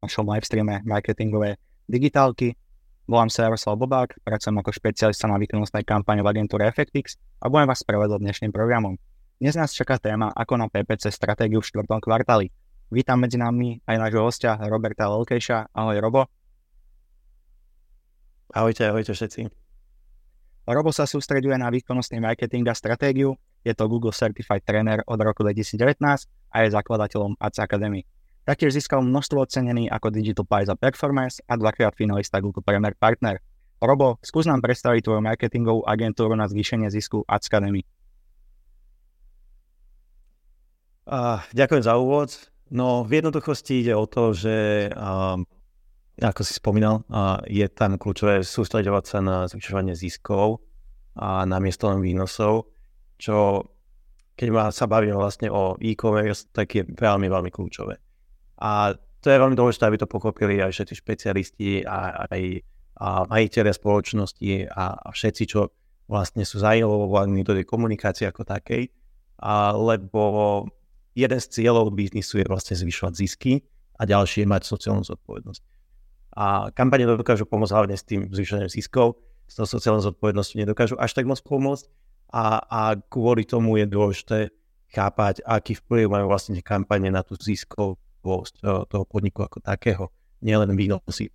našom 0.00 0.24
livestreame 0.24 0.80
marketingové 0.88 1.60
digitálky. 1.84 2.56
Volám 3.04 3.28
sa 3.28 3.44
Jaroslav 3.44 3.76
Bobák, 3.76 4.16
pracujem 4.24 4.56
ako 4.56 4.72
špecialista 4.72 5.28
na 5.28 5.36
výkonnostnej 5.36 5.84
kampane 5.84 6.24
v 6.24 6.30
agentúre 6.32 6.64
Effectix 6.64 7.20
a 7.44 7.52
budem 7.52 7.68
vás 7.68 7.84
prevedať 7.84 8.24
dnešným 8.24 8.48
programom. 8.48 8.96
Dnes 9.36 9.60
nás 9.60 9.76
čaká 9.76 10.00
téma 10.00 10.32
ako 10.32 10.56
na 10.56 10.66
PPC 10.72 11.12
stratégiu 11.12 11.60
v 11.60 11.68
štvrtom 11.68 12.00
kvartáli. 12.00 12.48
Vítam 12.88 13.20
medzi 13.20 13.36
nami 13.36 13.84
aj 13.84 13.96
nášho 14.00 14.24
hostia 14.24 14.56
Roberta 14.56 15.04
Lelkejša. 15.04 15.76
Ahoj 15.76 16.00
Robo. 16.00 16.22
Ahojte, 18.56 18.88
ahojte 18.88 19.12
všetci. 19.12 19.52
Robo 20.64 20.96
sa 20.96 21.04
sústreďuje 21.04 21.60
na 21.60 21.68
výkonnostný 21.68 22.24
marketing 22.24 22.64
a 22.72 22.74
stratégiu, 22.78 23.36
je 23.66 23.76
to 23.76 23.84
Google 23.84 24.16
Certified 24.16 24.64
Trainer 24.64 25.04
od 25.04 25.20
roku 25.20 25.44
2019 25.44 26.00
a 26.48 26.56
je 26.64 26.68
zakladateľom 26.72 27.36
Ads 27.36 27.58
Academy. 27.60 28.00
Taktiež 28.48 28.72
získal 28.72 29.04
množstvo 29.04 29.44
ocenení 29.44 29.86
ako 29.92 30.08
Digital 30.08 30.48
Prize 30.48 30.72
za 30.72 30.76
Performance 30.76 31.44
a 31.44 31.60
dvakrát 31.60 31.92
finalista 31.92 32.40
Google 32.40 32.64
Premier 32.64 32.96
Partner. 32.96 33.36
Robo, 33.80 34.20
skús 34.20 34.44
nám 34.44 34.60
predstaviť 34.60 35.04
tvoju 35.04 35.20
marketingovú 35.24 35.84
agentúru 35.88 36.36
na 36.36 36.48
zvýšenie 36.48 36.92
zisku 36.92 37.24
Academy. 37.28 37.84
Uh, 41.08 41.40
ďakujem 41.56 41.84
za 41.84 41.96
úvod. 41.96 42.30
No 42.70 43.02
v 43.02 43.18
jednoduchosti 43.18 43.82
ide 43.82 43.96
o 43.96 44.04
to, 44.04 44.36
že 44.36 44.88
uh, 44.92 45.40
ako 46.20 46.40
si 46.44 46.52
spomínal, 46.54 47.02
uh, 47.08 47.40
je 47.48 47.66
tam 47.72 47.96
kľúčové 47.96 48.44
sústredovať 48.44 49.04
sa 49.04 49.18
na 49.24 49.36
zvyšovanie 49.48 49.96
ziskov 49.96 50.60
a 51.16 51.48
na 51.48 51.58
miesto 51.58 51.88
len 51.88 52.04
výnosov, 52.04 52.70
čo 53.16 53.64
keď 54.36 54.48
ma 54.48 54.64
sa 54.72 54.88
bavíme 54.88 55.12
vlastne 55.12 55.52
o 55.52 55.76
e-commerce, 55.80 56.48
tak 56.52 56.72
je 56.72 56.82
veľmi, 56.88 57.28
veľmi 57.28 57.50
kľúčové. 57.52 58.00
A 58.60 58.94
to 59.20 59.26
je 59.28 59.40
veľmi 59.40 59.56
dôležité, 59.56 59.88
aby 59.88 60.00
to 60.00 60.08
pochopili 60.08 60.60
aj 60.60 60.72
všetci 60.72 60.94
špecialisti 61.00 61.84
a 61.84 62.28
aj 62.28 62.64
a 63.00 63.24
majiteľia 63.24 63.72
spoločnosti 63.72 64.68
a, 64.68 64.92
a 64.92 65.08
všetci, 65.08 65.42
čo 65.48 65.72
vlastne 66.04 66.44
sú 66.44 66.60
zainvolovaní 66.60 67.40
do 67.40 67.56
tej 67.56 67.64
komunikácie 67.64 68.28
ako 68.28 68.44
takej, 68.44 68.92
a, 69.40 69.72
lebo 69.72 70.68
jeden 71.16 71.40
z 71.40 71.46
cieľov 71.48 71.96
biznisu 71.96 72.44
je 72.44 72.46
vlastne 72.46 72.76
zvyšovať 72.76 73.12
zisky 73.16 73.64
a 73.96 74.04
ďalší 74.04 74.44
je 74.44 74.48
mať 74.52 74.62
sociálnu 74.68 75.00
zodpovednosť. 75.08 75.62
A 76.36 76.68
kampane 76.76 77.08
dokážu 77.08 77.48
pomôcť 77.48 77.72
hlavne 77.72 77.96
s 77.96 78.04
tým 78.04 78.28
zvýšením 78.28 78.68
ziskov, 78.68 79.16
s 79.48 79.56
tou 79.56 79.64
sociálnou 79.64 80.04
zodpovednosťou 80.04 80.60
nedokážu 80.60 80.94
až 81.00 81.16
tak 81.16 81.24
moc 81.24 81.40
pomôcť 81.40 81.88
a, 82.36 82.60
a 82.68 82.80
kvôli 83.00 83.48
tomu 83.48 83.80
je 83.80 83.88
dôležité 83.88 84.38
chápať, 84.92 85.40
aký 85.48 85.72
vplyv 85.80 86.12
majú 86.12 86.28
vlastne 86.28 86.60
kampane 86.60 87.08
na 87.08 87.24
tú 87.24 87.34
ziskovosť 87.34 88.09
e, 88.22 88.84
toho 88.86 89.04
podniku 89.08 89.44
ako 89.44 89.64
takého, 89.64 90.12
nielen 90.44 90.76
výnosy. 90.76 91.32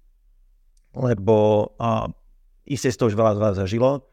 Lebo 0.95 1.69
a, 1.81 2.07
isté 2.65 2.93
si 2.93 2.97
to 2.97 3.09
už 3.09 3.17
veľa 3.17 3.33
z 3.35 3.41
vás 3.41 3.53
zažilo, 3.57 4.05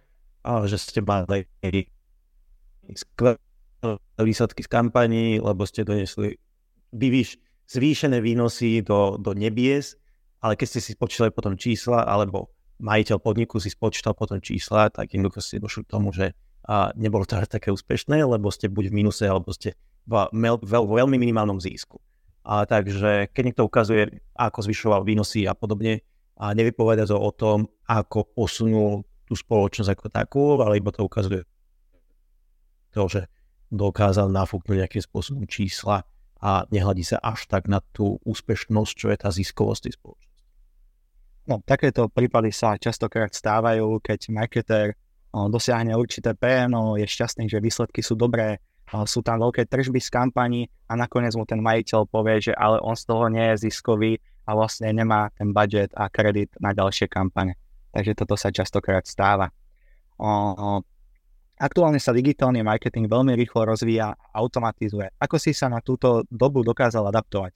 a, 0.43 0.67
že 0.67 0.81
ste 0.81 1.01
mali 1.05 1.47
skvelé 2.93 3.39
výsledky 4.19 4.63
z 4.63 4.69
kampaní, 4.71 5.43
lebo 5.43 5.67
ste 5.67 5.83
donesli 5.83 6.39
vyvíš, 6.95 7.39
zvýšené 7.67 8.21
výnosy 8.21 8.83
do, 8.85 9.17
do 9.19 9.33
nebies, 9.33 9.97
ale 10.43 10.59
keď 10.59 10.67
ste 10.67 10.81
si 10.83 10.91
spočítali 10.95 11.31
potom 11.31 11.55
čísla, 11.55 12.05
alebo 12.05 12.51
majiteľ 12.83 13.19
podniku 13.23 13.63
si 13.63 13.71
spočítal 13.71 14.15
potom 14.15 14.43
čísla, 14.43 14.91
tak 14.91 15.15
jednoducho 15.15 15.41
ste 15.41 15.63
došli 15.63 15.87
k 15.87 15.93
tomu, 15.93 16.11
že 16.11 16.35
a 16.63 16.95
nebolo 16.95 17.27
to 17.27 17.35
také 17.43 17.75
úspešné, 17.75 18.23
lebo 18.23 18.47
ste 18.55 18.71
buď 18.71 18.95
v 18.95 18.95
minuse, 19.03 19.27
alebo 19.27 19.51
ste 19.51 19.75
vo 20.07 20.31
veľmi 20.71 21.19
minimálnom 21.19 21.59
zisku. 21.59 21.99
A 22.43 22.67
takže 22.67 23.31
keď 23.31 23.43
niekto 23.47 23.65
ukazuje, 23.67 24.23
ako 24.35 24.59
zvyšoval 24.67 25.07
výnosy 25.07 25.47
a 25.47 25.55
podobne, 25.55 26.03
a 26.37 26.51
nevypoveda 26.59 27.07
to 27.07 27.15
o 27.15 27.31
tom, 27.31 27.71
ako 27.87 28.27
posunul 28.35 29.07
tú 29.29 29.39
spoločnosť 29.39 29.91
ako 29.95 30.07
takú, 30.11 30.45
ale 30.59 30.83
iba 30.83 30.91
to 30.91 31.07
ukazuje 31.07 31.47
to, 32.91 33.07
že 33.09 33.31
dokázal 33.73 34.29
nafúknuť 34.29 34.77
nejakým 34.85 35.03
spôsobom 35.07 35.45
čísla 35.47 36.05
a 36.43 36.67
nehľadí 36.69 37.07
sa 37.07 37.23
až 37.23 37.47
tak 37.47 37.71
na 37.71 37.79
tú 37.95 38.19
úspešnosť, 38.27 38.93
čo 38.93 39.07
je 39.09 39.17
tá 39.17 39.31
ziskovosť 39.31 39.81
tej 39.87 39.95
spoločnosti. 39.97 40.43
No, 41.47 41.63
takéto 41.63 42.11
prípady 42.11 42.51
sa 42.51 42.75
častokrát 42.75 43.31
stávajú, 43.31 44.03
keď 44.03 44.31
marketer 44.35 44.99
dosiahne 45.33 45.95
určité 45.97 46.35
PNO, 46.35 46.99
je 46.99 47.07
šťastný, 47.07 47.47
že 47.49 47.63
výsledky 47.63 48.03
sú 48.05 48.19
dobré, 48.19 48.61
sú 49.09 49.25
tam 49.25 49.41
veľké 49.41 49.65
tržby 49.73 50.01
z 50.05 50.13
kampaní 50.13 50.69
a 50.87 51.01
nakoniec 51.01 51.33
mu 51.33 51.49
ten 51.49 51.65
majiteľ 51.65 52.05
povie, 52.13 52.45
že 52.45 52.53
ale 52.53 52.77
on 52.85 52.93
z 52.93 53.09
toho 53.09 53.33
nie 53.33 53.43
je 53.53 53.69
ziskový 53.69 54.21
a 54.45 54.53
vlastne 54.53 54.93
nemá 54.93 55.33
ten 55.33 55.55
budget 55.57 55.89
a 55.97 56.13
kredit 56.13 56.53
na 56.61 56.77
ďalšie 56.77 57.09
kampane. 57.09 57.57
Takže 57.97 58.13
toto 58.13 58.37
sa 58.37 58.53
častokrát 58.53 59.09
stáva. 59.09 59.49
Aktuálne 61.63 62.03
sa 62.03 62.13
digitálny 62.13 62.61
marketing 62.61 63.07
veľmi 63.07 63.33
rýchlo 63.39 63.65
rozvíja 63.65 64.13
a 64.13 64.17
automatizuje. 64.35 65.15
Ako 65.17 65.39
si 65.39 65.55
sa 65.55 65.71
na 65.71 65.79
túto 65.79 66.27
dobu 66.29 66.61
dokázal 66.67 67.07
adaptovať? 67.09 67.55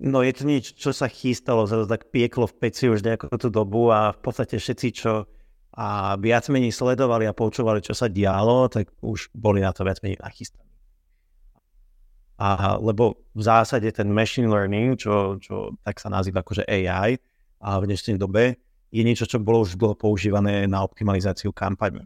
No 0.00 0.24
je 0.24 0.32
to 0.32 0.42
niečo, 0.48 0.72
čo 0.76 0.90
sa 0.96 1.12
chystalo, 1.12 1.68
zase 1.68 1.84
tak 1.84 2.08
pieklo 2.08 2.48
v 2.48 2.56
peci 2.56 2.88
už 2.88 3.04
nejakú 3.04 3.28
tú 3.36 3.52
dobu 3.52 3.92
a 3.92 4.16
v 4.16 4.20
podstate 4.24 4.56
všetci, 4.56 4.88
čo 4.96 5.28
a 5.74 6.18
viac 6.18 6.50
menej 6.50 6.74
sledovali 6.74 7.30
a 7.30 7.36
počúvali, 7.36 7.78
čo 7.84 7.94
sa 7.94 8.10
dialo, 8.10 8.66
tak 8.66 8.90
už 9.00 9.30
boli 9.34 9.62
na 9.62 9.70
to 9.70 9.86
viac 9.86 10.02
menej 10.02 10.18
nachystaní. 10.18 10.66
A, 12.40 12.80
lebo 12.80 13.20
v 13.36 13.42
zásade 13.44 13.86
ten 13.92 14.08
machine 14.10 14.48
learning, 14.48 14.96
čo, 14.96 15.36
čo 15.38 15.76
tak 15.84 16.00
sa 16.00 16.08
nazýva 16.08 16.40
akože 16.40 16.64
AI 16.64 17.20
a 17.60 17.78
v 17.78 17.86
dnešnej 17.86 18.16
dobe, 18.16 18.56
je 18.90 19.02
niečo, 19.06 19.28
čo 19.28 19.38
bolo 19.38 19.62
už 19.62 19.78
dlho 19.78 19.94
používané 19.94 20.66
na 20.66 20.82
optimalizáciu 20.82 21.52
kampaň. 21.52 22.02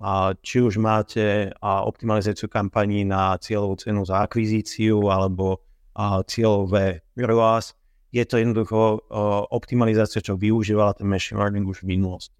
A 0.00 0.32
či 0.40 0.62
už 0.62 0.80
máte 0.80 1.52
a 1.58 1.84
optimalizáciu 1.84 2.48
kampaní 2.48 3.04
na 3.04 3.36
cieľovú 3.36 3.76
cenu 3.76 4.06
za 4.06 4.24
akvizíciu 4.24 5.10
alebo 5.12 5.60
a 5.94 6.26
cieľové 6.26 7.06
ROAS, 7.14 7.78
je 8.10 8.22
to 8.26 8.38
jednoducho 8.38 9.10
optimalizácia, 9.50 10.22
čo 10.22 10.38
využívala 10.38 10.94
ten 10.94 11.06
machine 11.06 11.38
learning 11.38 11.66
už 11.66 11.82
v 11.82 11.98
minulosti. 11.98 12.34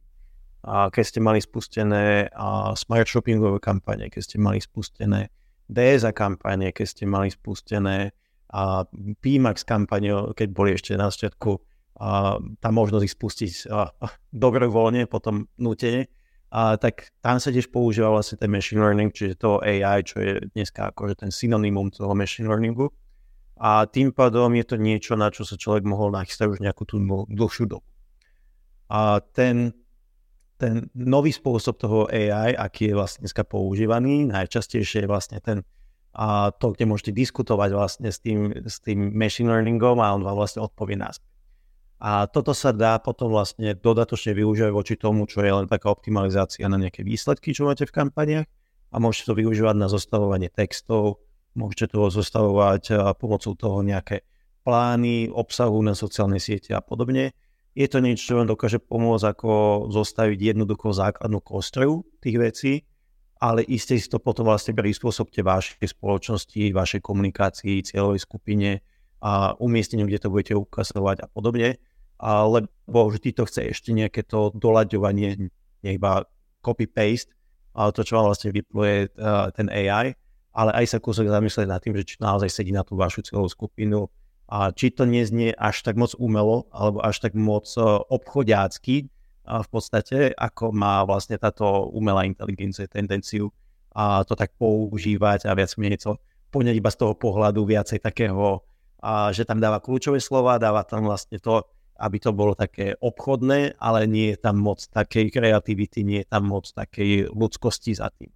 A 0.65 0.89
keď 0.89 1.05
ste 1.05 1.21
mali 1.21 1.45
spustené 1.45 2.33
smart 2.73 3.05
shoppingové 3.05 3.61
kampane, 3.61 4.09
keď 4.09 4.23
ste 4.25 4.37
mali 4.41 4.65
spustené 4.65 5.29
DSA 5.69 6.17
kampane, 6.17 6.73
keď 6.73 6.87
ste 6.89 7.05
mali 7.05 7.29
spustené 7.29 8.17
a 8.49 8.89
PMAX 9.21 9.69
kampane, 9.69 10.33
keď 10.33 10.49
boli 10.57 10.73
ešte 10.73 10.97
na 10.97 11.13
začiatku 11.13 11.61
a 12.01 12.41
tá 12.65 12.69
možnosť 12.73 13.05
ich 13.05 13.15
spustiť 13.15 13.51
a, 13.69 13.93
a 13.93 14.07
dobrovoľne, 14.33 15.05
potom 15.05 15.47
nutene, 15.61 16.09
a 16.55 16.79
tak 16.79 17.11
tam 17.19 17.43
sa 17.43 17.51
tiež 17.51 17.67
používa 17.75 18.15
vlastne 18.15 18.39
ten 18.39 18.47
machine 18.47 18.79
learning, 18.79 19.11
čiže 19.11 19.43
to 19.43 19.59
AI, 19.59 20.07
čo 20.07 20.23
je 20.23 20.39
dneska 20.55 20.95
akože 20.95 21.27
ten 21.27 21.31
synonymum 21.35 21.91
toho 21.91 22.15
machine 22.15 22.47
learningu. 22.47 22.95
A 23.59 23.91
tým 23.91 24.15
pádom 24.15 24.55
je 24.55 24.63
to 24.63 24.79
niečo, 24.79 25.19
na 25.19 25.35
čo 25.35 25.43
sa 25.43 25.59
človek 25.59 25.83
mohol 25.83 26.15
nachystať 26.15 26.55
už 26.55 26.63
nejakú 26.63 26.87
tú 26.87 27.03
dlhšiu 27.27 27.67
dobu. 27.67 27.87
A 28.87 29.19
ten, 29.35 29.75
ten 30.59 30.87
nový 30.94 31.34
spôsob 31.34 31.75
toho 31.76 32.06
AI, 32.06 32.54
aký 32.54 32.91
je 32.91 32.94
vlastne 32.94 33.20
dneska 33.26 33.42
používaný, 33.42 34.26
najčastejšie 34.31 35.04
je 35.04 35.09
vlastne 35.10 35.38
ten, 35.42 35.66
a 36.15 36.54
to, 36.54 36.72
kde 36.72 36.87
môžete 36.87 37.10
diskutovať 37.10 37.70
vlastne 37.75 38.09
s 38.15 38.22
tým, 38.22 38.54
s 38.54 38.78
tým 38.78 39.12
machine 39.19 39.50
learningom 39.50 39.98
a 39.98 40.15
on 40.15 40.22
vám 40.22 40.38
vlastne 40.38 40.62
odpovie 40.62 40.94
naspäť. 40.94 41.26
A 42.04 42.28
toto 42.28 42.53
sa 42.53 42.70
dá 42.70 43.00
potom 43.00 43.32
vlastne 43.32 43.75
dodatočne 43.75 44.37
využívať 44.37 44.72
voči 44.75 44.94
tomu, 44.94 45.25
čo 45.25 45.41
je 45.41 45.50
len 45.50 45.66
taká 45.66 45.88
optimalizácia 45.88 46.69
na 46.69 46.76
nejaké 46.76 47.00
výsledky, 47.00 47.56
čo 47.56 47.65
máte 47.65 47.88
v 47.88 47.97
kampaniach 47.97 48.47
a 48.92 48.97
môžete 49.03 49.32
to 49.32 49.34
využívať 49.34 49.75
na 49.75 49.88
zostavovanie 49.91 50.53
textov, 50.53 51.25
môžete 51.59 51.94
to 51.97 52.12
zostavovať 52.12 53.15
pomocou 53.19 53.56
toho 53.59 53.81
nejaké 53.82 54.22
plány 54.62 55.33
obsahu 55.33 55.80
na 55.83 55.98
sociálnej 55.98 56.39
siete 56.39 56.77
a 56.77 56.80
podobne. 56.84 57.34
Je 57.74 57.91
to 57.91 57.98
niečo, 57.98 58.22
čo 58.30 58.34
vám 58.38 58.47
dokáže 58.47 58.78
pomôcť 58.78 59.34
ako 59.34 59.50
zostaviť 59.91 60.54
jednoducho 60.54 60.94
základnú 60.94 61.42
kostru 61.42 62.06
tých 62.22 62.36
vecí, 62.38 62.72
ale 63.42 63.66
iste 63.66 63.98
si 63.98 64.06
to 64.06 64.22
potom 64.22 64.47
vlastne 64.47 64.78
prispôsobte 64.78 65.42
vašej 65.42 65.91
spoločnosti, 65.91 66.71
vašej 66.71 67.00
komunikácii, 67.03 67.82
cieľovej 67.82 68.22
skupine 68.22 68.78
a 69.18 69.59
umiestneniu, 69.59 70.06
kde 70.06 70.22
to 70.22 70.30
budete 70.30 70.54
ukazovať 70.54 71.26
a 71.26 71.28
podobne. 71.28 71.82
Lebo 72.22 73.00
vždy 73.10 73.34
to 73.34 73.42
chce 73.50 73.74
ešte 73.74 73.91
nejaké 73.91 74.22
to 74.22 74.54
doľaďovanie, 74.54 75.50
nie 75.82 75.92
iba 75.98 76.22
copy-paste, 76.62 77.34
ale 77.74 77.91
to, 77.91 78.06
čo 78.06 78.16
vám 78.16 78.30
vlastne 78.30 78.54
vypluje 78.54 79.18
uh, 79.18 79.50
ten 79.50 79.66
AI, 79.66 80.15
ale 80.54 80.71
aj 80.78 80.94
sa 80.94 80.98
kúsok 81.03 81.26
zamyslieť 81.26 81.66
nad 81.66 81.82
tým, 81.82 81.98
že 81.98 82.06
či 82.06 82.22
naozaj 82.22 82.47
sedí 82.47 82.71
na 82.71 82.86
tú 82.86 82.94
vašu 82.94 83.26
celú 83.26 83.50
skupinu 83.50 84.06
a 84.49 84.71
či 84.73 84.93
to 84.93 85.09
neznie 85.09 85.57
až 85.57 85.81
tak 85.85 85.97
moc 85.97 86.13
umelo, 86.21 86.69
alebo 86.69 87.01
až 87.01 87.25
tak 87.25 87.33
moc 87.33 87.65
uh, 87.81 88.05
obchodiacky 88.13 89.09
uh, 89.49 89.65
v 89.65 89.69
podstate, 89.73 90.19
ako 90.37 90.73
má 90.73 91.01
vlastne 91.09 91.41
táto 91.41 91.89
umelá 91.93 92.29
inteligencia 92.29 92.85
tendenciu 92.85 93.49
a 93.95 94.27
to 94.27 94.35
tak 94.35 94.53
používať 94.59 95.49
a 95.49 95.55
viac 95.55 95.73
menej 95.79 96.03
to 96.03 96.19
poňať 96.53 96.75
iba 96.77 96.91
z 96.91 96.99
toho 96.99 97.15
pohľadu 97.19 97.63
viacej 97.67 98.03
takého 98.03 98.63
a 99.05 99.29
že 99.37 99.45
tam 99.45 99.61
dáva 99.61 99.85
kľúčové 99.85 100.17
slova, 100.17 100.57
dáva 100.57 100.81
tam 100.87 101.05
vlastne 101.05 101.37
to, 101.37 101.61
aby 102.01 102.17
to 102.17 102.33
bolo 102.33 102.57
také 102.57 102.97
obchodné, 102.99 103.77
ale 103.77 104.09
nie 104.09 104.33
je 104.33 104.39
tam 104.41 104.57
moc 104.59 104.81
takej 104.81 105.29
kreativity, 105.29 106.03
nie 106.03 106.25
je 106.25 106.29
tam 106.33 106.49
moc 106.49 106.65
takej 106.73 107.29
ľudskosti 107.29 107.93
za 107.95 108.09
tým. 108.17 108.33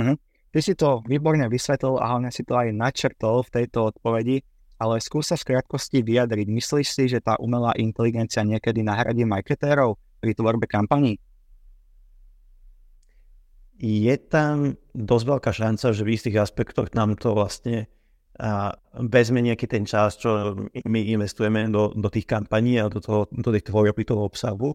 Mm-hmm. 0.00 0.16
Ty 0.50 0.58
si 0.64 0.74
to 0.74 1.04
výborne 1.06 1.46
vysvetlil 1.46 2.00
a 2.00 2.10
hlavne 2.10 2.32
si 2.34 2.42
to 2.42 2.58
aj 2.58 2.74
načrtol 2.74 3.46
v 3.46 3.52
tejto 3.54 3.94
odpovedi, 3.94 4.42
ale 4.80 4.96
skúsa 5.04 5.36
v 5.36 5.54
krátkosti 5.54 6.00
vyjadriť. 6.00 6.48
Myslíš 6.48 6.88
si, 6.88 7.04
že 7.12 7.20
tá 7.20 7.36
umelá 7.36 7.76
inteligencia 7.76 8.40
niekedy 8.40 8.80
nahradí 8.80 9.28
marketérov 9.28 10.00
pri 10.24 10.32
tvorbe 10.32 10.64
kampaní? 10.64 11.20
Je 13.76 14.16
tam 14.16 14.76
dosť 14.96 15.24
veľká 15.24 15.52
šanca, 15.52 15.92
že 15.92 16.02
v 16.04 16.12
istých 16.16 16.40
aspektoch 16.40 16.92
nám 16.96 17.20
to 17.20 17.36
vlastne 17.36 17.88
vezme 18.96 19.44
nejaký 19.44 19.68
ten 19.68 19.84
čas, 19.84 20.16
čo 20.16 20.56
my 20.72 21.00
investujeme 21.12 21.68
do, 21.68 21.92
do 21.92 22.08
tých 22.08 22.24
kampaní 22.24 22.80
a 22.80 22.88
do, 22.88 23.00
toho, 23.00 23.28
do 23.28 23.50
tých 23.52 23.68
tvorby 23.68 24.04
toho 24.08 24.24
obsahu, 24.24 24.72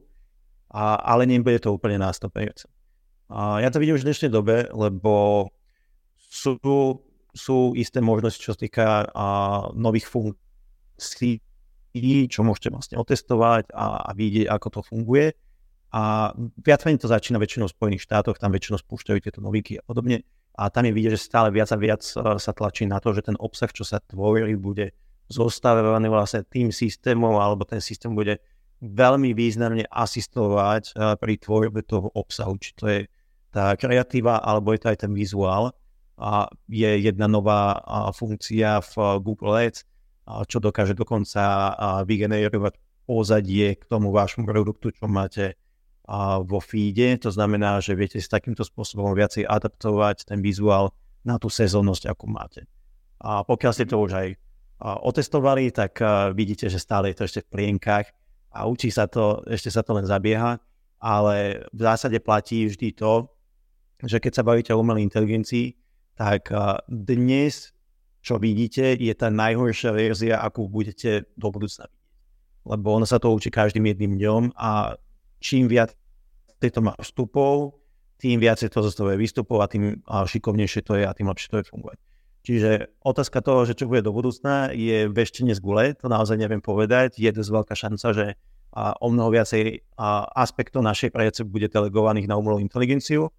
a, 0.70 1.02
ale 1.02 1.26
nebude 1.26 1.58
to 1.58 1.74
úplne 1.74 1.98
na 1.98 2.14
100%. 2.14 2.70
A 3.34 3.66
ja 3.66 3.74
to 3.74 3.82
vidím 3.82 3.98
už 3.98 4.06
v 4.06 4.10
dnešnej 4.14 4.30
dobe, 4.30 4.70
lebo 4.70 5.50
sú, 6.30 6.62
sú 7.36 7.76
isté 7.76 8.00
možnosti, 8.00 8.40
čo 8.40 8.56
sa 8.56 8.60
týka 8.64 9.12
a, 9.12 9.28
nových 9.76 10.08
funkcií, 10.08 11.44
čo 12.32 12.42
môžete 12.48 12.72
vlastne 12.72 12.96
otestovať 12.96 13.76
a, 13.76 14.08
a 14.08 14.10
vidieť, 14.16 14.48
ako 14.48 14.68
to 14.72 14.82
funguje. 14.88 15.36
A 15.96 16.32
viac 16.64 16.84
menej 16.84 17.04
to 17.04 17.12
začína 17.12 17.40
väčšinou 17.40 17.68
v 17.72 17.76
Spojených 17.76 18.04
štátoch, 18.08 18.40
tam 18.40 18.52
väčšinou 18.56 18.80
spúšťajú 18.80 19.20
tieto 19.20 19.40
novinky 19.44 19.80
a 19.80 19.84
podobne. 19.84 20.24
A 20.56 20.72
tam 20.72 20.88
je 20.88 20.96
vidieť, 20.96 21.20
že 21.20 21.28
stále 21.28 21.52
viac 21.52 21.68
a 21.72 21.78
viac 21.80 22.04
e, 22.04 22.40
sa 22.40 22.52
tlačí 22.56 22.88
na 22.88 23.04
to, 23.04 23.12
že 23.12 23.28
ten 23.28 23.36
obsah, 23.36 23.72
čo 23.72 23.84
sa 23.84 24.00
tvorí, 24.00 24.56
bude 24.56 24.96
zostavovaný 25.28 26.08
vlastne 26.08 26.48
tým 26.48 26.72
systémom, 26.72 27.36
alebo 27.36 27.68
ten 27.68 27.84
systém 27.84 28.16
bude 28.16 28.40
veľmi 28.80 29.36
významne 29.36 29.84
asistovať 29.92 30.84
e, 30.92 31.16
pri 31.20 31.34
tvorbe 31.40 31.84
toho 31.84 32.08
obsahu, 32.16 32.56
či 32.60 32.72
to 32.76 32.88
je 32.88 33.00
tá 33.52 33.76
kreatíva, 33.76 34.40
alebo 34.44 34.76
je 34.76 34.80
to 34.84 34.92
aj 34.92 35.08
ten 35.08 35.12
vizuál 35.16 35.76
je 36.72 36.92
jedna 37.00 37.28
nová 37.28 37.84
funkcia 38.16 38.80
v 38.80 39.20
Google 39.20 39.68
Ads, 39.68 39.84
čo 40.48 40.58
dokáže 40.64 40.96
dokonca 40.96 41.76
vygenerovať 42.08 42.80
pozadie 43.06 43.78
k 43.78 43.84
tomu 43.86 44.10
vášmu 44.10 44.48
produktu, 44.50 44.90
čo 44.96 45.06
máte 45.06 45.60
vo 46.46 46.62
feede. 46.62 47.18
To 47.22 47.30
znamená, 47.30 47.82
že 47.82 47.98
viete 47.98 48.22
s 48.22 48.30
takýmto 48.30 48.66
spôsobom 48.66 49.14
viacej 49.14 49.46
adaptovať 49.46 50.30
ten 50.30 50.42
vizuál 50.42 50.94
na 51.26 51.42
tú 51.42 51.50
sezónnosť, 51.50 52.10
akú 52.10 52.30
máte. 52.30 52.70
A 53.22 53.42
pokiaľ 53.46 53.72
ste 53.74 53.90
to 53.90 53.98
už 54.02 54.12
aj 54.14 54.28
otestovali, 54.82 55.74
tak 55.74 55.98
vidíte, 56.38 56.70
že 56.70 56.78
stále 56.78 57.10
je 57.12 57.18
to 57.18 57.26
ešte 57.26 57.42
v 57.46 57.52
plienkach 57.52 58.08
a 58.54 58.70
učí 58.70 58.94
sa 58.94 59.10
to, 59.10 59.42
ešte 59.50 59.74
sa 59.74 59.82
to 59.82 59.98
len 59.98 60.06
zabieha, 60.06 60.62
ale 61.02 61.66
v 61.74 61.82
zásade 61.82 62.18
platí 62.22 62.70
vždy 62.70 62.94
to, 62.96 63.30
že 64.06 64.22
keď 64.22 64.32
sa 64.32 64.44
bavíte 64.44 64.72
o 64.74 64.80
umelej 64.80 65.08
inteligencii, 65.08 65.74
tak 66.16 66.50
dnes, 66.88 67.76
čo 68.26 68.42
vidíte, 68.42 68.98
je 68.98 69.14
tá 69.14 69.30
najhoršia 69.30 69.92
verzia, 69.94 70.42
akú 70.42 70.66
budete 70.66 71.30
do 71.38 71.52
budúcna 71.54 71.86
vidieť. 71.92 72.04
Lebo 72.66 72.98
ono 72.98 73.06
sa 73.06 73.22
to 73.22 73.30
učí 73.30 73.54
každým 73.54 73.86
jedným 73.86 74.18
dňom 74.18 74.44
a 74.58 74.98
čím 75.38 75.70
viac 75.70 75.94
to 76.66 76.82
má 76.82 76.98
vstupov, 76.98 77.78
tým 78.18 78.42
viac 78.42 78.58
to 78.58 78.80
zostavuje 78.82 79.22
výstupov 79.22 79.62
a 79.62 79.70
tým 79.70 80.02
šikovnejšie 80.02 80.82
to 80.82 80.98
je 80.98 81.06
a 81.06 81.14
tým 81.14 81.30
lepšie 81.30 81.54
to 81.54 81.62
je 81.62 81.70
fungovať. 81.70 81.98
Čiže 82.42 82.70
otázka 83.06 83.46
toho, 83.46 83.70
že 83.70 83.78
čo 83.78 83.86
bude 83.86 84.02
do 84.02 84.10
budúcna, 84.10 84.74
je 84.74 85.06
veštenie 85.06 85.54
z 85.54 85.62
gule, 85.62 85.94
to 85.94 86.10
naozaj 86.10 86.42
neviem 86.42 86.62
povedať. 86.62 87.22
Je 87.22 87.30
dosť 87.30 87.52
veľká 87.54 87.76
šanca, 87.78 88.08
že 88.18 88.34
o 88.74 89.08
mnoho 89.14 89.30
viacej 89.30 89.86
aspektov 90.34 90.82
našej 90.82 91.14
práce 91.14 91.46
bude 91.46 91.70
delegovaných 91.70 92.26
na 92.26 92.42
umelú 92.42 92.58
inteligenciu, 92.58 93.30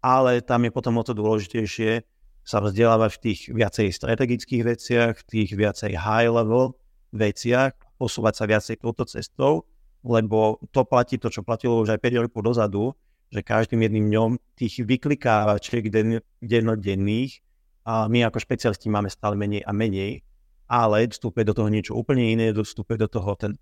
ale 0.00 0.40
tam 0.40 0.64
je 0.64 0.72
potom 0.72 0.96
o 0.96 1.04
to 1.04 1.12
dôležitejšie, 1.12 2.08
sa 2.42 2.58
vzdelávať 2.58 3.10
v 3.14 3.22
tých 3.22 3.40
viacej 3.54 3.86
strategických 3.94 4.62
veciach, 4.66 5.12
v 5.22 5.24
tých 5.26 5.50
viacej 5.54 5.94
high-level 5.94 6.74
veciach, 7.14 7.74
posúvať 7.98 8.34
sa 8.34 8.44
viacej 8.50 8.76
touto 8.82 9.06
cestou, 9.06 9.66
lebo 10.02 10.58
to 10.74 10.82
platí 10.82 11.22
to, 11.22 11.30
čo 11.30 11.46
platilo 11.46 11.78
už 11.78 11.94
aj 11.94 12.02
5 12.02 12.26
rokov 12.26 12.40
dozadu, 12.42 12.84
že 13.30 13.46
každým 13.46 13.86
jedným 13.86 14.10
dňom 14.10 14.30
tých 14.58 14.82
vyklikávačiek 14.82 15.86
den, 15.88 16.18
dennodenných 16.42 17.38
a 17.86 18.10
my 18.10 18.26
ako 18.26 18.42
špecialisti 18.42 18.90
máme 18.90 19.06
stále 19.06 19.38
menej 19.38 19.62
a 19.62 19.70
menej, 19.70 20.26
ale 20.66 21.06
vstúpe 21.06 21.46
do 21.46 21.54
toho 21.54 21.70
niečo 21.70 21.94
úplne 21.94 22.34
iné, 22.34 22.50
vstúpe 22.50 22.98
do 22.98 23.06
toho 23.06 23.38
ten 23.38 23.54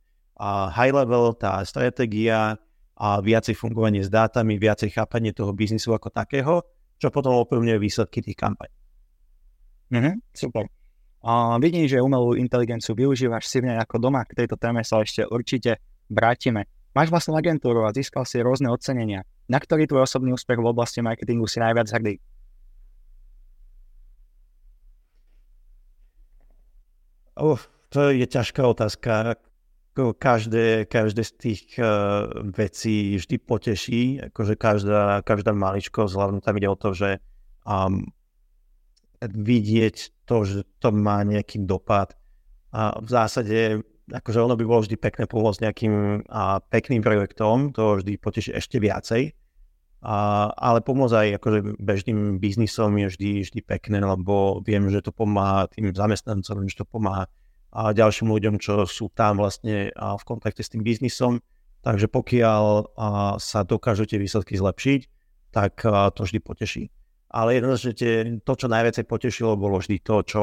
high 0.73 0.95
level, 0.95 1.37
tá 1.37 1.61
stratégia 1.69 2.57
a 2.97 3.09
viacej 3.21 3.57
fungovanie 3.57 4.01
s 4.01 4.09
dátami, 4.09 4.57
viacej 4.57 4.97
chápanie 4.97 5.37
toho 5.37 5.53
biznisu 5.53 5.93
ako 5.93 6.09
takého 6.09 6.65
čo 7.01 7.09
potom 7.09 7.33
ovplyvňuje 7.41 7.81
výsledky 7.81 8.21
tých 8.21 8.37
kampaní. 8.37 8.77
Mhm, 9.91 10.21
super. 10.37 10.69
A 11.21 11.57
vidím, 11.61 11.85
že 11.89 12.01
umelú 12.01 12.37
inteligenciu 12.37 12.97
využívaš 12.97 13.49
si 13.49 13.61
v 13.61 13.73
nej 13.73 13.79
ako 13.81 14.01
doma. 14.01 14.25
K 14.25 14.45
tejto 14.45 14.57
téme 14.57 14.85
sa 14.85 15.01
ešte 15.01 15.25
určite 15.29 15.81
vrátime. 16.09 16.69
Máš 16.97 17.13
vlastnú 17.13 17.37
agentúru 17.37 17.85
a 17.85 17.93
získal 17.93 18.25
si 18.25 18.41
rôzne 18.41 18.73
ocenenia. 18.73 19.25
Na 19.51 19.59
ktorý 19.61 19.85
tvoj 19.85 20.07
osobný 20.07 20.33
úspech 20.33 20.59
v 20.59 20.71
oblasti 20.71 21.05
marketingu 21.05 21.45
si 21.45 21.61
najviac 21.61 21.91
hrdý? 21.93 22.17
Oh, 27.41 27.61
to 27.89 28.13
je 28.13 28.27
ťažká 28.29 28.63
otázka 28.65 29.41
každé, 30.17 30.89
každé 30.89 31.23
z 31.25 31.33
tých 31.37 31.63
uh, 31.77 32.27
vecí 32.53 33.17
vždy 33.17 33.37
poteší, 33.39 34.03
akože 34.33 34.55
každá, 34.57 35.21
každá 35.23 35.53
maličkosť, 35.53 36.13
hlavne 36.17 36.41
tam 36.41 36.57
ide 36.57 36.69
o 36.69 36.77
to, 36.77 36.91
že 36.97 37.21
um, 37.65 38.09
vidieť 39.21 39.97
to, 40.25 40.37
že 40.49 40.59
to 40.81 40.89
má 40.91 41.21
nejaký 41.27 41.61
dopad. 41.69 42.17
A 42.73 42.97
v 42.97 43.09
zásade, 43.09 43.83
akože 44.09 44.39
ono 44.41 44.57
by 44.57 44.65
bolo 44.65 44.81
vždy 44.81 44.97
pekné 44.97 45.25
pomôcť 45.29 45.61
nejakým 45.69 46.25
a, 46.31 46.65
pekným 46.65 47.05
projektom, 47.05 47.77
to 47.77 48.01
vždy 48.01 48.17
poteší 48.17 48.57
ešte 48.57 48.81
viacej. 48.81 49.37
A, 50.01 50.49
ale 50.57 50.81
pomôcť 50.81 51.15
aj 51.15 51.29
akože 51.37 51.59
bežným 51.77 52.41
biznisom 52.41 52.97
je 52.97 53.07
vždy, 53.13 53.31
vždy 53.45 53.61
pekné, 53.61 54.01
lebo 54.01 54.65
viem, 54.65 54.89
že 54.89 55.05
to 55.05 55.13
pomáha 55.13 55.69
tým 55.69 55.93
zamestnancom, 55.93 56.65
že 56.65 56.81
to 56.81 56.89
pomáha 56.89 57.29
a 57.71 57.95
ďalším 57.95 58.35
ľuďom, 58.35 58.59
čo 58.59 58.83
sú 58.87 59.15
tam 59.15 59.39
vlastne 59.39 59.95
v 59.95 60.23
kontakte 60.27 60.63
s 60.63 60.71
tým 60.75 60.83
biznisom. 60.83 61.39
Takže 61.81 62.11
pokiaľ 62.13 62.93
sa 63.41 63.65
dokážu 63.65 64.05
tie 64.05 64.21
výsledky 64.21 64.59
zlepšiť, 64.59 65.01
tak 65.55 65.81
to 65.87 66.21
vždy 66.27 66.39
poteší. 66.43 66.85
Ale 67.31 67.57
jednoznačne 67.57 68.43
to, 68.43 68.53
čo 68.59 68.67
najviac 68.67 68.99
potešilo, 69.07 69.55
bolo 69.55 69.79
vždy 69.79 70.03
to, 70.03 70.17
čo, 70.27 70.43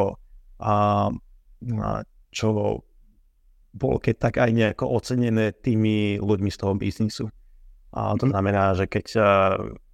čo 2.32 2.48
bolo 3.78 3.98
keď 4.02 4.16
tak 4.18 4.36
aj 4.40 4.52
nejako 4.56 4.86
ocenené 4.90 5.54
tými 5.54 6.18
ľuďmi 6.18 6.50
z 6.50 6.58
toho 6.58 6.74
biznisu. 6.74 7.26
A 7.92 8.16
to 8.16 8.26
mhm. 8.26 8.32
znamená, 8.34 8.74
že 8.74 8.88
keď 8.88 9.06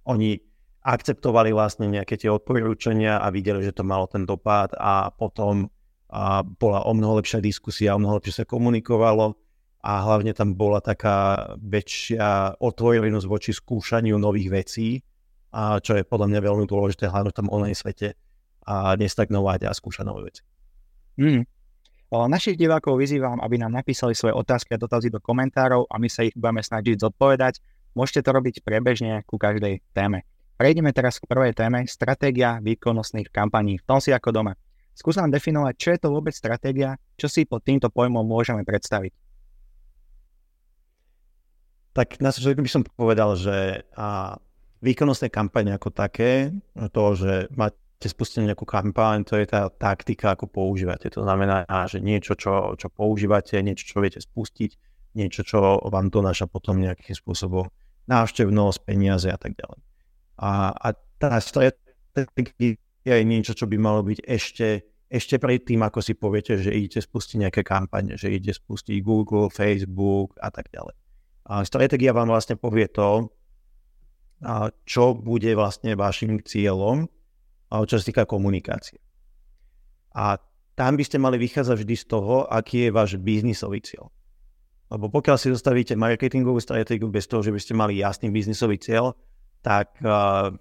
oni 0.06 0.38
akceptovali 0.84 1.50
vlastne 1.56 1.88
nejaké 1.88 2.20
tie 2.20 2.28
odporúčania 2.28 3.16
a 3.16 3.32
videli, 3.32 3.64
že 3.64 3.72
to 3.72 3.82
malo 3.88 4.04
ten 4.04 4.28
dopad 4.28 4.76
a 4.76 5.08
potom 5.08 5.72
a 6.14 6.46
bola 6.46 6.86
o 6.86 6.94
mnoho 6.94 7.18
lepšia 7.18 7.42
diskusia, 7.42 7.98
o 7.98 7.98
mnoho 7.98 8.22
lepšie 8.22 8.40
sa 8.40 8.44
komunikovalo 8.46 9.34
a 9.82 9.92
hlavne 10.06 10.30
tam 10.30 10.54
bola 10.54 10.78
taká 10.78 11.50
väčšia 11.58 12.54
otvorenosť 12.62 13.26
voči 13.26 13.50
skúšaniu 13.50 14.14
nových 14.14 14.48
vecí, 14.54 15.02
a 15.50 15.82
čo 15.82 15.98
je 15.98 16.06
podľa 16.06 16.30
mňa 16.30 16.40
veľmi 16.46 16.66
dôležité, 16.70 17.10
hlavne 17.10 17.34
v 17.34 17.38
tom 17.42 17.50
online 17.50 17.74
svete 17.74 18.14
a 18.62 18.94
nestagnovať 18.94 19.66
a 19.66 19.74
skúšať 19.74 20.06
nové 20.06 20.30
veci. 20.30 20.46
Mm. 21.18 21.42
Našich 22.14 22.54
divákov 22.54 22.94
vyzývam, 23.02 23.42
aby 23.42 23.58
nám 23.58 23.74
napísali 23.74 24.14
svoje 24.14 24.38
otázky 24.38 24.78
a 24.78 24.78
dotazy 24.78 25.10
do 25.10 25.18
komentárov 25.18 25.90
a 25.90 25.98
my 25.98 26.06
sa 26.06 26.22
ich 26.22 26.34
budeme 26.38 26.62
snažiť 26.62 27.02
zodpovedať. 27.02 27.58
Môžete 27.98 28.22
to 28.22 28.30
robiť 28.38 28.54
priebežne 28.62 29.26
ku 29.26 29.34
každej 29.34 29.82
téme. 29.90 30.22
Prejdeme 30.54 30.94
teraz 30.94 31.18
k 31.18 31.26
prvej 31.26 31.58
téme, 31.58 31.90
stratégia 31.90 32.62
výkonnostných 32.62 33.34
kampaní. 33.34 33.82
V 33.82 33.86
tom 33.86 33.98
si 33.98 34.14
ako 34.14 34.30
doma. 34.30 34.54
Skús 34.94 35.18
nám 35.18 35.34
definovať, 35.34 35.74
čo 35.74 35.88
je 35.90 35.98
to 35.98 36.08
vôbec 36.14 36.30
stratégia, 36.30 36.94
čo 37.18 37.26
si 37.26 37.42
pod 37.44 37.66
týmto 37.66 37.90
pojmom 37.90 38.22
môžeme 38.22 38.62
predstaviť. 38.62 39.10
Tak 41.94 42.18
na 42.18 42.30
začiatku 42.30 42.62
by 42.62 42.70
som 42.70 42.82
povedal, 42.86 43.38
že 43.38 43.86
a 43.94 44.38
výkonnostné 44.82 45.30
kampane 45.30 45.74
ako 45.74 45.90
také, 45.94 46.50
to, 46.90 47.04
že 47.14 47.46
máte 47.54 48.06
spustené 48.06 48.50
nejakú 48.50 48.66
kampaň, 48.66 49.22
to 49.22 49.38
je 49.38 49.46
tá 49.46 49.70
taktika, 49.70 50.34
ako 50.34 50.50
používate. 50.50 51.08
To 51.14 51.22
znamená, 51.22 51.64
že 51.86 52.02
niečo, 52.02 52.34
čo, 52.34 52.74
čo 52.74 52.90
používate, 52.90 53.62
niečo, 53.62 53.86
čo 53.86 54.02
viete 54.02 54.18
spustiť, 54.18 54.70
niečo, 55.14 55.46
čo 55.46 55.78
vám 55.86 56.10
donáša 56.10 56.50
potom 56.50 56.82
nejakým 56.82 57.14
spôsobom 57.14 57.70
návštevnosť, 58.10 58.78
peniaze 58.84 59.30
a 59.30 59.38
tak 59.38 59.56
ďalej. 59.56 59.80
A, 60.36 60.74
a 60.74 60.88
tá 61.16 61.38
stratégia 61.40 62.76
je 63.04 63.24
niečo, 63.24 63.52
čo 63.52 63.68
by 63.68 63.76
malo 63.76 64.00
byť 64.00 64.24
ešte, 64.24 64.68
ešte 65.12 65.36
predtým, 65.36 65.84
ako 65.84 66.00
si 66.00 66.16
poviete, 66.16 66.56
že 66.56 66.72
idete 66.72 67.04
spustiť 67.04 67.44
nejaké 67.44 67.60
kampane, 67.60 68.16
že 68.16 68.32
idete 68.32 68.56
spustiť 68.56 69.04
Google, 69.04 69.52
Facebook 69.52 70.32
a 70.40 70.48
tak 70.48 70.72
ďalej. 70.72 70.96
A 71.44 71.60
stratégia 71.68 72.16
vám 72.16 72.32
vlastne 72.32 72.56
povie 72.56 72.88
to, 72.88 73.28
čo 74.88 75.12
bude 75.12 75.52
vlastne 75.52 75.92
vašim 75.92 76.40
cieľom, 76.40 77.04
čo 77.68 77.94
sa 78.00 78.04
týka 78.04 78.24
komunikácie. 78.24 79.00
A 80.16 80.40
tam 80.74 80.96
by 80.96 81.04
ste 81.04 81.20
mali 81.20 81.36
vychádzať 81.38 81.76
vždy 81.76 81.96
z 82.00 82.06
toho, 82.08 82.48
aký 82.48 82.88
je 82.88 82.90
váš 82.90 83.20
biznisový 83.20 83.84
cieľ. 83.84 84.08
Lebo 84.88 85.10
pokiaľ 85.10 85.36
si 85.38 85.48
zostavíte 85.50 85.94
marketingovú 85.96 86.60
stratégiu 86.60 87.08
bez 87.08 87.28
toho, 87.28 87.42
že 87.42 87.52
by 87.54 87.60
ste 87.60 87.72
mali 87.76 88.00
jasný 88.00 88.30
biznisový 88.30 88.78
cieľ, 88.78 89.16
tak 89.64 89.96
uh, 90.04 90.52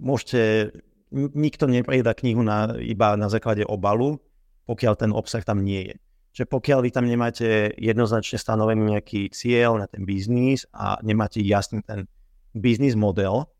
môžete, 0.00 0.72
nikto 1.12 1.68
nepredá 1.68 2.16
knihu 2.16 2.40
na, 2.40 2.72
iba 2.80 3.14
na 3.20 3.28
základe 3.28 3.62
obalu, 3.68 4.18
pokiaľ 4.64 4.94
ten 4.96 5.10
obsah 5.12 5.44
tam 5.44 5.60
nie 5.60 5.92
je. 5.92 5.96
Čiže 6.32 6.46
pokiaľ 6.48 6.78
vy 6.80 6.90
tam 6.96 7.04
nemáte 7.04 7.76
jednoznačne 7.76 8.40
stanovený 8.40 8.96
nejaký 8.96 9.28
cieľ 9.36 9.76
na 9.76 9.86
ten 9.86 10.08
biznis 10.08 10.64
a 10.72 10.96
nemáte 11.04 11.44
jasný 11.44 11.84
ten 11.84 12.08
biznis 12.56 12.96
model, 12.96 13.52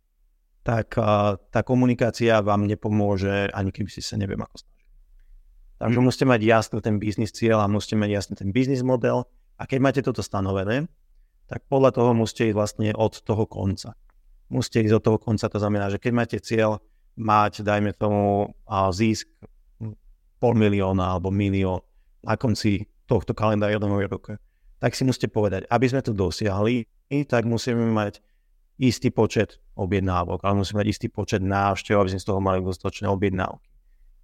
tak 0.64 0.96
uh, 0.96 1.36
tá 1.52 1.60
komunikácia 1.60 2.40
vám 2.40 2.64
nepomôže, 2.64 3.52
ani 3.52 3.74
keby 3.74 3.92
si 3.92 4.00
sa 4.00 4.16
neviem 4.16 4.40
ako 4.40 4.64
snažiť. 4.64 4.88
Takže 5.84 5.98
mm. 6.00 6.04
musíte 6.06 6.26
mať 6.30 6.40
jasný 6.46 6.78
ten 6.80 6.96
biznis 6.96 7.34
cieľ 7.34 7.60
a 7.60 7.68
musíte 7.68 7.98
mať 7.98 8.10
jasný 8.14 8.34
ten 8.40 8.50
biznis 8.54 8.80
model 8.80 9.28
a 9.60 9.68
keď 9.68 9.78
máte 9.82 10.00
toto 10.00 10.24
stanovené, 10.24 10.88
tak 11.50 11.68
podľa 11.68 11.92
toho 11.92 12.16
musíte 12.16 12.48
ísť 12.48 12.56
vlastne 12.56 12.88
od 12.96 13.12
toho 13.20 13.44
konca. 13.44 13.92
Musíte 14.48 14.80
ísť 14.80 14.96
od 14.96 15.04
toho 15.04 15.18
konca, 15.20 15.50
to 15.52 15.58
znamená, 15.60 15.92
že 15.92 16.00
keď 16.00 16.12
máte 16.14 16.36
cieľ 16.40 16.80
mať, 17.18 17.64
dajme 17.66 17.92
tomu, 17.96 18.52
zisk 18.92 19.28
pol 20.40 20.52
milióna 20.58 21.16
alebo 21.16 21.30
milión 21.30 21.84
na 22.24 22.34
konci 22.34 22.88
tohto 23.06 23.34
kalendárneho 23.34 24.08
roka, 24.08 24.38
tak 24.82 24.96
si 24.98 25.06
musíte 25.06 25.30
povedať, 25.30 25.68
aby 25.70 25.86
sme 25.86 26.02
to 26.02 26.10
dosiahli, 26.10 26.88
tak 27.28 27.46
musíme 27.46 27.92
mať 27.92 28.18
istý 28.80 29.12
počet 29.12 29.62
objednávok, 29.78 30.42
ale 30.42 30.64
musíme 30.64 30.82
mať 30.82 30.88
istý 30.90 31.06
počet 31.12 31.44
návštev, 31.44 32.00
aby 32.00 32.10
sme 32.16 32.22
z 32.24 32.26
toho 32.26 32.40
mali 32.42 32.58
dostatočné 32.64 33.06
objednávky. 33.06 33.68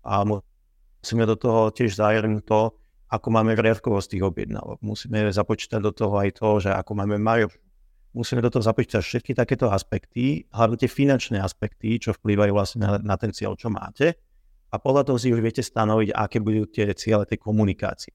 A 0.02 0.25
musíme 0.25 1.28
do 1.28 1.37
toho 1.37 1.71
tiež 1.71 1.95
zahrnúť 1.95 2.42
to, 2.49 2.75
ako 3.09 3.28
máme 3.28 3.54
riadkovosť 3.54 4.16
tých 4.16 4.25
objednávok. 4.25 4.83
Musíme 4.83 5.30
započítať 5.30 5.80
do 5.85 5.92
toho 5.92 6.16
aj 6.18 6.40
to, 6.40 6.49
že 6.64 6.71
ako 6.75 6.92
máme 6.97 7.21
majú. 7.21 7.52
Musíme 8.16 8.40
do 8.40 8.48
toho 8.48 8.64
započítať 8.64 9.04
všetky 9.04 9.32
takéto 9.36 9.68
aspekty, 9.68 10.48
hlavne 10.50 10.80
tie 10.80 10.88
finančné 10.88 11.38
aspekty, 11.38 12.00
čo 12.00 12.16
vplývajú 12.16 12.52
vlastne 12.56 12.80
na, 12.82 12.90
na 12.98 13.16
ten 13.20 13.30
cieľ, 13.30 13.54
čo 13.54 13.68
máte. 13.68 14.16
A 14.68 14.76
podľa 14.80 15.08
toho 15.08 15.16
si 15.20 15.32
už 15.32 15.40
viete 15.40 15.60
stanoviť, 15.64 16.12
aké 16.12 16.40
budú 16.40 16.68
tie 16.68 16.92
ciele 16.92 17.24
tej 17.28 17.40
komunikácie. 17.40 18.12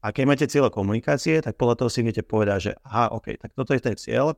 A 0.00 0.12
keď 0.12 0.24
máte 0.24 0.46
cieľ 0.48 0.72
komunikácie, 0.72 1.44
tak 1.44 1.60
podľa 1.60 1.84
toho 1.84 1.90
si 1.92 2.00
viete 2.00 2.24
povedať, 2.24 2.58
že 2.60 2.72
aha, 2.84 3.12
OK, 3.12 3.36
tak 3.36 3.52
toto 3.52 3.76
je 3.76 3.80
ten 3.84 3.96
cieľ, 3.96 4.32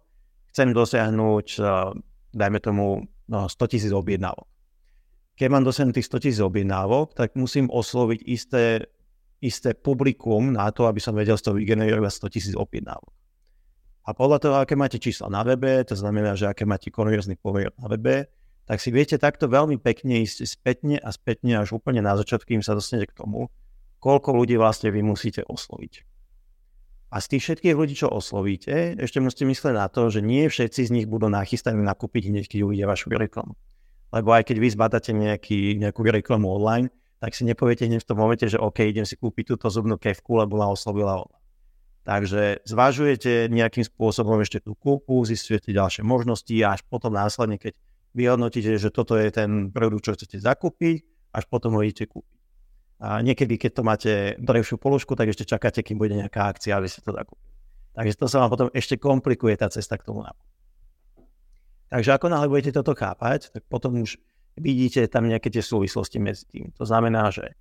chcem 0.50 0.74
dosiahnuť, 0.74 1.46
dajme 2.34 2.58
tomu, 2.58 3.06
no, 3.30 3.46
100 3.46 3.70
tisíc 3.70 3.92
objednávok. 3.94 4.46
Keď 5.38 5.48
mám 5.50 5.62
dosiahnuť 5.62 5.94
tých 5.94 6.10
100 6.10 6.24
tisíc 6.26 6.42
objednávok, 6.42 7.14
tak 7.14 7.38
musím 7.38 7.70
osloviť 7.70 8.20
isté 8.26 8.90
isté 9.42 9.74
publikum 9.74 10.54
na 10.54 10.70
to, 10.70 10.86
aby 10.86 11.02
som 11.02 11.18
vedel 11.18 11.34
z 11.34 11.50
toho 11.50 11.58
vygenerovať 11.58 12.30
100 12.30 12.34
tisíc 12.34 12.54
objednávok. 12.54 13.10
A 14.02 14.10
podľa 14.10 14.38
toho, 14.42 14.54
aké 14.58 14.74
máte 14.74 14.98
čísla 14.98 15.30
na 15.30 15.46
webe, 15.46 15.86
to 15.86 15.94
znamená, 15.94 16.34
že 16.34 16.50
aké 16.50 16.66
máte 16.66 16.90
konverzný 16.90 17.38
pomer 17.38 17.70
na 17.78 17.86
webe, 17.86 18.26
tak 18.66 18.82
si 18.82 18.90
viete 18.90 19.14
takto 19.18 19.46
veľmi 19.46 19.78
pekne 19.78 20.22
ísť 20.22 20.42
spätne 20.46 20.98
a 20.98 21.10
spätne 21.14 21.62
až 21.62 21.78
úplne 21.78 22.02
na 22.02 22.18
začiatku, 22.18 22.50
kým 22.50 22.62
sa 22.66 22.74
dostanete 22.74 23.14
k 23.14 23.18
tomu, 23.22 23.50
koľko 24.02 24.34
ľudí 24.34 24.58
vlastne 24.58 24.90
vy 24.90 25.06
musíte 25.06 25.46
osloviť. 25.46 26.02
A 27.12 27.20
z 27.20 27.36
tých 27.36 27.42
všetkých 27.44 27.76
ľudí, 27.76 27.94
čo 27.94 28.08
oslovíte, 28.08 28.96
ešte 28.96 29.20
musíte 29.20 29.44
myslieť 29.44 29.74
na 29.76 29.86
to, 29.92 30.08
že 30.08 30.24
nie 30.24 30.48
všetci 30.48 30.88
z 30.88 30.90
nich 30.96 31.06
budú 31.06 31.28
nachystaní 31.28 31.84
nakúpiť 31.84 32.32
hneď, 32.32 32.44
keď 32.48 32.58
uvidia 32.64 32.88
vašu 32.88 33.12
reklamu. 33.12 33.52
Lebo 34.16 34.32
aj 34.32 34.48
keď 34.48 34.56
vy 34.56 34.68
zbadáte 34.72 35.12
nejaký, 35.12 35.76
nejakú 35.76 36.00
reklamu 36.08 36.48
online, 36.48 36.88
tak 37.20 37.36
si 37.36 37.44
nepoviete 37.44 37.84
hneď 37.84 38.02
v 38.02 38.08
tom 38.08 38.18
momente, 38.18 38.48
že 38.48 38.56
OK, 38.56 38.82
idem 38.82 39.04
si 39.04 39.20
kúpiť 39.20 39.54
túto 39.54 39.68
zubnú 39.68 40.00
kevku, 40.00 40.40
lebo 40.40 40.56
ma 40.56 40.72
oslovila 40.72 41.20
ona. 41.20 41.36
Takže 42.02 42.66
zvažujete 42.66 43.46
nejakým 43.46 43.86
spôsobom 43.86 44.42
ešte 44.42 44.58
tú 44.58 44.74
kúpu, 44.74 45.22
zistujete 45.22 45.70
ďalšie 45.70 46.02
možnosti 46.02 46.50
a 46.66 46.74
až 46.74 46.82
potom 46.90 47.14
následne, 47.14 47.62
keď 47.62 47.78
vyhodnotíte, 48.10 48.74
že 48.74 48.90
toto 48.90 49.14
je 49.14 49.30
ten 49.30 49.70
produkt, 49.70 50.10
čo 50.10 50.18
chcete 50.18 50.42
zakúpiť, 50.42 51.06
až 51.30 51.44
potom 51.46 51.78
ho 51.78 51.80
idete 51.86 52.10
kúpiť. 52.10 52.38
A 53.02 53.22
niekedy, 53.22 53.54
keď 53.54 53.70
to 53.70 53.82
máte 53.82 54.12
drevšiu 54.38 54.82
položku, 54.82 55.14
tak 55.14 55.30
ešte 55.30 55.46
čakáte, 55.46 55.82
kým 55.82 55.98
bude 55.98 56.14
nejaká 56.14 56.50
akcia, 56.54 56.74
aby 56.78 56.90
ste 56.90 57.06
to 57.06 57.14
zakúpili. 57.14 57.50
Takže 57.94 58.14
to 58.18 58.26
sa 58.26 58.42
vám 58.42 58.50
potom 58.50 58.68
ešte 58.74 58.98
komplikuje 58.98 59.54
tá 59.58 59.70
cesta 59.70 59.94
k 59.94 60.06
tomu 60.06 60.26
nákupu. 60.26 60.50
Takže 61.92 62.10
ako 62.14 62.26
náhle 62.30 62.48
budete 62.48 62.72
toto 62.72 62.98
chápať, 62.98 63.52
tak 63.52 63.62
potom 63.68 64.00
už 64.00 64.16
vidíte 64.58 65.06
tam 65.06 65.28
nejaké 65.28 65.52
tie 65.54 65.60
súvislosti 65.60 66.18
medzi 66.18 66.44
tým. 66.48 66.72
To 66.80 66.84
znamená, 66.88 67.30
že 67.30 67.52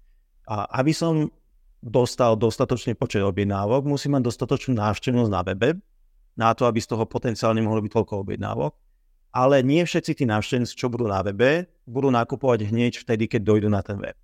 aby 0.49 0.95
som 0.95 1.29
dostal 1.81 2.37
dostatočný 2.37 2.93
počet 2.93 3.25
objednávok, 3.25 3.89
musím 3.89 4.17
mať 4.17 4.29
dostatočnú 4.29 4.77
návštevnosť 4.77 5.31
na 5.33 5.41
webe, 5.41 5.69
na 6.37 6.53
to, 6.53 6.69
aby 6.69 6.79
z 6.79 6.93
toho 6.93 7.03
potenciálne 7.09 7.59
mohlo 7.59 7.81
byť 7.81 7.91
toľko 7.91 8.13
objednávok. 8.23 8.73
Ale 9.31 9.63
nie 9.63 9.81
všetci 9.81 10.21
tí 10.21 10.23
návštevníci, 10.27 10.75
čo 10.75 10.91
budú 10.91 11.07
na 11.07 11.23
webe, 11.23 11.71
budú 11.87 12.11
nakupovať 12.11 12.67
hneď 12.67 12.99
vtedy, 13.01 13.31
keď 13.31 13.41
dojdú 13.47 13.69
na 13.71 13.81
ten 13.81 13.97
web. 13.97 14.15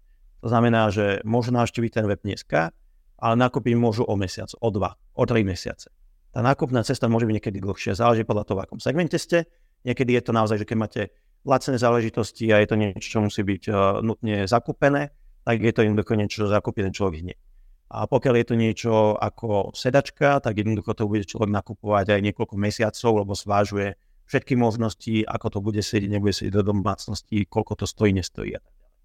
To 0.43 0.51
znamená, 0.51 0.91
že 0.93 1.23
môžu 1.25 1.55
navštíviť 1.55 1.91
ten 1.97 2.05
web 2.05 2.19
dneska, 2.21 2.75
ale 3.17 3.35
nakúpiť 3.39 3.73
môžu 3.73 4.05
o 4.05 4.13
mesiac, 4.13 4.51
o 4.61 4.69
dva, 4.69 4.93
o 5.17 5.23
tri 5.25 5.41
mesiace. 5.41 5.89
Tá 6.29 6.45
nákupná 6.45 6.85
cesta 6.85 7.09
môže 7.09 7.25
byť 7.25 7.35
niekedy 7.41 7.57
dlhšia, 7.63 7.97
záleží 7.97 8.21
podľa 8.27 8.45
toho, 8.45 8.57
v 8.61 8.63
akom 8.67 8.79
segmente 8.83 9.17
ste. 9.17 9.49
Niekedy 9.87 10.19
je 10.19 10.23
to 10.27 10.31
naozaj, 10.35 10.61
že 10.61 10.67
keď 10.69 10.77
máte 10.77 11.01
lacné 11.47 11.79
záležitosti 11.79 12.51
a 12.51 12.61
je 12.61 12.67
to 12.67 12.75
niečo, 12.75 13.07
čo 13.07 13.19
musí 13.23 13.41
byť 13.41 13.63
uh, 13.71 14.03
nutne 14.03 14.45
zakúpené, 14.45 15.15
tak 15.47 15.63
je 15.63 15.71
to 15.71 15.87
jednoducho 15.87 16.13
niečo, 16.19 16.43
čo 16.43 16.51
zakúpi 16.51 16.83
ten 16.83 16.91
človek 16.91 17.23
hneď. 17.23 17.39
A 17.87 18.03
pokiaľ 18.03 18.35
je 18.43 18.45
to 18.47 18.55
niečo 18.59 18.93
ako 19.15 19.71
sedačka, 19.71 20.43
tak 20.43 20.59
jednoducho 20.59 20.91
to 20.91 21.07
bude 21.07 21.23
človek 21.23 21.47
nakupovať 21.47 22.19
aj 22.19 22.21
niekoľko 22.31 22.55
mesiacov, 22.59 23.11
lebo 23.23 23.31
zvážuje 23.31 23.95
všetky 24.27 24.59
možnosti, 24.59 25.23
ako 25.23 25.47
to 25.47 25.59
bude 25.63 25.79
sedieť, 25.79 26.11
nebude 26.11 26.35
sedieť 26.35 26.51
do 26.51 26.75
domácnosti, 26.75 27.47
koľko 27.47 27.79
to 27.79 27.85
stojí, 27.87 28.11
nestojí 28.11 28.59
a 28.59 28.61
tak 28.61 28.75
ďalej. 28.75 28.95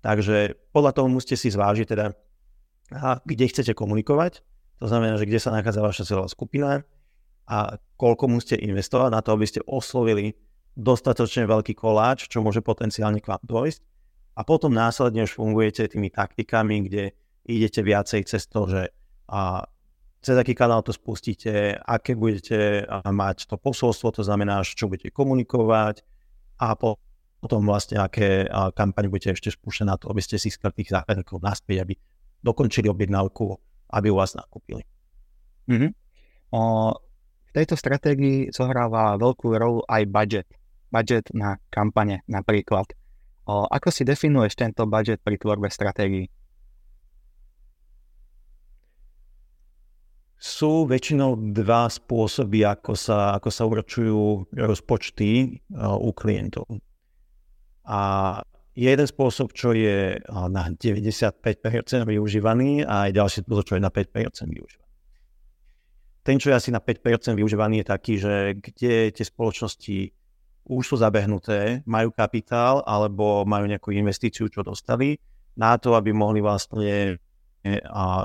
Takže 0.00 0.36
podľa 0.74 0.92
toho 0.98 1.06
musíte 1.06 1.38
si 1.38 1.54
zvážiť 1.54 1.86
teda, 1.86 2.06
kde 3.22 3.44
chcete 3.46 3.78
komunikovať, 3.78 4.42
to 4.82 4.90
znamená, 4.90 5.14
že 5.14 5.30
kde 5.30 5.38
sa 5.38 5.54
nachádza 5.54 5.86
vaša 5.86 6.02
celová 6.02 6.26
skupina 6.26 6.82
a 7.46 7.78
koľko 7.94 8.26
musíte 8.26 8.58
investovať 8.58 9.10
na 9.14 9.22
to, 9.22 9.38
aby 9.38 9.46
ste 9.46 9.62
oslovili 9.62 10.34
dostatočne 10.74 11.46
veľký 11.46 11.78
koláč, 11.78 12.26
čo 12.26 12.42
môže 12.42 12.58
potenciálne 12.58 13.22
k 13.22 13.30
vám 13.30 13.44
dojsť. 13.46 13.82
A 14.34 14.42
potom 14.42 14.74
následne 14.74 15.28
už 15.28 15.36
fungujete 15.36 15.86
tými 15.86 16.10
taktikami, 16.10 16.90
kde 16.90 17.14
idete 17.46 17.80
viacej 17.80 18.26
cez 18.26 18.46
to, 18.48 18.68
že 18.68 18.82
a, 19.30 19.64
cez 20.20 20.36
aký 20.36 20.52
kanál 20.52 20.84
to 20.84 20.92
spustíte, 20.92 21.76
aké 21.80 22.12
budete 22.12 22.84
mať 22.90 23.48
to 23.48 23.56
posolstvo, 23.56 24.12
to 24.12 24.22
znamená, 24.24 24.60
čo 24.64 24.90
budete 24.90 25.14
komunikovať 25.14 26.04
a 26.60 26.76
po, 26.76 27.00
potom 27.40 27.64
vlastne 27.64 28.00
aké 28.00 28.44
kampaň 28.76 29.08
budete 29.08 29.32
ešte 29.32 29.48
spúšťať 29.54 29.86
na 29.88 29.96
to, 29.96 30.12
aby 30.12 30.20
ste 30.20 30.36
si 30.36 30.52
tých 30.52 30.90
zákazníkov 30.92 31.40
naspäť, 31.40 31.88
aby 31.88 31.94
dokončili 32.44 32.92
objednávku, 32.92 33.56
aby 33.96 34.12
u 34.12 34.16
vás 34.20 34.36
nakúpili. 34.36 34.84
Mm-hmm. 35.68 35.90
O, 36.52 36.60
v 37.48 37.50
tejto 37.56 37.80
stratégii 37.80 38.52
zohráva 38.52 39.16
veľkú 39.16 39.56
rolu 39.56 39.80
aj 39.88 40.02
budget 40.10 40.48
budget 40.90 41.30
na 41.32 41.56
kampane 41.70 42.26
napríklad. 42.26 42.90
O, 43.46 43.64
ako 43.70 43.88
si 43.94 44.02
definuješ 44.02 44.58
tento 44.58 44.84
budget 44.84 45.22
pri 45.22 45.38
tvorbe 45.38 45.70
stratégií? 45.70 46.28
Sú 50.40 50.88
väčšinou 50.88 51.52
dva 51.52 51.84
spôsoby, 51.92 52.64
ako 52.64 52.96
sa, 52.96 53.36
ako 53.36 53.48
sa 53.52 53.68
určujú 53.68 54.48
rozpočty 54.56 55.60
uh, 55.76 56.00
u 56.00 56.16
klientov. 56.16 56.64
A 57.84 58.00
jeden 58.72 59.04
spôsob, 59.04 59.52
čo 59.52 59.76
je 59.76 60.16
na 60.24 60.72
95% 60.72 61.44
využívaný 62.08 62.88
a 62.88 63.04
aj 63.04 63.10
ďalší 63.12 63.38
spôsob, 63.44 63.64
čo 63.68 63.76
je 63.76 63.82
na 63.84 63.92
5% 63.92 64.48
využívaný. 64.48 64.88
Ten, 66.24 66.36
čo 66.40 66.52
je 66.52 66.56
asi 66.56 66.70
na 66.72 66.80
5% 66.80 67.36
využívaný, 67.36 67.84
je 67.84 67.86
taký, 67.92 68.14
že 68.16 68.34
kde 68.56 69.12
tie 69.12 69.24
spoločnosti 69.24 69.98
už 70.70 70.84
sú 70.84 70.96
zabehnuté, 70.96 71.84
majú 71.84 72.12
kapitál 72.12 72.84
alebo 72.86 73.42
majú 73.44 73.68
nejakú 73.68 73.92
investíciu, 73.92 74.48
čo 74.48 74.64
dostali, 74.64 75.20
na 75.58 75.76
to, 75.76 75.96
aby 75.98 76.14
mohli 76.14 76.38
vlastne 76.40 77.18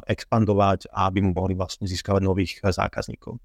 expandovať 0.08 0.92
a 0.96 1.12
aby 1.12 1.20
mohli 1.24 1.54
vlastne 1.56 1.86
získavať 1.86 2.22
nových 2.24 2.64
zákazníkov. 2.64 3.36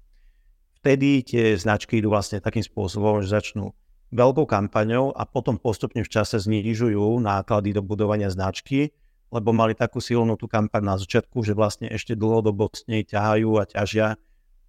Vtedy 0.81 1.21
tie 1.21 1.53
značky 1.59 2.01
idú 2.01 2.09
vlastne 2.09 2.41
takým 2.41 2.65
spôsobom, 2.65 3.21
že 3.21 3.37
začnú 3.37 3.75
veľkou 4.11 4.43
kampaňou 4.49 5.13
a 5.13 5.23
potom 5.23 5.55
postupne 5.55 6.03
v 6.03 6.09
čase 6.11 6.41
znižujú 6.41 7.21
náklady 7.21 7.71
do 7.71 7.85
budovania 7.85 8.27
značky, 8.27 8.91
lebo 9.31 9.55
mali 9.55 9.71
takú 9.71 10.03
silnú 10.03 10.35
tú 10.35 10.51
kampaň 10.51 10.83
na 10.83 10.95
začiatku, 10.99 11.39
že 11.47 11.55
vlastne 11.55 11.87
ešte 11.87 12.19
dlhodobo 12.19 12.67
s 12.75 12.83
nej 12.91 13.07
ťahajú 13.07 13.49
a 13.55 13.63
ťažia 13.63 14.19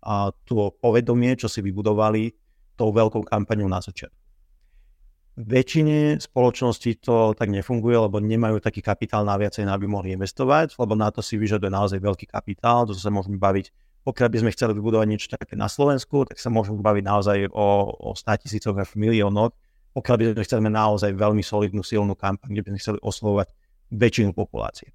a 0.02 0.30
to 0.46 0.70
povedomie, 0.78 1.34
čo 1.34 1.50
si 1.50 1.62
vybudovali 1.62 2.34
tou 2.78 2.94
veľkou 2.94 3.26
kampaňou 3.26 3.66
na 3.66 3.82
začiatku. 3.82 4.21
Väčšine 5.32 6.20
spoločností 6.20 7.00
to 7.00 7.32
tak 7.32 7.48
nefunguje, 7.48 7.96
lebo 7.96 8.20
nemajú 8.20 8.60
taký 8.60 8.84
kapitál 8.84 9.24
na 9.24 9.40
viacej, 9.40 9.64
aby 9.64 9.88
mohli 9.88 10.12
investovať, 10.12 10.76
lebo 10.76 10.92
na 10.92 11.08
to 11.08 11.24
si 11.24 11.40
vyžaduje 11.40 11.72
naozaj 11.72 12.04
veľký 12.04 12.28
kapitál, 12.28 12.84
to 12.84 12.92
sa 12.92 13.08
môžeme 13.08 13.40
baviť 13.40 13.72
pokiaľ 14.02 14.28
by 14.34 14.38
sme 14.42 14.50
chceli 14.54 14.72
vybudovať 14.74 15.06
niečo 15.06 15.28
také 15.30 15.54
na 15.54 15.70
Slovensku, 15.70 16.26
tak 16.26 16.42
sa 16.42 16.50
môžeme 16.50 16.82
baviť 16.82 17.04
naozaj 17.06 17.38
o, 17.54 17.66
o 17.94 18.10
100 18.18 18.42
tisícoch 18.42 18.74
až 18.74 18.98
miliónoch. 18.98 19.54
Pokiaľ 19.94 20.16
by 20.18 20.24
sme 20.34 20.46
chceli 20.46 20.60
naozaj 20.66 21.10
veľmi 21.14 21.44
solidnú, 21.44 21.86
silnú 21.86 22.18
kampaň, 22.18 22.50
kde 22.50 22.62
by 22.66 22.68
sme 22.74 22.80
chceli 22.82 22.98
oslovovať 22.98 23.48
väčšinu 23.94 24.34
populácie. 24.34 24.90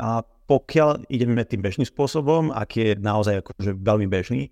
A 0.00 0.24
pokiaľ 0.24 1.10
ideme 1.12 1.44
tým 1.44 1.60
bežným 1.60 1.84
spôsobom, 1.84 2.54
aký 2.56 2.94
je 2.94 3.02
naozaj 3.02 3.44
akože 3.44 3.76
veľmi 3.76 4.08
bežný, 4.08 4.48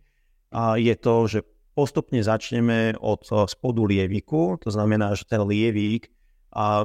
a 0.53 0.77
je 0.77 0.93
to, 0.97 1.15
že 1.29 1.39
postupne 1.79 2.19
začneme 2.19 2.99
od 2.99 3.23
spodu 3.47 3.87
lieviku, 3.87 4.59
to 4.59 4.75
znamená, 4.75 5.15
že 5.15 5.23
ten 5.31 5.39
lievík, 5.47 6.11
a 6.51 6.83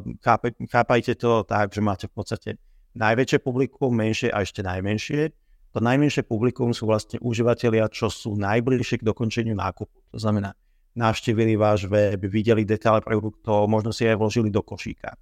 chápajte 0.70 1.18
to 1.18 1.42
tak, 1.50 1.74
že 1.74 1.82
máte 1.82 2.06
v 2.06 2.14
podstate 2.14 2.50
najväčšie 2.94 3.42
publikum, 3.42 3.90
menšie 3.90 4.30
a 4.30 4.46
ešte 4.46 4.62
najmenšie 4.62 5.34
to 5.74 5.82
najmenšie 5.82 6.22
publikum 6.30 6.70
sú 6.70 6.86
vlastne 6.86 7.18
užívateľia, 7.18 7.90
čo 7.90 8.06
sú 8.06 8.38
najbližšie 8.38 9.02
k 9.02 9.08
dokončeniu 9.10 9.58
nákupu. 9.58 10.14
To 10.14 10.22
znamená, 10.22 10.54
navštívili 10.94 11.58
váš 11.58 11.90
web, 11.90 12.22
videli 12.30 12.62
detaily 12.62 13.02
produktov, 13.02 13.66
možno 13.66 13.90
si 13.90 14.06
aj 14.06 14.22
vložili 14.22 14.54
do 14.54 14.62
košíka 14.62 15.18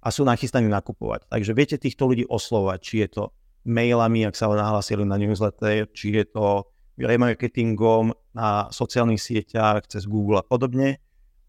a 0.00 0.08
sú 0.14 0.22
nachystaní 0.22 0.70
nakupovať. 0.70 1.26
Takže 1.26 1.52
viete 1.58 1.76
týchto 1.76 2.06
ľudí 2.06 2.22
oslovať, 2.30 2.78
či 2.78 2.94
je 3.02 3.08
to 3.18 3.24
mailami, 3.66 4.30
ak 4.30 4.38
sa 4.38 4.46
nahlásili 4.46 5.02
na 5.02 5.18
newsletter, 5.18 5.90
či 5.90 6.22
je 6.22 6.24
to 6.30 6.70
remarketingom 7.04 8.12
na 8.36 8.68
sociálnych 8.68 9.20
sieťach, 9.20 9.88
cez 9.88 10.04
Google 10.04 10.40
a 10.40 10.44
podobne. 10.44 11.00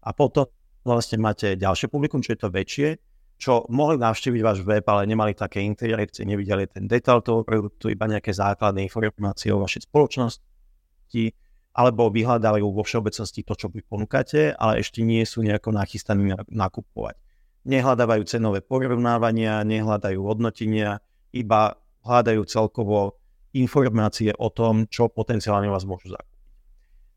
A 0.02 0.10
potom 0.10 0.50
vlastne 0.82 1.20
máte 1.22 1.54
ďalšie 1.54 1.86
publikum, 1.86 2.20
čo 2.24 2.34
je 2.34 2.40
to 2.42 2.48
väčšie, 2.50 2.88
čo 3.42 3.66
mohli 3.70 3.98
navštíviť 3.98 4.40
váš 4.42 4.62
web, 4.62 4.86
ale 4.86 5.02
nemali 5.06 5.34
také 5.34 5.62
interakcie, 5.66 6.22
nevideli 6.22 6.70
ten 6.70 6.86
detail 6.86 7.22
toho 7.22 7.42
produktu, 7.42 7.90
iba 7.90 8.06
nejaké 8.06 8.30
základné 8.30 8.86
informácie 8.86 9.50
o 9.50 9.62
vašej 9.62 9.90
spoločnosti, 9.90 11.24
alebo 11.72 12.12
vyhľadávajú 12.12 12.66
vo 12.68 12.84
všeobecnosti 12.86 13.42
to, 13.42 13.54
čo 13.58 13.66
vy 13.72 13.82
ponúkate, 13.82 14.54
ale 14.54 14.78
ešte 14.78 15.02
nie 15.02 15.26
sú 15.26 15.42
nejako 15.42 15.74
nachystaní 15.74 16.36
nakupovať. 16.52 17.18
Nehľadávajú 17.66 18.22
cenové 18.26 18.62
porovnávania, 18.62 19.62
nehľadajú 19.66 20.18
hodnotenia, 20.22 21.02
iba 21.34 21.78
hľadajú 22.02 22.42
celkovo 22.46 23.21
informácie 23.56 24.32
o 24.36 24.48
tom, 24.48 24.88
čo 24.88 25.12
potenciálne 25.12 25.68
vás 25.68 25.84
môžu 25.84 26.12
zakúpiť. 26.12 26.40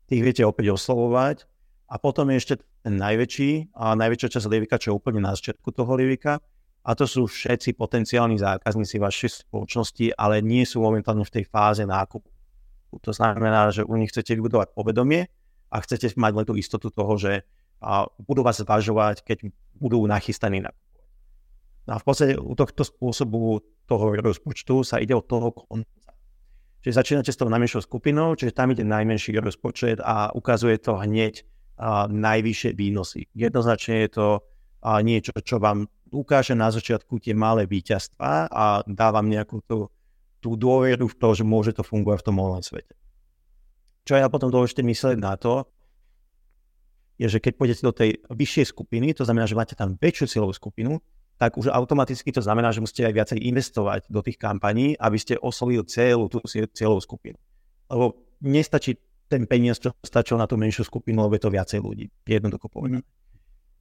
Tých 0.06 0.22
viete 0.22 0.42
opäť 0.46 0.76
oslovovať 0.76 1.48
a 1.90 1.98
potom 1.98 2.30
je 2.30 2.36
ešte 2.38 2.54
ten 2.84 2.94
najväčší 2.94 3.74
a 3.74 3.98
najväčšia 3.98 4.32
časť 4.38 4.46
lievika, 4.46 4.78
čo 4.78 4.94
je 4.94 4.98
úplne 4.98 5.24
na 5.24 5.34
začiatku 5.34 5.68
toho 5.74 5.92
lievika. 5.98 6.38
A 6.86 6.94
to 6.94 7.02
sú 7.02 7.26
všetci 7.26 7.74
potenciálni 7.74 8.38
zákazníci 8.38 9.02
vašej 9.02 9.50
spoločnosti, 9.50 10.14
ale 10.14 10.38
nie 10.38 10.62
sú 10.62 10.86
momentálne 10.86 11.26
v 11.26 11.34
tej 11.34 11.44
fáze 11.50 11.82
nákupu. 11.82 12.30
To 13.02 13.10
znamená, 13.10 13.74
že 13.74 13.82
u 13.82 13.98
nich 13.98 14.14
chcete 14.14 14.38
vybudovať 14.38 14.70
povedomie 14.70 15.26
a 15.66 15.76
chcete 15.82 16.14
mať 16.14 16.32
len 16.32 16.46
tú 16.46 16.54
istotu 16.54 16.94
toho, 16.94 17.18
že 17.18 17.42
a 17.82 18.08
budú 18.24 18.40
vás 18.40 18.56
zvažovať, 18.56 19.20
keď 19.20 19.52
budú 19.76 20.00
nachystaní 20.08 20.64
na 20.64 20.72
a 21.86 22.02
v 22.02 22.04
podstate 22.04 22.34
u 22.34 22.54
tohto 22.58 22.82
spôsobu 22.82 23.62
toho 23.86 24.18
rozpočtu 24.18 24.82
sa 24.82 24.98
ide 24.98 25.14
od 25.14 25.22
toho. 25.22 25.54
Čiže 26.84 26.98
začínate 27.02 27.30
s 27.32 27.40
tou 27.40 27.50
najmenšou 27.50 27.82
skupinou, 27.82 28.34
čiže 28.38 28.54
tam 28.54 28.70
ide 28.70 28.86
najmenší 28.86 29.36
rozpočet 29.42 29.98
a 30.02 30.30
ukazuje 30.32 30.78
to 30.78 30.96
hneď 30.96 31.42
a, 31.76 32.06
najvyššie 32.06 32.70
výnosy. 32.78 33.26
Jednoznačne 33.34 34.06
je 34.06 34.10
to 34.12 34.26
a, 34.82 35.02
niečo, 35.02 35.34
čo 35.42 35.58
vám 35.58 35.90
ukáže 36.14 36.54
na 36.54 36.70
začiatku 36.70 37.18
tie 37.18 37.34
malé 37.34 37.66
víťazstva 37.66 38.46
a 38.46 38.64
dá 38.86 39.08
vám 39.10 39.26
nejakú 39.26 39.58
tú, 39.66 39.90
tú 40.38 40.54
dôveru 40.54 41.10
v 41.10 41.18
to, 41.18 41.28
že 41.34 41.42
môže 41.42 41.74
to 41.74 41.82
fungovať 41.82 42.22
v 42.22 42.26
tom 42.30 42.38
online 42.38 42.62
svete. 42.62 42.94
Čo 44.06 44.14
ja 44.14 44.30
potom 44.30 44.54
dôležité 44.54 44.86
myslieť 44.86 45.18
na 45.18 45.34
to, 45.34 45.66
je, 47.16 47.26
že 47.26 47.40
keď 47.40 47.52
pôjdete 47.56 47.82
do 47.82 47.96
tej 47.96 48.10
vyššej 48.28 48.76
skupiny, 48.76 49.16
to 49.16 49.24
znamená, 49.24 49.48
že 49.48 49.56
máte 49.56 49.74
tam 49.74 49.96
väčšiu 49.96 50.36
cieľovú 50.36 50.54
skupinu, 50.54 51.00
tak 51.36 51.60
už 51.60 51.68
automaticky 51.68 52.32
to 52.32 52.40
znamená, 52.40 52.72
že 52.72 52.80
musíte 52.80 53.04
aj 53.04 53.14
viacej 53.14 53.38
investovať 53.44 54.00
do 54.08 54.20
tých 54.24 54.40
kampaní, 54.40 54.96
aby 54.96 55.20
ste 55.20 55.36
oslovili 55.36 55.84
celú 55.84 56.32
tú 56.32 56.40
cieľovú 56.48 57.04
skupinu. 57.04 57.36
Lebo 57.92 58.16
nestačí 58.40 58.96
ten 59.28 59.44
peniaz, 59.44 59.82
čo 59.82 59.92
stačil 60.00 60.40
na 60.40 60.48
tú 60.48 60.56
menšiu 60.56 60.86
skupinu, 60.86 61.26
lebo 61.26 61.34
je 61.36 61.42
to 61.44 61.52
viacej 61.52 61.78
ľudí. 61.82 62.06
Jednoducho 62.24 62.72
povedané. 62.72 63.04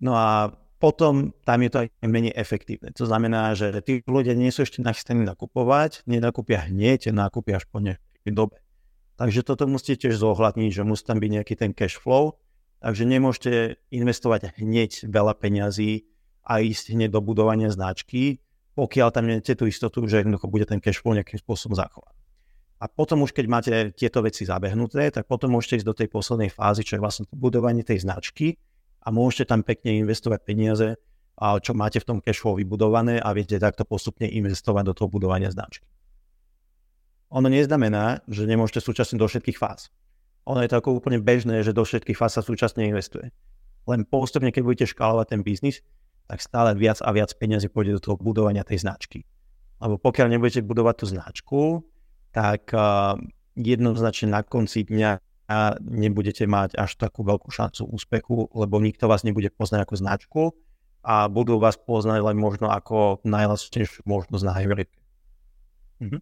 No 0.03 0.17
a 0.17 0.51
potom 0.75 1.31
tam 1.47 1.63
je 1.63 1.69
to 1.71 1.77
aj 1.87 1.87
menej 2.03 2.35
efektívne. 2.35 2.91
To 2.99 3.07
znamená, 3.07 3.55
že 3.55 3.71
tí 3.79 4.03
ľudia 4.03 4.35
nie 4.35 4.51
sú 4.51 4.67
ešte 4.67 4.83
nachystení 4.83 5.23
nakupovať, 5.23 6.03
nenakúpia 6.03 6.67
hneď, 6.67 7.15
nakúpia 7.15 7.63
až 7.63 7.65
po 7.71 7.79
nejakej 7.79 8.33
dobe. 8.35 8.59
Takže 9.15 9.47
toto 9.47 9.63
musíte 9.71 10.05
tiež 10.05 10.19
zohľadniť, 10.19 10.71
že 10.75 10.83
musí 10.83 11.07
tam 11.07 11.23
byť 11.23 11.31
nejaký 11.31 11.53
ten 11.55 11.71
cash 11.71 11.95
flow, 11.95 12.35
takže 12.83 13.07
nemôžete 13.07 13.79
investovať 13.87 14.59
hneď 14.59 15.07
veľa 15.07 15.39
peňazí 15.39 16.03
a 16.45 16.61
ísť 16.61 16.93
hneď 16.93 17.09
do 17.09 17.21
budovania 17.25 17.73
značky, 17.73 18.39
pokiaľ 18.77 19.07
tam 19.09 19.25
nemáte 19.25 19.57
tú 19.57 19.65
istotu, 19.65 20.05
že 20.05 20.21
jednoducho 20.21 20.45
bude 20.45 20.69
ten 20.69 20.77
cash 20.77 21.01
flow 21.01 21.17
nejakým 21.17 21.41
spôsobom 21.41 21.73
zachovať. 21.73 22.13
A 22.75 22.85
potom 22.91 23.23
už, 23.25 23.33
keď 23.33 23.45
máte 23.49 23.71
tieto 23.95 24.21
veci 24.21 24.45
zabehnuté, 24.45 25.09
tak 25.09 25.25
potom 25.25 25.57
môžete 25.57 25.81
ísť 25.81 25.87
do 25.87 25.95
tej 25.95 26.07
poslednej 26.11 26.51
fázy, 26.51 26.85
čo 26.85 26.99
je 26.99 27.01
vlastne 27.01 27.25
budovanie 27.33 27.81
tej 27.81 28.03
značky 28.03 28.59
a 29.01 29.09
môžete 29.09 29.49
tam 29.49 29.65
pekne 29.65 29.97
investovať 30.05 30.39
peniaze, 30.43 30.99
a 31.35 31.59
čo 31.59 31.75
máte 31.75 31.99
v 31.99 32.07
tom 32.07 32.17
cashflow 32.23 32.55
vybudované 32.55 33.19
a 33.19 33.35
viete 33.35 33.59
takto 33.59 33.83
postupne 33.83 34.27
investovať 34.27 34.83
do 34.87 34.93
toho 34.95 35.11
budovania 35.11 35.51
značky. 35.51 35.83
Ono 37.35 37.51
neznamená, 37.51 38.23
že 38.31 38.47
nemôžete 38.47 38.79
súčasne 38.79 39.19
do 39.19 39.27
všetkých 39.27 39.59
fáz. 39.59 39.91
Ono 40.47 40.63
je 40.63 40.69
to 40.71 40.79
ako 40.79 40.95
úplne 40.95 41.19
bežné, 41.19 41.65
že 41.65 41.75
do 41.75 41.83
všetkých 41.83 42.15
fáz 42.15 42.39
sa 42.39 42.41
súčasne 42.45 42.87
investuje. 42.87 43.35
Len 43.83 44.07
postupne, 44.07 44.53
keď 44.53 44.63
budete 44.63 44.87
škálovať 44.95 45.35
ten 45.35 45.41
biznis, 45.43 45.83
tak 46.25 46.39
stále 46.41 46.73
viac 46.73 46.99
a 47.01 47.09
viac 47.13 47.31
peniazy 47.37 47.69
pôjde 47.69 47.97
do 47.97 48.01
toho 48.01 48.15
budovania 48.17 48.65
tej 48.65 48.81
značky. 48.81 49.25
Lebo 49.81 50.01
pokiaľ 50.01 50.33
nebudete 50.33 50.65
budovať 50.65 50.95
tú 50.97 51.05
značku, 51.09 51.61
tak 52.33 52.73
uh, 52.73 53.19
jednoznačne 53.55 54.33
na 54.33 54.41
konci 54.43 54.83
dňa 54.83 55.23
nebudete 55.85 56.49
mať 56.49 56.73
až 56.73 56.97
takú 56.97 57.21
veľkú 57.21 57.53
šancu 57.53 57.85
úspechu, 57.85 58.49
lebo 58.57 58.81
nikto 58.81 59.05
vás 59.05 59.21
nebude 59.21 59.53
poznať 59.53 59.85
ako 59.85 59.95
značku 59.95 60.43
a 61.05 61.29
budú 61.29 61.61
vás 61.61 61.77
poznať 61.77 62.25
len 62.25 62.37
možno 62.41 62.73
ako 62.73 63.21
najlasnejšiu 63.21 64.09
možnosť 64.09 64.43
na 64.43 64.53
hybridke. 64.57 64.97
Mm-hmm. 66.01 66.21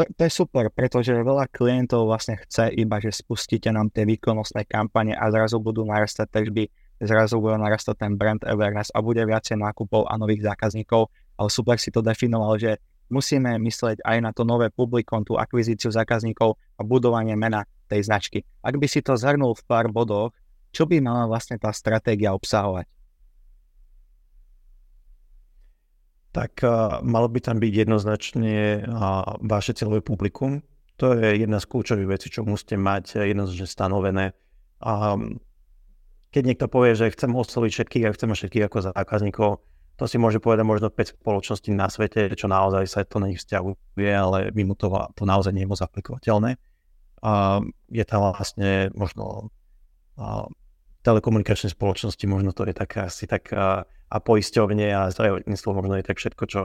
To, 0.00 0.02
to 0.08 0.20
je 0.24 0.32
super, 0.32 0.72
pretože 0.72 1.12
veľa 1.12 1.52
klientov 1.52 2.08
vlastne 2.08 2.40
chce 2.40 2.72
iba, 2.72 2.96
že 2.96 3.12
spustíte 3.12 3.68
nám 3.68 3.92
tie 3.92 4.08
výkonnostné 4.08 4.64
kampane 4.64 5.12
a 5.12 5.28
zrazu 5.28 5.60
budú 5.60 5.84
narastať 5.84 6.32
tržby, 6.32 6.64
zrazu 7.02 7.42
bude 7.42 7.58
narastať 7.58 7.98
ten 7.98 8.12
brand 8.14 8.42
awareness 8.46 8.94
a 8.94 9.02
bude 9.02 9.22
viacej 9.22 9.58
nákupov 9.58 10.06
a 10.06 10.14
nových 10.18 10.46
zákazníkov, 10.46 11.10
ale 11.38 11.48
super 11.50 11.76
si 11.76 11.90
to 11.90 12.00
definoval, 12.00 12.54
že 12.58 12.78
musíme 13.12 13.60
myslieť 13.60 14.00
aj 14.06 14.18
na 14.24 14.30
to 14.32 14.46
nové 14.48 14.72
publikum, 14.72 15.20
tú 15.26 15.36
akvizíciu 15.36 15.92
zákazníkov 15.92 16.56
a 16.78 16.80
budovanie 16.80 17.36
mena 17.36 17.68
tej 17.90 18.08
značky. 18.08 18.40
Ak 18.64 18.80
by 18.80 18.86
si 18.88 19.04
to 19.04 19.18
zhrnul 19.20 19.52
v 19.52 19.62
pár 19.68 19.92
bodoch, 19.92 20.32
čo 20.72 20.88
by 20.88 21.04
mala 21.04 21.28
vlastne 21.28 21.60
tá 21.60 21.68
stratégia 21.76 22.32
obsahovať? 22.32 22.88
Tak 26.32 26.64
uh, 26.64 27.04
malo 27.04 27.28
by 27.28 27.44
tam 27.44 27.60
byť 27.60 27.72
jednoznačne 27.84 28.88
uh, 28.88 29.36
vaše 29.44 29.76
celové 29.76 30.00
publikum. 30.00 30.64
To 30.96 31.12
je 31.12 31.44
jedna 31.44 31.60
z 31.60 31.68
kľúčových 31.68 32.08
vecí, 32.08 32.32
čo 32.32 32.48
musíte 32.48 32.80
mať 32.80 33.20
jednoznačne 33.20 33.68
stanovené. 33.68 34.24
Um, 34.80 35.36
keď 36.32 36.42
niekto 36.48 36.66
povie, 36.66 36.96
že 36.96 37.12
chcem 37.12 37.28
osloviť 37.28 37.70
všetkých 37.70 38.04
a 38.08 38.14
chcem 38.16 38.32
všetkých 38.32 38.64
ako 38.66 38.78
zákazníkov, 38.96 39.50
to 40.00 40.04
si 40.08 40.16
môže 40.16 40.40
povedať 40.40 40.64
možno 40.64 40.88
5 40.88 41.20
spoločností 41.20 41.70
na 41.76 41.92
svete, 41.92 42.32
čo 42.32 42.48
naozaj 42.48 42.88
sa 42.88 43.04
to 43.04 43.20
na 43.20 43.28
nich 43.28 43.44
vzťahuje, 43.44 44.10
ale 44.10 44.48
mimo 44.56 44.72
toho 44.72 45.12
to 45.12 45.28
naozaj 45.28 45.52
nie 45.52 45.68
je 45.68 45.70
moc 45.70 45.80
aplikovateľné. 45.84 46.56
A 47.22 47.60
je 47.92 48.04
tam 48.08 48.32
vlastne 48.32 48.90
možno 48.96 49.52
a, 50.16 50.48
telekomunikačné 51.04 51.70
spoločnosti, 51.76 52.24
možno 52.24 52.56
to 52.56 52.64
je 52.64 52.74
tak 52.74 52.90
asi 52.98 53.28
tak 53.28 53.52
a, 53.52 53.84
a 53.86 54.16
poisťovne 54.18 54.88
a 54.90 55.12
zdravotníctvo 55.12 55.70
možno 55.70 55.94
je 56.00 56.08
tak 56.08 56.16
všetko, 56.18 56.44
čo 56.48 56.60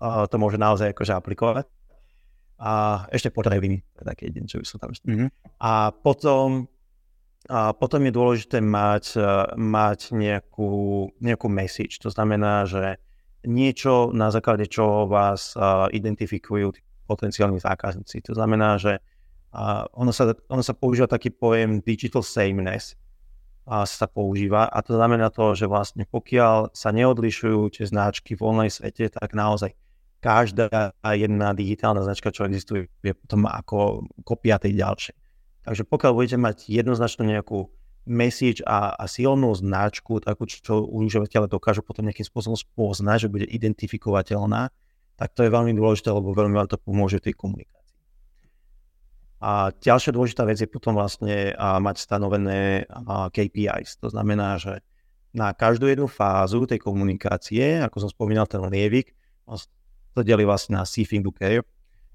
a, 0.00 0.26
to 0.26 0.36
môže 0.40 0.56
naozaj 0.56 0.96
akože 0.96 1.12
aplikovať. 1.12 1.68
A 2.60 3.04
ešte 3.08 3.32
potraviny, 3.32 3.80
je 3.80 4.02
taký 4.04 4.32
jeden, 4.32 4.44
čo 4.44 4.60
by 4.60 4.66
som 4.66 4.76
tam. 4.80 4.92
Mm-hmm. 4.92 5.28
A 5.64 5.94
potom 5.96 6.68
A 7.50 7.74
potom 7.74 8.06
je 8.06 8.14
dôležité 8.14 8.62
mať, 8.62 9.18
mať 9.58 10.14
nejakú, 10.14 10.70
nejakú 11.18 11.50
message. 11.50 11.98
To 12.06 12.14
znamená, 12.14 12.62
že 12.70 13.02
niečo, 13.42 14.14
na 14.14 14.30
základe 14.30 14.70
čoho 14.70 15.10
vás 15.10 15.58
identifikujú 15.90 16.70
potenciálni 17.10 17.58
zákazníci. 17.58 18.22
To 18.30 18.38
znamená, 18.38 18.78
že 18.78 19.02
ono 19.98 20.14
sa, 20.14 20.30
ono 20.46 20.62
sa 20.62 20.78
používa 20.78 21.10
taký 21.10 21.34
pojem 21.34 21.82
digital 21.82 22.22
sameness, 22.22 22.94
a 23.70 23.86
sa 23.86 24.10
používa 24.10 24.66
a 24.66 24.82
to 24.82 24.98
znamená 24.98 25.30
to, 25.30 25.54
že 25.54 25.70
vlastne 25.70 26.02
pokiaľ 26.02 26.74
sa 26.74 26.90
neodlišujú 26.90 27.70
tie 27.70 27.86
značky 27.86 28.34
v 28.34 28.42
online 28.42 28.72
svete, 28.72 29.12
tak 29.14 29.30
naozaj 29.30 29.78
každá 30.18 30.90
jedna 31.14 31.54
digitálna 31.54 32.02
značka, 32.02 32.34
čo 32.34 32.50
existuje, 32.50 32.90
je 33.04 33.14
potom 33.14 33.46
ako 33.46 34.10
kopia 34.26 34.58
tej 34.58 34.74
ďalšej. 34.74 35.16
Takže 35.64 35.84
pokiaľ 35.84 36.12
budete 36.16 36.38
mať 36.40 36.72
jednoznačnú 36.72 37.28
nejakú 37.28 37.68
message 38.08 38.64
a, 38.64 38.96
a 38.96 39.04
silnú 39.04 39.52
značku, 39.52 40.24
takú, 40.24 40.48
čo 40.48 40.88
užívateľe 40.88 41.46
dokážu 41.52 41.84
potom 41.84 42.08
nejakým 42.08 42.24
spôsobom 42.24 42.56
spoznať, 42.56 43.28
že 43.28 43.32
bude 43.32 43.46
identifikovateľná, 43.46 44.72
tak 45.20 45.36
to 45.36 45.44
je 45.44 45.52
veľmi 45.52 45.76
dôležité, 45.76 46.08
lebo 46.08 46.32
veľmi 46.32 46.56
vám 46.56 46.68
to 46.72 46.80
pomôže 46.80 47.20
tej 47.20 47.36
komunikácii. 47.36 47.76
A 49.40 49.72
ďalšia 49.72 50.16
dôležitá 50.16 50.48
vec 50.48 50.60
je 50.60 50.68
potom 50.68 50.96
vlastne 50.96 51.52
mať 51.56 51.96
stanovené 51.96 52.84
KPIs. 53.32 54.00
To 54.04 54.12
znamená, 54.12 54.60
že 54.60 54.80
na 55.32 55.52
každú 55.52 55.88
jednu 55.88 56.08
fázu 56.08 56.64
tej 56.68 56.80
komunikácie, 56.80 57.80
ako 57.80 58.04
som 58.04 58.10
spomínal 58.12 58.44
ten 58.48 58.60
lievik, 58.64 59.16
to 60.12 60.20
delí 60.20 60.44
vlastne 60.44 60.76
na 60.76 60.84
see, 60.84 61.08
think, 61.08 61.24
care, 61.36 61.64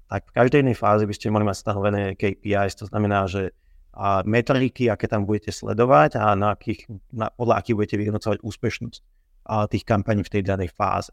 tak 0.06 0.30
v 0.30 0.34
každej 0.34 0.58
jednej 0.62 0.76
fáze 0.78 1.02
by 1.02 1.14
ste 1.14 1.34
mali 1.34 1.44
mať 1.46 1.56
stanovené 1.58 2.02
KPIs, 2.14 2.78
to 2.78 2.86
znamená, 2.86 3.26
že 3.26 3.50
a 3.96 4.20
metriky, 4.28 4.92
aké 4.92 5.08
tam 5.08 5.24
budete 5.24 5.48
sledovať 5.48 6.20
a 6.20 6.36
na 6.36 6.52
akých, 6.52 6.84
na, 7.16 7.32
podľa 7.32 7.64
akých 7.64 7.76
budete 7.80 7.96
vyhodnocovať 7.96 8.38
úspešnosť 8.44 9.00
a 9.48 9.64
tých 9.72 9.88
kampaní 9.88 10.20
v 10.20 10.32
tej 10.36 10.42
danej 10.44 10.68
fáze. 10.76 11.08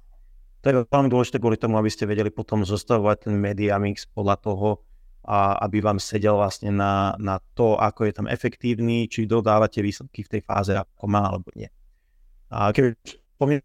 To 0.63 0.65
je 0.67 0.75
veľmi 0.91 1.07
dôležité 1.07 1.39
kvôli 1.39 1.55
tomu, 1.55 1.79
aby 1.79 1.87
ste 1.87 2.03
vedeli 2.03 2.27
potom 2.27 2.67
zostavovať 2.67 3.31
ten 3.31 3.35
media 3.39 3.79
mix 3.79 4.03
podľa 4.03 4.35
toho, 4.35 4.69
a 5.23 5.55
aby 5.63 5.79
vám 5.79 6.03
sedel 6.03 6.35
vlastne 6.35 6.75
na, 6.75 7.15
na 7.15 7.39
to, 7.55 7.79
ako 7.79 8.03
je 8.03 8.13
tam 8.19 8.27
efektívny, 8.27 9.07
či 9.07 9.23
dodávate 9.23 9.79
výsledky 9.79 10.27
v 10.27 10.31
tej 10.35 10.41
fáze, 10.43 10.75
ako 10.75 11.07
má 11.07 11.31
alebo 11.31 11.47
nie. 11.55 11.71
A 12.51 12.75
keď 12.75 12.99
spomínam 13.39 13.63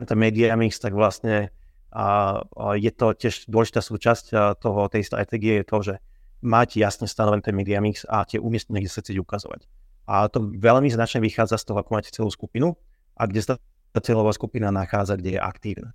ten 0.00 0.18
media 0.20 0.52
mix, 0.60 0.76
tak 0.76 0.92
vlastne 0.92 1.48
a, 1.90 2.40
je 2.78 2.90
to 2.94 3.12
tiež 3.14 3.50
dôležitá 3.50 3.82
súčasť 3.82 4.56
toho, 4.62 4.86
tej 4.86 5.04
stratégie 5.06 5.60
je 5.60 5.66
to, 5.66 5.78
že 5.82 5.94
máte 6.40 6.80
jasne 6.80 7.04
stanovený 7.10 7.42
ten 7.44 7.52
media 7.52 7.82
mix 7.82 8.08
a 8.08 8.24
tie 8.24 8.40
umiestnenia, 8.40 8.86
kde 8.86 8.92
sa 8.94 9.02
chcete 9.04 9.20
ukazovať. 9.20 9.68
A 10.08 10.26
to 10.26 10.50
veľmi 10.54 10.90
značne 10.90 11.20
vychádza 11.22 11.60
z 11.60 11.64
toho, 11.70 11.78
ako 11.82 11.90
máte 11.94 12.10
celú 12.10 12.30
skupinu 12.32 12.74
a 13.14 13.28
kde 13.28 13.40
sa 13.44 13.54
tá 13.90 14.00
celová 14.00 14.30
skupina 14.32 14.70
nachádza, 14.70 15.18
kde 15.18 15.36
je 15.36 15.40
aktívna. 15.42 15.90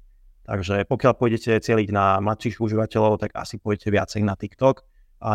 Takže 0.46 0.86
pokiaľ 0.86 1.14
pôjdete 1.18 1.58
cieliť 1.58 1.90
na 1.90 2.22
mladších 2.22 2.62
užívateľov, 2.62 3.18
tak 3.18 3.34
asi 3.34 3.58
pôjdete 3.58 3.90
viacej 3.90 4.22
na 4.22 4.38
TikTok, 4.38 4.86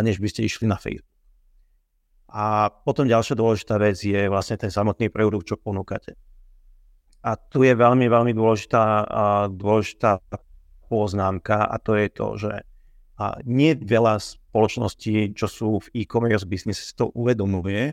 než 0.07 0.23
by 0.23 0.29
ste 0.31 0.47
išli 0.47 0.71
na 0.71 0.79
Facebook. 0.79 1.09
A 2.31 2.71
potom 2.71 3.11
ďalšia 3.11 3.35
dôležitá 3.35 3.75
vec 3.83 3.99
je 3.99 4.31
vlastne 4.31 4.55
ten 4.55 4.71
samotný 4.71 5.11
produkt, 5.11 5.51
čo 5.51 5.59
ponúkate. 5.59 6.15
A 7.27 7.35
tu 7.35 7.67
je 7.67 7.75
veľmi, 7.75 8.07
veľmi 8.07 8.31
dôležitá, 8.31 9.03
dôležitá 9.51 10.23
poznámka 10.91 11.63
a 11.63 11.79
to 11.79 11.95
je 11.95 12.09
to, 12.11 12.27
že 12.35 12.53
a 13.21 13.37
nie 13.45 13.77
veľa 13.77 14.17
spoločností, 14.17 15.37
čo 15.37 15.45
sú 15.45 15.69
v 15.85 16.03
e-commerce 16.03 16.49
biznise, 16.49 16.89
si 16.89 16.97
to 16.97 17.13
uvedomuje, 17.13 17.93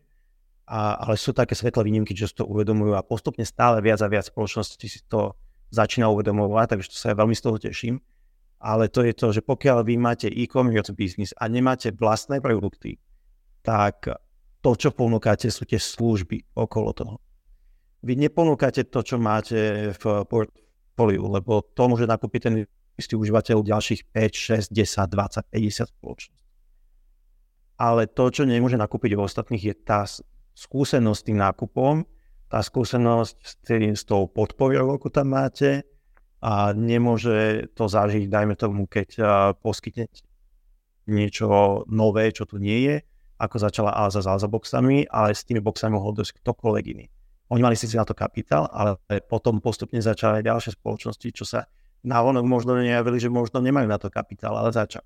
a, 0.68 0.80
ale 1.04 1.20
sú 1.20 1.36
také 1.36 1.52
svetlé 1.52 1.84
výnimky, 1.84 2.16
čo 2.16 2.32
si 2.32 2.36
to 2.36 2.48
uvedomujú 2.48 2.96
a 2.96 3.04
postupne 3.04 3.44
stále 3.44 3.84
viac 3.84 4.00
a 4.00 4.08
viac 4.08 4.32
spoločností 4.32 4.88
si 4.88 5.04
to 5.04 5.36
začína 5.68 6.08
uvedomovať, 6.08 6.80
takže 6.80 6.92
to 6.92 6.98
sa 6.98 7.12
ja 7.12 7.20
veľmi 7.20 7.36
z 7.36 7.44
toho 7.44 7.58
teším. 7.60 7.96
Ale 8.58 8.90
to 8.90 9.06
je 9.06 9.14
to, 9.14 9.28
že 9.36 9.46
pokiaľ 9.46 9.86
vy 9.86 10.00
máte 10.00 10.32
e-commerce 10.32 10.90
business 10.96 11.36
a 11.38 11.46
nemáte 11.52 11.94
vlastné 11.94 12.42
produkty, 12.42 12.98
tak 13.62 14.08
to, 14.64 14.72
čo 14.74 14.96
ponúkate, 14.96 15.52
sú 15.52 15.68
tie 15.68 15.78
služby 15.78 16.56
okolo 16.56 16.90
toho. 16.96 17.16
Vy 18.02 18.16
neponúkate 18.16 18.88
to, 18.88 19.04
čo 19.04 19.20
máte 19.20 19.92
v 19.92 20.04
portfóliu, 20.26 21.28
lebo 21.30 21.68
to 21.76 21.84
môže 21.86 22.08
nakúpiť 22.08 22.42
ten 22.48 22.56
istý 22.98 23.14
užívateľ 23.16 23.62
ďalších 23.62 24.10
5, 24.10 24.74
6, 24.74 24.74
10, 24.74 25.08
20, 25.08 25.46
50 25.54 25.94
spoločností. 25.94 26.46
Ale 27.78 28.10
to, 28.10 28.34
čo 28.34 28.44
nemôže 28.50 28.74
nakúpiť 28.74 29.14
v 29.14 29.22
ostatných, 29.22 29.64
je 29.70 29.76
tá 29.78 30.10
skúsenosť 30.58 31.20
s 31.22 31.28
tým 31.30 31.38
nákupom, 31.38 32.02
tá 32.50 32.60
skúsenosť 32.66 33.38
s, 33.38 33.54
tým, 33.62 33.94
s 33.94 34.02
tou 34.02 34.26
podporou, 34.26 34.98
ako 34.98 35.14
tam 35.14 35.38
máte 35.38 35.86
a 36.42 36.74
nemôže 36.74 37.70
to 37.78 37.86
zažiť, 37.86 38.26
dajme 38.26 38.58
tomu, 38.58 38.90
keď 38.90 39.10
uh, 39.22 39.54
niečo 41.08 41.48
nové, 41.86 42.34
čo 42.34 42.50
tu 42.50 42.58
nie 42.58 42.90
je, 42.90 42.96
ako 43.38 43.56
začala 43.62 43.94
Alza 43.94 44.26
s 44.26 44.28
Alza 44.28 44.50
boxami, 44.50 45.06
ale 45.08 45.38
s 45.38 45.46
tými 45.46 45.62
boxami 45.62 45.94
mohol 45.94 46.18
dosť 46.18 46.42
ktokoľvek 46.42 46.86
iný. 46.98 47.06
Oni 47.54 47.62
mali 47.64 47.80
síce 47.80 47.96
na 47.96 48.04
to 48.04 48.18
kapitál, 48.18 48.68
ale 48.74 49.00
potom 49.30 49.64
postupne 49.64 50.02
začali 50.02 50.44
ďalšie 50.44 50.76
spoločnosti, 50.76 51.28
čo 51.32 51.46
sa 51.48 51.64
návonok 52.08 52.48
možno 52.48 52.80
nejavili, 52.80 53.20
že 53.20 53.28
možno 53.28 53.60
nemajú 53.60 53.92
na 53.92 54.00
to 54.00 54.08
kapitál, 54.08 54.56
ale 54.56 54.72
začal. 54.72 55.04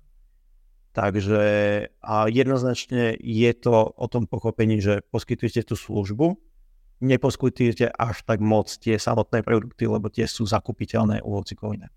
Takže 0.92 1.42
a 2.04 2.28
jednoznačne 2.28 3.16
je 3.18 3.50
to 3.56 3.90
o 3.96 4.06
tom 4.06 4.28
pochopení, 4.28 4.78
že 4.78 5.02
poskytujete 5.10 5.66
tú 5.66 5.74
službu, 5.74 6.36
neposkutujete 7.02 7.90
až 7.90 8.22
tak 8.22 8.38
moc 8.38 8.70
tie 8.78 9.00
samotné 9.00 9.42
produkty, 9.42 9.88
lebo 9.88 10.12
tie 10.12 10.28
sú 10.28 10.46
zakupiteľné 10.46 11.24
u 11.24 11.34
hocikovine. 11.34 11.90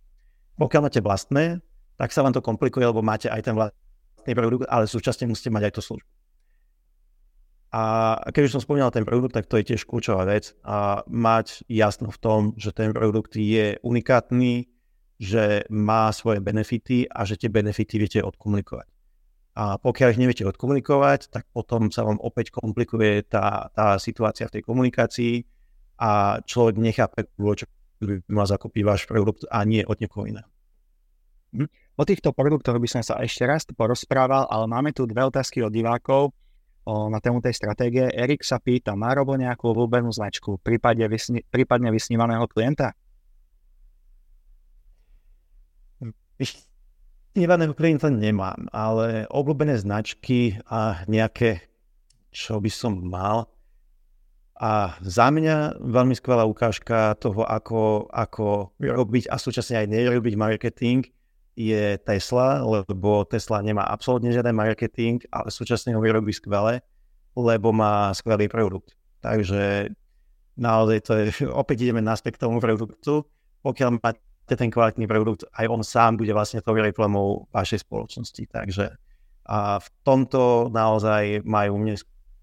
Pokiaľ 0.56 0.82
máte 0.82 1.04
vlastné, 1.04 1.60
tak 2.00 2.16
sa 2.16 2.24
vám 2.24 2.34
to 2.34 2.42
komplikuje, 2.42 2.88
lebo 2.88 3.04
máte 3.04 3.28
aj 3.28 3.42
ten 3.46 3.54
vlastný 3.54 4.34
produkt, 4.34 4.66
ale 4.72 4.88
súčasne 4.88 5.28
musíte 5.28 5.52
mať 5.52 5.70
aj 5.70 5.74
tú 5.76 5.82
službu. 5.84 6.10
A 7.76 8.16
keď 8.32 8.48
už 8.48 8.54
som 8.56 8.64
spomínal 8.64 8.88
ten 8.96 9.04
produkt, 9.04 9.36
tak 9.36 9.52
to 9.52 9.60
je 9.60 9.76
tiež 9.76 9.84
kľúčová 9.84 10.24
vec. 10.24 10.56
A 10.64 11.04
mať 11.12 11.68
jasno 11.68 12.08
v 12.08 12.22
tom, 12.24 12.42
že 12.56 12.72
ten 12.72 12.96
produkt 12.96 13.36
je 13.36 13.76
unikátny, 13.84 14.72
že 15.16 15.64
má 15.72 16.12
svoje 16.12 16.44
benefity 16.44 17.08
a 17.08 17.24
že 17.24 17.40
tie 17.40 17.48
benefity 17.48 17.96
viete 17.96 18.20
odkomunikovať. 18.20 18.88
A 19.56 19.80
pokiaľ 19.80 20.08
ich 20.12 20.20
neviete 20.20 20.44
odkomunikovať, 20.44 21.32
tak 21.32 21.48
potom 21.56 21.88
sa 21.88 22.04
vám 22.04 22.20
opäť 22.20 22.52
komplikuje 22.52 23.24
tá, 23.24 23.72
tá 23.72 23.96
situácia 23.96 24.52
v 24.52 24.60
tej 24.60 24.64
komunikácii 24.68 25.48
a 25.96 26.44
človek 26.44 26.76
nechápe, 26.76 27.32
čo 27.40 27.66
by 28.04 28.28
mal 28.28 28.44
zakúpiť 28.44 28.84
váš 28.84 29.08
produkt 29.08 29.48
a 29.48 29.64
nie 29.64 29.88
od 29.88 29.96
niekoho 30.04 30.28
iného. 30.28 30.50
Mhm. 31.56 31.68
O 31.96 32.04
týchto 32.04 32.36
produktoch 32.36 32.76
by 32.76 32.88
som 32.92 33.00
sa 33.00 33.24
ešte 33.24 33.48
raz 33.48 33.64
porozprával, 33.72 34.52
ale 34.52 34.68
máme 34.68 34.92
tu 34.92 35.08
dve 35.08 35.24
otázky 35.24 35.64
od 35.64 35.72
divákov 35.72 36.36
o, 36.84 37.08
na 37.08 37.24
tému 37.24 37.40
tej 37.40 37.56
stratégie. 37.56 38.12
Erik 38.12 38.44
sa 38.44 38.60
pýta, 38.60 39.00
má 39.00 39.16
Robo 39.16 39.40
nejakú 39.40 39.72
obľúbenú 39.72 40.12
značku, 40.12 40.60
prípadne, 40.60 41.08
vysni, 41.08 41.48
prípadne 41.48 41.96
vysnívaného 41.96 42.44
klienta? 42.52 42.92
Vysnívaného 46.36 47.74
klienta 47.76 48.12
nemám, 48.12 48.68
ale 48.72 49.28
obľúbené 49.32 49.80
značky 49.80 50.60
a 50.68 51.04
nejaké, 51.08 51.64
čo 52.32 52.60
by 52.60 52.72
som 52.72 53.00
mal. 53.00 53.48
A 54.56 54.96
za 55.04 55.28
mňa 55.32 55.84
veľmi 55.84 56.16
skvelá 56.16 56.48
ukážka 56.48 57.20
toho, 57.20 57.44
ako, 57.44 58.08
ako 58.08 58.72
robiť 58.80 59.28
a 59.28 59.36
súčasne 59.36 59.84
aj 59.84 59.88
nerobiť 59.92 60.36
marketing, 60.40 61.04
je 61.56 61.96
Tesla, 62.04 62.60
lebo 62.60 63.24
Tesla 63.24 63.64
nemá 63.64 63.88
absolútne 63.88 64.36
žiaden 64.36 64.52
marketing, 64.52 65.24
ale 65.32 65.48
súčasne 65.48 65.96
ho 65.96 66.04
vyrobí 66.04 66.36
skvele, 66.36 66.84
lebo 67.36 67.72
má 67.72 68.12
skvelý 68.12 68.52
produkt. 68.52 69.00
Takže 69.24 69.96
naozaj 70.60 70.98
to 71.08 71.12
je, 71.16 71.26
opäť 71.64 71.88
ideme 71.88 72.04
naspäť 72.04 72.38
k 72.38 72.44
tomu 72.48 72.60
produktu. 72.60 73.24
Pokiaľ 73.64 73.90
máte 73.98 74.22
ten 74.54 74.70
kvalitný 74.70 75.10
produkt, 75.10 75.50
aj 75.58 75.66
on 75.66 75.82
sám 75.82 76.22
bude 76.22 76.30
vlastne 76.30 76.62
to 76.62 76.70
reklamou 76.70 77.50
vašej 77.50 77.82
spoločnosti. 77.82 78.46
Takže 78.54 78.94
a 79.46 79.78
v 79.78 79.88
tomto 80.02 80.74
naozaj 80.74 81.46
majú 81.46 81.78
mne 81.78 81.98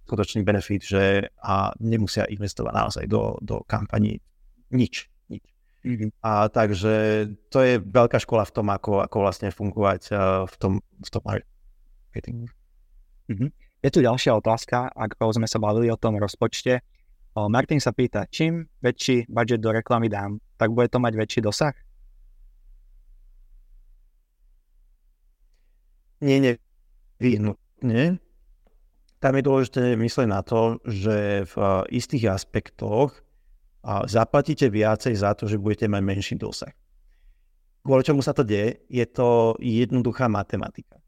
skutočný 0.06 0.46
benefit, 0.46 0.82
že 0.86 1.02
a 1.42 1.74
nemusia 1.82 2.26
investovať 2.30 2.72
naozaj 2.74 3.04
do, 3.10 3.38
do 3.42 3.62
kampaní 3.66 4.22
nič. 4.70 5.10
nič. 5.26 5.42
Mm-hmm. 5.82 6.10
A 6.22 6.46
takže 6.46 7.26
to 7.50 7.58
je 7.58 7.82
veľká 7.82 8.22
škola 8.22 8.46
v 8.46 8.54
tom, 8.54 8.66
ako, 8.70 9.02
ako 9.02 9.16
vlastne 9.18 9.50
fungovať 9.50 10.02
uh, 10.14 10.46
v 10.46 10.54
tom, 10.62 10.72
v 10.78 11.08
tom 11.10 11.22
marketingu. 11.26 12.46
Mm-hmm. 13.30 13.50
Je 13.82 13.90
tu 13.90 13.98
ďalšia 13.98 14.38
otázka, 14.38 14.94
ako 14.94 15.42
sme 15.42 15.50
sa 15.50 15.58
bavili 15.58 15.90
o 15.90 15.98
tom 15.98 16.14
rozpočte. 16.14 16.86
Martin 17.34 17.82
sa 17.82 17.90
pýta, 17.90 18.30
čím 18.30 18.68
väčší 18.78 19.26
budget 19.26 19.58
do 19.58 19.74
reklamy 19.74 20.06
dám, 20.06 20.38
tak 20.54 20.70
bude 20.70 20.86
to 20.86 21.02
mať 21.02 21.18
väčší 21.18 21.40
dosah? 21.42 21.74
Nie 26.22 26.38
nevyhnutne. 27.18 28.22
tam 29.22 29.38
je 29.38 29.46
dôležité 29.46 29.94
myslieť 29.94 30.26
na 30.26 30.42
to, 30.42 30.82
že 30.82 31.46
v 31.46 31.54
istých 31.94 32.35
aspektoch 32.35 33.22
zaplatíte 34.11 34.66
viacej 34.66 35.14
za 35.14 35.38
to, 35.38 35.46
že 35.46 35.62
budete 35.62 35.87
mať 35.87 36.02
menší 36.02 36.35
dosah. 36.35 36.74
Kvôli 37.87 38.02
čomu 38.02 38.22
sa 38.22 38.35
to 38.35 38.42
deje, 38.42 38.82
je 38.90 39.06
to 39.06 39.54
jednoduchá 39.62 40.26
matematika. 40.26 40.98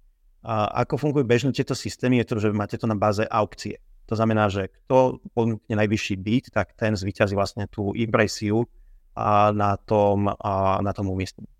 A 0.46 0.86
ako 0.86 0.98
fungujú 0.98 1.26
bežne 1.26 1.50
tieto 1.50 1.74
systémy, 1.74 2.22
je 2.22 2.26
to, 2.30 2.34
že 2.38 2.54
máte 2.54 2.78
to 2.78 2.86
na 2.86 2.94
báze 2.94 3.26
aukcie. 3.26 3.82
To 4.06 4.14
znamená, 4.14 4.50
že 4.50 4.70
kto 4.70 5.22
ponúkne 5.34 5.74
najvyšší 5.74 6.14
byt, 6.18 6.44
tak 6.54 6.74
ten 6.78 6.94
zvyťazí 6.94 7.34
vlastne 7.34 7.66
tú 7.66 7.94
impresiu 7.98 8.66
a 9.14 9.50
na 9.54 9.74
tom, 9.78 10.28
a 10.28 10.78
na 10.82 10.92
tom 10.94 11.10
umiestnení. 11.10 11.50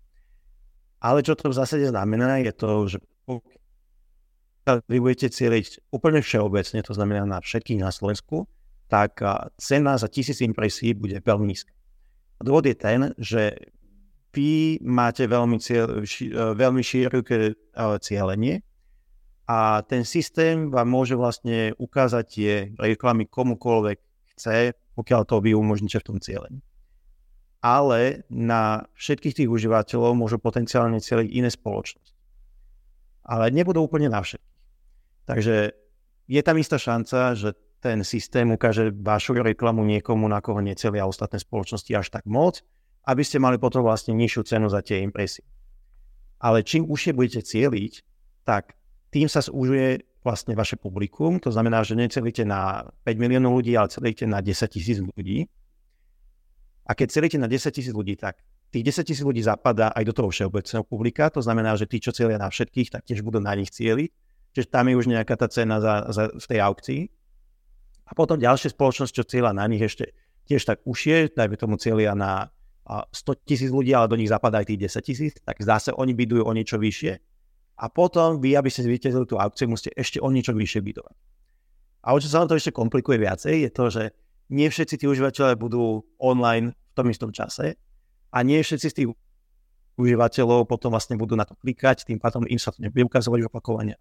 Ale 1.03 1.23
čo 1.23 1.35
to 1.35 1.51
v 1.51 1.57
zásade 1.57 1.87
znamená, 1.89 2.43
je 2.43 2.53
to, 2.53 2.69
že 2.91 2.97
vy 4.89 4.97
budete 4.97 5.29
cieliť 5.29 5.93
úplne 5.93 6.25
všeobecne, 6.25 6.81
to 6.81 6.93
znamená 6.97 7.25
na 7.25 7.39
všetkých 7.41 7.81
na 7.81 7.93
Slovensku, 7.93 8.49
tak 8.89 9.21
cena 9.57 9.97
za 9.97 10.09
tisíc 10.09 10.41
impresí 10.41 10.93
bude 10.93 11.21
veľmi 11.21 11.45
nízka. 11.45 11.73
Dôvod 12.41 12.65
je 12.67 12.75
ten, 12.75 12.99
že 13.17 13.57
vy 14.35 14.83
máte 14.83 15.23
veľmi, 15.23 15.57
cieľ, 15.63 16.03
ši, 16.03 16.27
e, 16.27 16.59
veľmi 16.59 16.83
široké 16.83 17.55
cieľenie 18.03 18.59
a 19.47 19.79
ten 19.87 20.03
systém 20.03 20.67
vám 20.67 20.91
môže 20.91 21.15
vlastne 21.15 21.71
ukázať 21.79 22.23
tie 22.27 22.53
reklamy 22.75 23.31
komukoľvek 23.31 23.97
chce, 24.35 24.75
pokiaľ 24.97 25.21
to 25.23 25.39
vy 25.39 25.55
umožníte 25.55 26.03
v 26.03 26.07
tom 26.11 26.17
cieľení. 26.19 26.59
Ale 27.63 28.27
na 28.29 28.85
všetkých 28.99 29.41
tých 29.41 29.49
užívateľov 29.49 30.17
môžu 30.19 30.37
potenciálne 30.37 30.99
cieliť 30.99 31.31
iné 31.31 31.49
spoločnosti. 31.49 32.14
Ale 33.25 33.49
nebudú 33.49 33.81
úplne 33.81 34.07
na 34.07 34.21
všetkých. 34.21 34.55
Takže 35.25 35.55
je 36.29 36.41
tam 36.45 36.55
istá 36.61 36.77
šanca, 36.77 37.33
že 37.33 37.57
ten 37.81 38.01
systém 38.01 38.49
ukáže 38.49 38.89
vašu 38.89 39.37
reklamu 39.37 39.85
niekomu, 39.85 40.25
na 40.25 40.41
koho 40.41 40.61
necelia 40.61 41.05
ostatné 41.05 41.37
spoločnosti 41.37 41.91
až 41.93 42.09
tak 42.09 42.25
moc, 42.25 42.65
aby 43.05 43.21
ste 43.21 43.37
mali 43.37 43.61
potom 43.61 43.85
vlastne 43.85 44.17
nižšiu 44.17 44.41
cenu 44.45 44.69
za 44.69 44.81
tie 44.81 45.05
impresie. 45.05 45.45
Ale 46.41 46.65
čím 46.65 46.89
užšie 46.89 47.13
budete 47.13 47.45
cieliť, 47.45 47.93
tak 48.45 48.73
tým 49.13 49.29
sa 49.29 49.45
zúžuje 49.45 50.05
vlastne 50.25 50.57
vaše 50.57 50.81
publikum, 50.81 51.37
to 51.37 51.53
znamená, 51.53 51.85
že 51.85 51.93
necelíte 51.93 52.41
na 52.41 52.89
5 53.05 53.21
miliónov 53.21 53.61
ľudí, 53.61 53.77
ale 53.77 53.93
celíte 53.93 54.25
na 54.25 54.41
10 54.41 54.65
tisíc 54.73 54.97
ľudí. 54.97 55.45
A 56.85 56.91
keď 56.97 57.07
celíte 57.13 57.37
na 57.37 57.45
10 57.45 57.69
tisíc 57.69 57.93
ľudí, 57.93 58.17
tak 58.17 58.41
tých 58.75 58.91
10 58.91 59.07
tisíc 59.07 59.23
ľudí 59.23 59.39
zapadá 59.39 59.95
aj 59.95 60.03
do 60.03 60.11
toho 60.11 60.27
všeobecného 60.27 60.83
publika, 60.83 61.31
to 61.31 61.39
znamená, 61.39 61.79
že 61.79 61.87
tí, 61.87 62.03
čo 62.03 62.11
cieľia 62.11 62.35
na 62.35 62.51
všetkých, 62.51 62.91
tak 62.91 63.07
tiež 63.07 63.23
budú 63.23 63.39
na 63.39 63.55
nich 63.55 63.71
cieliť, 63.71 64.11
čiže 64.51 64.67
tam 64.67 64.91
je 64.91 64.99
už 64.99 65.07
nejaká 65.07 65.39
tá 65.39 65.47
cena 65.47 65.79
za, 65.79 66.11
za, 66.11 66.23
v 66.35 66.45
tej 66.45 66.59
aukcii. 66.59 67.01
A 68.05 68.11
potom 68.11 68.35
ďalšie 68.35 68.75
spoločnosť, 68.75 69.15
čo 69.15 69.23
cieľa 69.23 69.55
na 69.55 69.63
nich 69.71 69.79
ešte 69.79 70.11
tiež 70.51 70.67
tak 70.67 70.83
užšie, 70.83 71.31
dajme 71.31 71.55
tomu 71.55 71.79
cieľia 71.79 72.11
na 72.19 72.51
100 72.85 73.47
tisíc 73.47 73.71
ľudí, 73.71 73.95
ale 73.95 74.11
do 74.11 74.19
nich 74.19 74.29
zapadá 74.29 74.59
aj 74.59 74.75
tých 74.75 74.91
10 74.91 75.07
tisíc, 75.07 75.33
tak 75.39 75.63
sa, 75.63 75.79
oni 75.95 76.11
bydujú 76.11 76.43
o 76.43 76.51
niečo 76.51 76.75
vyššie. 76.75 77.13
A 77.79 77.85
potom 77.87 78.43
vy, 78.43 78.59
aby 78.59 78.67
ste 78.67 78.83
zvíťazili 78.83 79.23
tú 79.23 79.39
aukciu, 79.39 79.71
musíte 79.71 79.95
ešte 79.95 80.19
o 80.19 80.27
niečo 80.27 80.51
vyššie 80.51 80.83
bydovať. 80.83 81.15
A 82.05 82.13
o 82.13 82.19
čo 82.21 82.27
sa 82.29 82.43
vám 82.43 82.51
to 82.51 82.59
ešte 82.59 82.75
komplikuje 82.75 83.17
viacej, 83.17 83.65
je 83.65 83.71
to, 83.71 83.85
že 83.89 84.03
nie 84.53 84.69
všetci 84.69 85.01
tí 85.01 85.05
užívateľe 85.09 85.57
budú 85.57 86.05
online 86.21 86.75
v 86.75 86.93
tom 86.93 87.07
istom 87.09 87.31
čase 87.33 87.79
a 88.35 88.43
nie 88.43 88.59
všetci 88.59 88.87
z 88.91 88.95
tých 88.99 89.09
užívateľov 89.95 90.67
potom 90.67 90.91
vlastne 90.91 91.15
budú 91.15 91.39
na 91.39 91.47
to 91.47 91.55
klikať, 91.55 92.03
tým 92.03 92.19
pádom 92.19 92.43
im 92.43 92.59
sa 92.59 92.75
to 92.75 92.83
nebude 92.83 93.07
ukazovať 93.07 93.47
opakovania. 93.47 93.95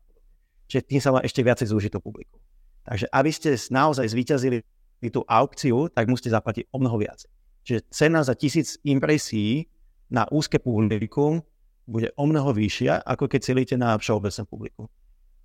Čiže 0.66 0.82
tým 0.90 1.00
sa 1.00 1.14
vám 1.14 1.22
ešte 1.22 1.46
viacej 1.46 1.70
zúži 1.70 1.88
to 1.94 2.02
publikum. 2.02 2.42
Takže 2.82 3.06
aby 3.14 3.30
ste 3.30 3.54
naozaj 3.54 4.10
zvíťazili 4.10 4.66
tú 5.14 5.22
aukciu, 5.28 5.86
tak 5.92 6.10
musíte 6.10 6.34
zaplatiť 6.34 6.72
o 6.74 6.82
mnoho 6.82 6.98
viacej. 6.98 7.30
Čiže 7.64 7.80
cena 7.94 8.20
za 8.26 8.34
tisíc 8.34 8.76
impresí 8.82 9.70
na 10.10 10.26
úzke 10.28 10.58
publikum 10.58 11.40
bude 11.84 12.10
o 12.16 12.24
mnoho 12.24 12.52
vyššia, 12.56 13.04
ako 13.04 13.28
keď 13.28 13.40
celíte 13.44 13.74
na 13.76 13.96
všeobecné 13.96 14.42
publikum. 14.48 14.88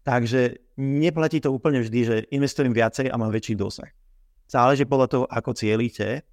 Takže 0.08 0.58
neplatí 0.80 1.44
to 1.44 1.52
úplne 1.52 1.84
vždy, 1.84 2.00
že 2.02 2.16
investujem 2.32 2.72
viacej 2.72 3.12
a 3.12 3.20
mám 3.20 3.30
väčší 3.30 3.60
dosah. 3.60 3.92
Záleží 4.48 4.88
podľa 4.88 5.08
toho, 5.12 5.26
ako 5.28 5.52
cielite 5.54 6.24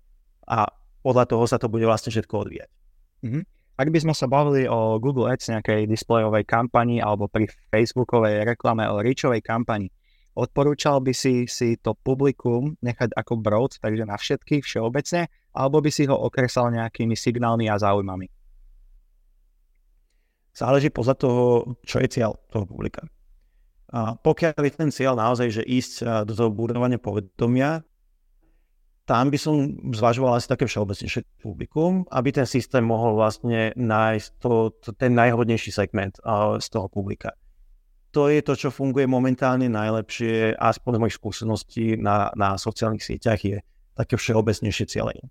a 0.47 0.71
podľa 1.07 1.31
toho 1.31 1.47
sa 1.47 1.63
to 1.63 1.71
bude 1.71 1.87
vlastne 1.87 2.11
všetko 2.11 2.35
odvíjať. 2.35 2.71
Mm-hmm. 3.23 3.43
Ak 3.79 3.89
by 3.95 3.99
sme 4.03 4.15
sa 4.17 4.27
bavili 4.27 4.67
o 4.67 4.99
Google 4.99 5.31
Ads, 5.31 5.55
nejakej 5.55 5.87
displejovej 5.87 6.43
kampani 6.43 6.99
alebo 6.99 7.31
pri 7.31 7.47
Facebookovej 7.71 8.43
reklame 8.43 8.83
o 8.91 8.99
reachovej 8.99 9.45
kampani, 9.47 9.87
odporúčal 10.35 10.99
by 10.99 11.15
si 11.15 11.47
si 11.47 11.79
to 11.79 11.95
publikum 11.95 12.75
nechať 12.83 13.15
ako 13.15 13.39
broad, 13.39 13.79
takže 13.79 14.03
na 14.03 14.19
všetkých 14.19 14.67
všeobecne, 14.67 15.31
alebo 15.55 15.79
by 15.79 15.91
si 15.95 16.11
ho 16.11 16.17
okresal 16.17 16.75
nejakými 16.75 17.15
signálmi 17.15 17.71
a 17.71 17.79
záujmami? 17.79 18.27
Záleží 20.57 20.89
podľa 20.89 21.15
toho, 21.21 21.45
čo 21.85 22.01
je 22.01 22.09
cieľ 22.09 22.35
toho 22.49 22.65
publika. 22.65 23.05
A 23.93 24.17
pokiaľ 24.17 24.57
je 24.67 24.73
ten 24.73 24.91
cieľ 24.91 25.15
naozaj, 25.15 25.53
že 25.53 25.63
ísť 25.63 26.25
do 26.25 26.33
toho 26.33 26.49
budovania 26.49 26.97
povedomia, 26.97 27.85
tam 29.07 29.31
by 29.31 29.39
som 29.39 29.79
zvažoval 29.95 30.35
asi 30.35 30.51
také 30.51 30.67
všeobecnejšie 30.67 31.23
publikum, 31.39 32.03
aby 32.11 32.35
ten 32.35 32.43
systém 32.43 32.83
mohol 32.83 33.15
vlastne 33.15 33.71
nájsť 33.79 34.29
to, 34.43 34.75
to, 34.83 34.91
ten 34.99 35.15
najhodnejší 35.15 35.71
segment 35.71 36.19
uh, 36.27 36.59
z 36.59 36.67
toho 36.75 36.91
publika. 36.91 37.31
To 38.11 38.27
je 38.27 38.43
to, 38.43 38.59
čo 38.59 38.75
funguje 38.75 39.07
momentálne 39.07 39.71
najlepšie, 39.71 40.59
aspoň 40.59 40.91
z 40.91 41.01
mojich 41.01 41.19
skúseností 41.23 41.87
na, 42.03 42.35
na 42.35 42.59
sociálnych 42.59 43.05
sieťach, 43.05 43.39
je 43.39 43.63
také 43.95 44.19
všeobecnejšie 44.19 44.91
cieľenie. 44.91 45.31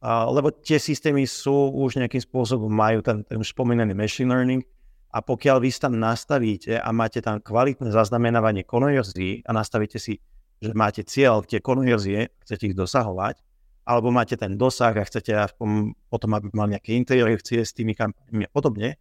A, 0.00 0.24
lebo 0.32 0.48
tie 0.48 0.80
systémy 0.80 1.28
sú 1.28 1.76
už 1.76 2.00
nejakým 2.00 2.22
spôsobom, 2.24 2.72
majú 2.72 3.04
ten, 3.04 3.26
ten 3.28 3.36
už 3.36 3.52
spomínaný 3.52 3.92
machine 3.92 4.32
learning 4.32 4.64
a 5.12 5.20
pokiaľ 5.20 5.60
vy 5.60 5.70
tam 5.76 6.00
nastavíte 6.00 6.80
a 6.80 6.88
máte 6.96 7.20
tam 7.20 7.44
kvalitné 7.44 7.92
zaznamenávanie 7.92 8.64
konverzí 8.64 9.44
a 9.44 9.50
nastavíte 9.52 10.00
si, 10.00 10.16
že 10.60 10.72
máte 10.72 11.04
cieľ 11.04 11.44
tie 11.44 11.60
konverzie, 11.60 12.32
chcete 12.44 12.72
ich 12.72 12.76
dosahovať, 12.76 13.40
alebo 13.86 14.10
máte 14.10 14.34
ten 14.34 14.58
dosah 14.58 14.96
a 14.96 15.06
chcete 15.06 15.30
aspoň 15.30 15.94
potom, 16.10 16.34
aby 16.34 16.50
mal 16.50 16.66
nejaké 16.66 16.96
interakcie 16.98 17.62
s 17.62 17.70
tými 17.70 17.94
kampaniami 17.94 18.48
a 18.48 18.50
podobne, 18.50 18.98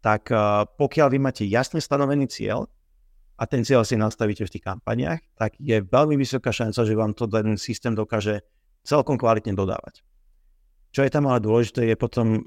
tak 0.00 0.32
uh, 0.32 0.64
pokiaľ 0.66 1.08
vy 1.12 1.18
máte 1.20 1.44
jasne 1.44 1.78
stanovený 1.78 2.26
cieľ 2.32 2.66
a 3.36 3.44
ten 3.44 3.62
cieľ 3.62 3.84
si 3.84 3.98
nastavíte 3.98 4.48
v 4.48 4.52
tých 4.56 4.64
kampaniach, 4.64 5.20
tak 5.36 5.58
je 5.60 5.84
veľmi 5.84 6.16
vysoká 6.16 6.48
šanca, 6.54 6.80
že 6.86 6.94
vám 6.96 7.12
to 7.12 7.28
ten 7.28 7.58
systém 7.60 7.92
dokáže 7.92 8.40
celkom 8.82 9.20
kvalitne 9.20 9.52
dodávať. 9.52 10.00
Čo 10.92 11.04
je 11.06 11.10
tam 11.12 11.28
ale 11.28 11.40
dôležité, 11.40 11.88
je 11.88 11.96
potom 11.96 12.40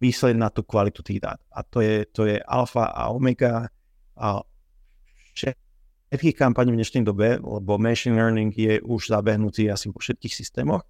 myslieť 0.00 0.34
na 0.36 0.48
tú 0.48 0.64
kvalitu 0.64 1.04
tých 1.04 1.20
dát. 1.20 1.40
A 1.52 1.60
to 1.60 1.84
je, 1.84 2.08
to 2.08 2.24
je 2.24 2.40
alfa 2.40 2.88
a 2.88 3.12
omega 3.12 3.68
a 4.16 4.40
všetkých 6.10 6.34
kampaní 6.34 6.74
v 6.74 6.82
dnešnej 6.82 7.06
dobe, 7.06 7.38
lebo 7.38 7.78
machine 7.78 8.18
learning 8.18 8.50
je 8.50 8.82
už 8.82 9.14
zabehnutý 9.14 9.70
asi 9.70 9.94
vo 9.94 10.02
všetkých 10.02 10.34
systémoch 10.34 10.82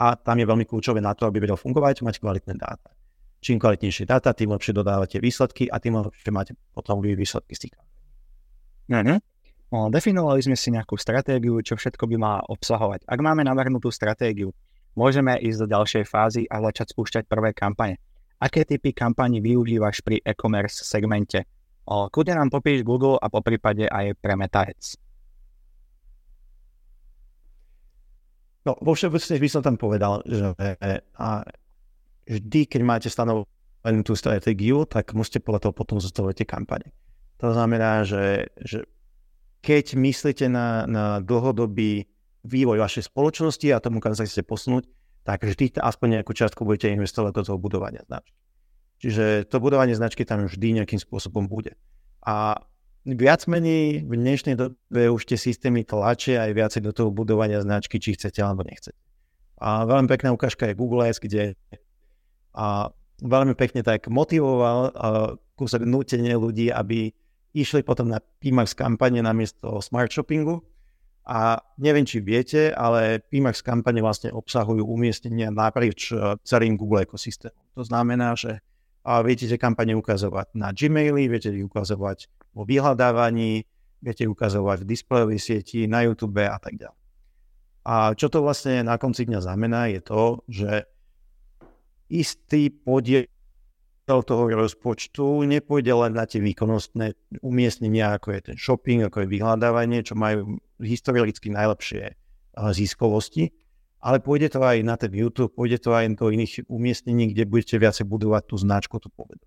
a 0.00 0.16
tam 0.16 0.40
je 0.40 0.48
veľmi 0.48 0.64
kľúčové 0.64 1.04
na 1.04 1.12
to, 1.12 1.28
aby 1.28 1.44
vedel 1.44 1.60
fungovať, 1.60 2.00
mať 2.00 2.16
kvalitné 2.24 2.56
dáta. 2.56 2.96
Čím 3.44 3.60
kvalitnejšie 3.60 4.08
dáta, 4.08 4.32
tým 4.32 4.48
lepšie 4.56 4.72
dodávate 4.72 5.20
výsledky 5.20 5.68
a 5.68 5.76
tým 5.76 6.00
lepšie 6.00 6.32
máte 6.32 6.52
potom 6.72 7.04
výsledky 7.04 7.52
z 7.52 7.60
tých 7.68 7.72
kampaní. 7.76 9.20
Uh-huh. 9.20 9.88
Definovali 9.92 10.40
sme 10.40 10.56
si 10.56 10.72
nejakú 10.72 10.96
stratégiu, 10.96 11.60
čo 11.60 11.76
všetko 11.76 12.08
by 12.08 12.16
mala 12.16 12.40
obsahovať. 12.48 13.04
Ak 13.04 13.20
máme 13.20 13.44
navrhnutú 13.44 13.92
stratégiu, 13.92 14.56
môžeme 14.96 15.36
ísť 15.36 15.64
do 15.64 15.66
ďalšej 15.68 16.04
fázy 16.08 16.42
a 16.48 16.64
začať 16.64 16.96
spúšťať 16.96 17.24
prvé 17.28 17.52
kampane. 17.52 18.00
Aké 18.40 18.64
typy 18.64 18.96
kampaní 18.96 19.44
využívaš 19.44 20.00
pri 20.00 20.20
e-commerce 20.24 20.80
segmente? 20.84 21.44
O, 21.82 22.06
nám 22.06 22.48
popíš 22.50 22.86
Google 22.86 23.18
a 23.18 23.26
po 23.26 23.42
prípade 23.42 23.90
aj 23.90 24.14
pre 24.22 24.38
Meta 24.38 24.62
Ads. 24.62 24.96
No, 28.62 28.78
vo 28.78 28.94
všeobecne 28.94 29.42
by 29.42 29.48
som 29.50 29.62
tam 29.66 29.74
povedal, 29.74 30.22
že 30.22 30.54
a 31.18 31.42
vždy, 32.30 32.60
keď 32.70 32.80
máte 32.86 33.08
stanovenú 33.10 34.06
tú 34.06 34.14
stratégiu, 34.14 34.86
tak 34.86 35.10
musíte 35.18 35.42
podľa 35.42 35.66
toho 35.66 35.74
potom 35.74 35.98
zostavovať 35.98 36.34
tie 36.42 36.46
kampane. 36.46 36.88
To 37.42 37.50
znamená, 37.50 38.06
že, 38.06 38.54
že 38.62 38.86
keď 39.66 39.98
myslíte 39.98 40.46
na, 40.46 40.86
na 40.86 41.04
dlhodobý 41.18 42.06
vývoj 42.46 42.78
vašej 42.78 43.10
spoločnosti 43.10 43.66
a 43.74 43.82
tomu, 43.82 43.98
kam 43.98 44.14
sa 44.14 44.22
chcete 44.22 44.46
posunúť, 44.46 44.86
tak 45.26 45.42
vždy 45.42 45.78
aspoň 45.78 46.22
nejakú 46.22 46.34
častku 46.34 46.62
budete 46.62 46.94
investovať 46.94 47.32
do 47.34 47.42
toho 47.42 47.58
budovania 47.58 48.02
značky. 48.06 48.34
Čiže 49.02 49.50
to 49.50 49.58
budovanie 49.58 49.98
značky 49.98 50.22
tam 50.22 50.46
vždy 50.46 50.78
nejakým 50.78 51.02
spôsobom 51.02 51.50
bude. 51.50 51.74
A 52.22 52.62
viac 53.02 53.50
menej 53.50 54.06
v 54.06 54.14
dnešnej 54.14 54.54
dobe 54.54 55.10
už 55.10 55.26
tie 55.26 55.34
systémy 55.34 55.82
tlačia 55.82 56.46
aj 56.46 56.52
viacej 56.54 56.80
do 56.86 56.94
toho 56.94 57.10
budovania 57.10 57.58
značky, 57.58 57.98
či 57.98 58.14
chcete 58.14 58.38
alebo 58.38 58.62
nechcete. 58.62 58.94
A 59.58 59.82
veľmi 59.82 60.06
pekná 60.06 60.30
ukážka 60.30 60.70
je 60.70 60.78
Google 60.78 61.10
Ads, 61.10 61.18
kde 61.18 61.58
a 62.54 62.94
veľmi 63.22 63.58
pekne 63.58 63.82
tak 63.82 64.06
motivoval 64.06 64.94
kúsok 65.58 65.82
nutenie 65.82 66.34
ľudí, 66.38 66.70
aby 66.70 67.10
išli 67.52 67.82
potom 67.82 68.08
na 68.08 68.18
PMAX 68.40 68.72
kampane 68.72 69.20
namiesto 69.20 69.80
smart 69.84 70.10
shoppingu 70.10 70.64
A 71.22 71.60
neviem, 71.78 72.02
či 72.02 72.18
viete, 72.18 72.74
ale 72.74 73.22
PMAX 73.30 73.62
kampane 73.62 74.02
vlastne 74.02 74.34
obsahujú 74.34 74.82
umiestnenia 74.82 75.54
naprieč 75.54 76.10
e, 76.10 76.34
celým 76.42 76.74
Google 76.74 77.06
ekosystémom. 77.06 77.62
To 77.78 77.86
znamená, 77.86 78.34
že 78.34 78.58
viete 79.26 79.50
tie 79.50 79.58
kampane 79.58 79.94
ukazovať 79.98 80.54
na 80.54 80.70
Gmaili, 80.70 81.26
viete 81.26 81.50
ich 81.50 81.66
ukazovať 81.66 82.30
vo 82.54 82.62
vyhľadávaní, 82.62 83.66
viete 84.02 84.24
ukazovať 84.26 84.82
v 84.82 84.88
displejovej 84.90 85.38
sieti, 85.38 85.90
na 85.90 86.06
YouTube 86.06 86.42
a 86.42 86.58
tak 86.58 86.78
ďalej. 86.78 87.00
A 87.82 88.14
čo 88.14 88.30
to 88.30 88.46
vlastne 88.46 88.86
na 88.86 88.94
konci 88.94 89.26
dňa 89.26 89.40
znamená, 89.42 89.90
je 89.90 90.00
to, 90.06 90.22
že 90.46 90.70
istý 92.06 92.70
podiel 92.70 93.26
toho 94.06 94.44
rozpočtu 94.50 95.46
nepôjde 95.48 95.94
len 95.94 96.12
na 96.12 96.28
tie 96.28 96.42
výkonnostné 96.42 97.16
umiestnenia, 97.40 98.18
ako 98.20 98.28
je 98.36 98.40
ten 98.52 98.56
shopping, 98.60 99.08
ako 99.08 99.24
je 99.24 99.32
vyhľadávanie, 99.34 100.04
čo 100.04 100.14
majú 100.14 100.60
historicky 100.78 101.48
najlepšie 101.48 102.12
ziskovosti, 102.76 103.48
ale 104.02 104.18
pôjde 104.18 104.58
to 104.58 104.60
aj 104.66 104.82
na 104.82 104.98
ten 104.98 105.14
YouTube, 105.14 105.54
pôjde 105.54 105.78
to 105.78 105.94
aj 105.94 106.10
do 106.18 106.34
iných 106.34 106.66
umiestnení, 106.66 107.30
kde 107.30 107.46
budete 107.46 107.78
viacej 107.78 108.04
budovať 108.10 108.42
tú 108.50 108.56
značku, 108.58 108.98
tú 108.98 109.08
povedomie. 109.14 109.46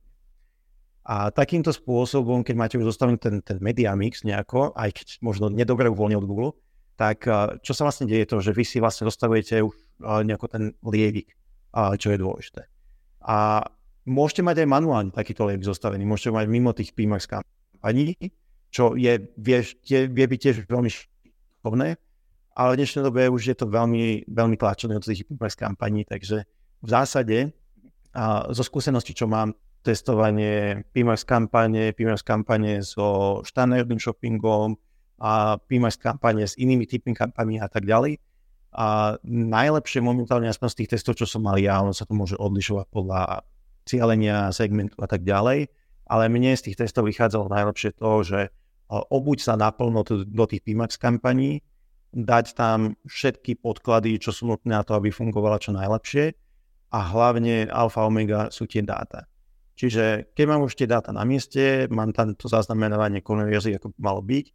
A 1.05 1.29
takýmto 1.29 1.69
spôsobom, 1.69 2.41
keď 2.41 2.55
máte 2.57 2.75
už 2.79 2.95
zostavený 2.95 3.19
ten, 3.21 3.43
ten 3.43 3.61
media 3.61 3.93
mix 3.93 4.25
nejako, 4.25 4.73
aj 4.73 4.89
keď 4.95 5.07
možno 5.21 5.53
nedobre 5.53 5.91
uvoľne 5.91 6.17
od 6.17 6.25
Google, 6.25 6.51
tak 6.95 7.27
čo 7.61 7.75
sa 7.75 7.83
vlastne 7.83 8.07
deje 8.07 8.25
to, 8.31 8.39
že 8.39 8.55
vy 8.55 8.63
si 8.63 8.79
vlastne 8.79 9.05
dostavujete 9.05 9.59
už 9.59 9.75
nejako 10.01 10.47
ten 10.47 10.63
lievik, 10.81 11.35
čo 11.75 12.07
je 12.09 12.17
dôležité. 12.17 12.71
A 13.21 13.67
môžete 14.07 14.41
mať 14.41 14.63
aj 14.63 14.71
manuálne 14.71 15.11
takýto 15.11 15.45
lievik 15.45 15.67
zostavený, 15.67 16.07
môžete 16.07 16.31
mať 16.31 16.45
mimo 16.47 16.71
tých 16.71 16.95
PMAX 16.95 17.27
kampaní, 17.27 18.15
čo 18.71 18.95
je, 18.95 19.29
vie, 19.35 19.59
vie 20.09 20.25
byť 20.25 20.39
tiež 20.39 20.55
veľmi 20.65 20.89
šikovné, 20.89 21.99
ale 22.55 22.69
v 22.73 22.79
dnešnej 22.81 23.03
dobe 23.03 23.27
už 23.27 23.51
je 23.51 23.55
to 23.59 23.67
veľmi, 23.67 24.25
veľmi 24.31 24.55
tlačené 24.55 24.95
od 24.95 25.03
tých 25.03 25.27
PMAX 25.27 25.59
kampaní, 25.59 26.07
takže 26.07 26.47
v 26.79 26.87
zásade 26.87 27.51
a 28.15 28.47
zo 28.55 28.63
skúsenosti, 28.63 29.11
čo 29.11 29.27
mám, 29.27 29.51
testovanie 29.83 30.87
PMAX 30.95 31.27
kampane, 31.27 31.93
PMAX 31.93 32.23
kampane 32.23 32.81
so 32.81 33.43
štandardným 33.43 33.99
shoppingom, 33.99 34.79
a 35.15 35.55
PMAX 35.55 35.95
kampane 35.95 36.43
s 36.43 36.59
inými 36.59 36.83
typmi 36.87 37.15
kampaní 37.15 37.59
a 37.63 37.71
tak 37.71 37.87
ďalej. 37.87 38.19
A 38.75 39.15
najlepšie 39.23 40.03
momentálne 40.03 40.51
aspoň 40.51 40.67
z 40.67 40.77
tých 40.83 40.91
testov, 40.91 41.15
čo 41.15 41.23
som 41.23 41.47
mal 41.47 41.55
ja, 41.55 41.79
ono 41.79 41.95
sa 41.95 42.03
to 42.03 42.11
môže 42.11 42.35
odlišovať 42.35 42.85
podľa 42.91 43.47
cieľenia, 43.87 44.51
segmentu 44.51 44.99
a 44.99 45.07
tak 45.07 45.23
ďalej, 45.23 45.71
ale 46.11 46.23
mne 46.27 46.59
z 46.59 46.71
tých 46.71 46.83
testov 46.83 47.07
vychádzalo 47.07 47.47
najlepšie 47.47 47.95
to, 47.95 48.11
že 48.27 48.39
obuď 48.91 49.37
sa 49.39 49.55
naplno 49.55 50.03
do 50.07 50.45
tých 50.51 50.59
PMAX 50.67 50.99
kampaní, 50.99 51.63
dať 52.15 52.55
tam 52.55 52.95
všetky 53.03 53.59
podklady, 53.59 54.15
čo 54.23 54.31
sú 54.31 54.47
nutné 54.47 54.79
na 54.79 54.87
to, 54.87 54.95
aby 54.95 55.11
fungovala 55.11 55.59
čo 55.59 55.75
najlepšie 55.75 56.31
a 56.95 56.99
hlavne 57.11 57.67
alfa 57.67 58.07
omega 58.07 58.47
sú 58.55 58.63
tie 58.63 58.79
dáta. 58.79 59.27
Čiže 59.75 60.31
keď 60.31 60.45
mám 60.47 60.63
už 60.63 60.79
tie 60.79 60.87
dáta 60.87 61.11
na 61.11 61.27
mieste, 61.27 61.91
mám 61.91 62.15
tam 62.15 62.31
to 62.31 62.47
zaznamenávanie 62.47 63.19
konverzie, 63.19 63.75
ako 63.75 63.91
by 63.91 63.99
malo 63.99 64.23
byť, 64.23 64.45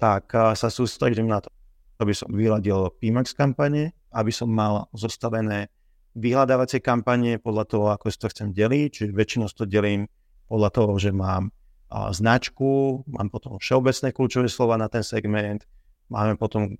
tak 0.00 0.32
sa 0.32 0.68
sústredím 0.72 1.28
na 1.28 1.44
to, 1.44 1.52
aby 2.00 2.16
som 2.16 2.32
vyhľadil 2.32 2.96
PMAX 2.96 3.36
kampane, 3.36 3.92
aby 4.16 4.32
som 4.32 4.48
mal 4.48 4.88
zostavené 4.96 5.68
vyhľadávacie 6.16 6.80
kampanie 6.80 7.36
podľa 7.36 7.64
toho, 7.68 7.86
ako 7.92 8.08
si 8.08 8.16
to 8.16 8.32
chcem 8.32 8.56
deliť, 8.56 8.88
čiže 8.88 9.12
väčšinou 9.12 9.52
to 9.52 9.68
delím 9.68 10.08
podľa 10.48 10.70
toho, 10.72 10.96
že 10.96 11.12
mám 11.12 11.52
značku, 11.92 13.04
mám 13.04 13.28
potom 13.28 13.60
všeobecné 13.60 14.16
kľúčové 14.16 14.48
slova 14.48 14.80
na 14.80 14.88
ten 14.88 15.04
segment, 15.04 15.68
máme 16.12 16.36
potom 16.36 16.76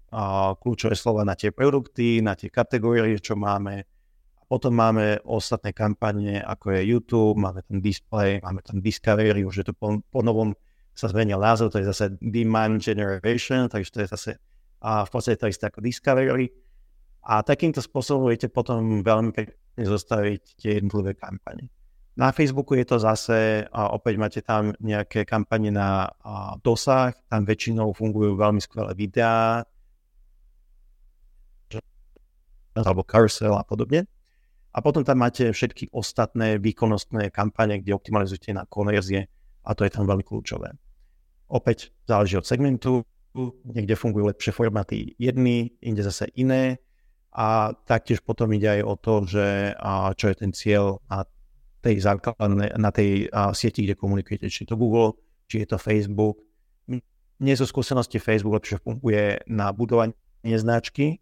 kľúčové 0.61 0.93
slova 0.93 1.25
na 1.25 1.33
tie 1.33 1.49
produkty, 1.49 2.21
na 2.21 2.37
tie 2.37 2.53
kategórie, 2.53 3.17
čo 3.17 3.33
máme. 3.33 3.89
A 4.37 4.43
potom 4.45 4.77
máme 4.77 5.25
ostatné 5.25 5.73
kampanie, 5.73 6.45
ako 6.45 6.77
je 6.77 6.81
YouTube, 6.85 7.41
máme 7.41 7.65
ten 7.65 7.81
display, 7.81 8.45
máme 8.45 8.61
ten 8.61 8.85
discovery, 8.85 9.41
už 9.49 9.65
je 9.65 9.67
to 9.69 9.75
po, 9.75 10.05
po 10.13 10.21
novom 10.21 10.53
sa 10.93 11.09
zmenil 11.09 11.41
názov, 11.41 11.73
to 11.73 11.81
je 11.81 11.89
zase 11.89 12.21
Demand 12.21 12.77
Generation, 12.77 13.65
takže 13.73 13.91
to 13.91 13.99
je 14.05 14.09
zase 14.13 14.33
a 14.83 15.07
v 15.07 15.11
podstate 15.15 15.39
to 15.39 15.47
isté 15.47 15.71
ako 15.71 15.79
Discovery. 15.81 16.51
A 17.23 17.47
takýmto 17.47 17.79
spôsobom 17.79 18.35
viete 18.35 18.51
potom 18.51 19.07
veľmi 19.07 19.31
pekne 19.31 19.55
zostaviť 19.79 20.43
tie 20.59 20.83
jednotlivé 20.83 21.15
kampane. 21.15 21.71
Na 22.13 22.29
Facebooku 22.29 22.77
je 22.77 22.85
to 22.85 23.01
zase, 23.01 23.65
a 23.73 23.97
opäť 23.97 24.15
máte 24.21 24.41
tam 24.45 24.77
nejaké 24.85 25.25
kampane 25.25 25.73
na 25.73 26.13
a, 26.21 26.61
dosah, 26.61 27.17
tam 27.33 27.49
väčšinou 27.49 27.97
fungujú 27.97 28.37
veľmi 28.37 28.61
skvelé 28.61 28.93
videá, 28.93 29.65
alebo 32.77 33.05
carousel 33.05 33.57
a 33.57 33.65
podobne. 33.65 34.05
A 34.73 34.81
potom 34.81 35.05
tam 35.05 35.21
máte 35.21 35.53
všetky 35.53 35.93
ostatné 35.93 36.57
výkonnostné 36.57 37.29
kampane, 37.29 37.81
kde 37.81 37.93
optimalizujete 37.93 38.57
na 38.57 38.65
konverzie 38.65 39.29
a 39.65 39.77
to 39.77 39.85
je 39.85 39.93
tam 39.93 40.09
veľmi 40.09 40.25
kľúčové. 40.25 40.73
Opäť 41.53 41.93
záleží 42.09 42.41
od 42.41 42.49
segmentu, 42.49 43.05
niekde 43.69 43.97
fungujú 43.97 44.33
lepšie 44.33 44.53
formáty 44.53 45.13
jedny, 45.21 45.77
inde 45.85 46.01
zase 46.01 46.29
iné 46.37 46.81
a 47.33 47.77
taktiež 47.85 48.25
potom 48.25 48.49
ide 48.53 48.81
aj 48.81 48.83
o 48.85 48.95
to, 48.97 49.15
že 49.29 49.77
a 49.77 50.13
čo 50.17 50.33
je 50.33 50.37
ten 50.37 50.53
cieľ 50.57 51.01
na 51.09 51.25
tej 51.83 51.99
základnej, 51.99 52.79
na 52.79 52.91
tej 52.95 53.27
a, 53.29 53.51
sieti, 53.53 53.83
kde 53.83 53.99
komunikujete, 53.99 54.47
či 54.47 54.65
je 54.65 54.69
to 54.71 54.79
Google, 54.79 55.19
či 55.51 55.67
je 55.67 55.69
to 55.69 55.83
Facebook. 55.83 56.39
Nie 57.43 57.59
zo 57.59 57.67
skúsenosti 57.67 58.23
Facebook 58.23 58.63
lepšie 58.63 58.79
funguje 58.79 59.43
na 59.51 59.75
budovanie 59.75 60.15
značky, 60.47 61.19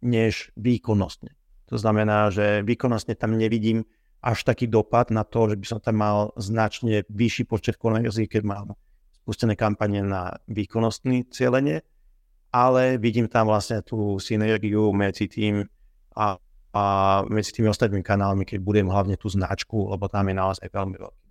než 0.00 0.54
výkonnostne. 0.56 1.36
To 1.68 1.76
znamená, 1.76 2.32
že 2.32 2.64
výkonnostne 2.64 3.12
tam 3.12 3.36
nevidím 3.36 3.84
až 4.24 4.42
taký 4.48 4.66
dopad 4.66 5.12
na 5.12 5.22
to, 5.22 5.52
že 5.52 5.56
by 5.60 5.66
som 5.68 5.78
tam 5.78 5.96
mal 6.00 6.18
značne 6.40 7.04
vyšší 7.06 7.44
počet 7.44 7.76
konverzií, 7.76 8.26
keď 8.26 8.42
mám 8.42 8.66
spustené 9.22 9.54
kampane 9.54 10.00
na 10.00 10.40
výkonnostné 10.48 11.28
cieľenie, 11.28 11.84
ale 12.48 12.96
vidím 12.96 13.28
tam 13.28 13.52
vlastne 13.52 13.84
tú 13.84 14.16
synergiu 14.16 14.88
medzi 14.96 15.28
tým 15.28 15.68
a, 16.16 16.40
a 16.72 16.82
medzi 17.26 17.56
tými 17.56 17.72
ostatnými 17.72 18.04
kanálmi, 18.04 18.44
keď 18.44 18.58
budem 18.60 18.86
hlavne 18.88 19.16
tú 19.16 19.32
značku, 19.32 19.88
lebo 19.88 20.04
tam 20.06 20.28
je 20.28 20.34
naozaj 20.36 20.66
veľmi 20.68 20.96
veľký. 21.00 21.22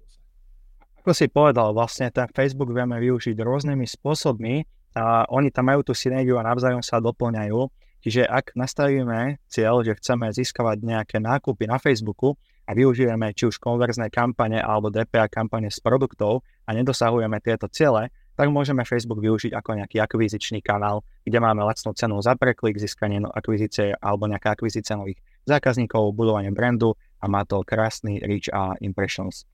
Ako 1.05 1.11
si 1.15 1.31
povedal, 1.31 1.71
vlastne 1.71 2.11
ten 2.11 2.27
Facebook 2.33 2.73
vieme 2.73 2.99
využiť 2.99 3.37
rôznymi 3.39 3.85
spôsobmi 3.87 4.65
a 4.97 5.23
oni 5.29 5.53
tam 5.53 5.71
majú 5.71 5.85
tú 5.85 5.93
synergiu 5.95 6.35
a 6.35 6.43
navzájom 6.43 6.83
sa 6.83 6.99
doplňajú. 6.99 7.69
Čiže 8.03 8.27
ak 8.27 8.57
nastavíme 8.59 9.39
cieľ, 9.47 9.85
že 9.87 9.95
chceme 9.97 10.27
získavať 10.33 10.83
nejaké 10.83 11.17
nákupy 11.23 11.69
na 11.69 11.79
Facebooku, 11.79 12.35
a 12.67 12.75
využijeme 12.75 13.31
či 13.31 13.47
už 13.47 13.63
konverzné 13.63 14.11
kampane 14.11 14.59
alebo 14.59 14.91
DPA 14.91 15.31
kampane 15.31 15.71
z 15.71 15.79
produktov 15.79 16.43
a 16.67 16.75
nedosahujeme 16.75 17.39
tieto 17.39 17.71
ciele, 17.71 18.11
tak 18.35 18.51
môžeme 18.51 18.83
Facebook 18.83 19.23
využiť 19.23 19.55
ako 19.55 19.81
nejaký 19.81 19.97
akvizičný 20.03 20.59
kanál, 20.61 21.01
kde 21.23 21.39
máme 21.39 21.63
lacnú 21.63 21.95
cenu 21.95 22.19
za 22.19 22.35
preklik, 22.35 22.77
získanie 22.77 23.23
no- 23.23 23.31
akvizície 23.31 23.95
alebo 23.97 24.27
nejaká 24.27 24.53
akvizícia 24.53 24.99
nových 24.99 25.23
zákazníkov, 25.47 26.11
budovanie 26.11 26.51
brandu 26.51 26.93
a 27.23 27.31
má 27.31 27.47
to 27.47 27.63
krásny 27.63 28.19
reach 28.19 28.51
a 28.51 28.75
impressions. 28.83 29.47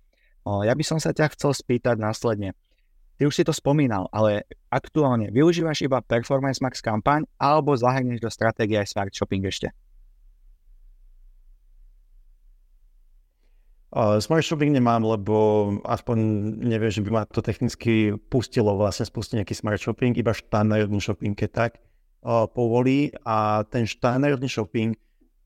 Ja 0.44 0.74
by 0.76 0.84
som 0.84 1.00
sa 1.00 1.14
ťa 1.14 1.32
chcel 1.38 1.56
spýtať 1.56 2.02
následne. 2.02 2.58
Ty 3.16 3.30
už 3.30 3.38
si 3.38 3.44
to 3.46 3.54
spomínal, 3.54 4.10
ale 4.10 4.50
aktuálne 4.74 5.30
využívaš 5.30 5.86
iba 5.86 6.02
Performance 6.02 6.60
Max 6.60 6.82
kampaň 6.82 7.30
alebo 7.38 7.78
zahrneš 7.78 8.20
do 8.20 8.28
stratégie 8.34 8.76
aj 8.82 8.90
Smart 8.90 9.14
Shopping 9.14 9.46
ešte? 9.46 9.70
Uh, 13.94 14.18
smart 14.18 14.42
shopping 14.42 14.74
nemám, 14.74 15.06
lebo 15.06 15.70
aspoň 15.86 16.18
neviem, 16.66 16.90
že 16.90 17.06
by 17.06 17.10
ma 17.14 17.24
to 17.30 17.46
technicky 17.46 18.18
pustilo 18.34 18.74
vlastne 18.74 19.06
spustiť 19.06 19.38
nejaký 19.38 19.54
smart 19.54 19.78
shopping, 19.78 20.18
iba 20.18 20.34
štandardný 20.34 20.98
shopping, 20.98 21.38
keď 21.38 21.50
tak 21.54 21.72
povolí 22.58 23.14
a 23.22 23.62
ten 23.70 23.86
štandardný 23.86 24.50
shopping 24.50 24.98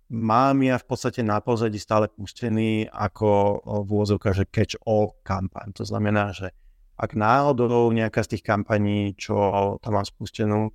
mám 0.08 0.64
ja 0.64 0.80
v 0.80 0.86
podstate 0.88 1.22
na 1.22 1.44
pozadí 1.44 1.78
stále 1.78 2.08
pustený 2.08 2.90
ako 2.90 3.62
v 3.84 3.90
úvozovkách, 3.92 4.36
že 4.36 4.50
catch-all 4.50 5.20
kampaň. 5.22 5.76
To 5.78 5.84
znamená, 5.84 6.32
že 6.32 6.56
ak 6.98 7.14
náhodou 7.14 7.94
nejaká 7.94 8.26
z 8.26 8.36
tých 8.36 8.44
kampaní, 8.48 9.14
čo 9.14 9.36
tam 9.86 10.02
mám 10.02 10.08
spustenú, 10.08 10.74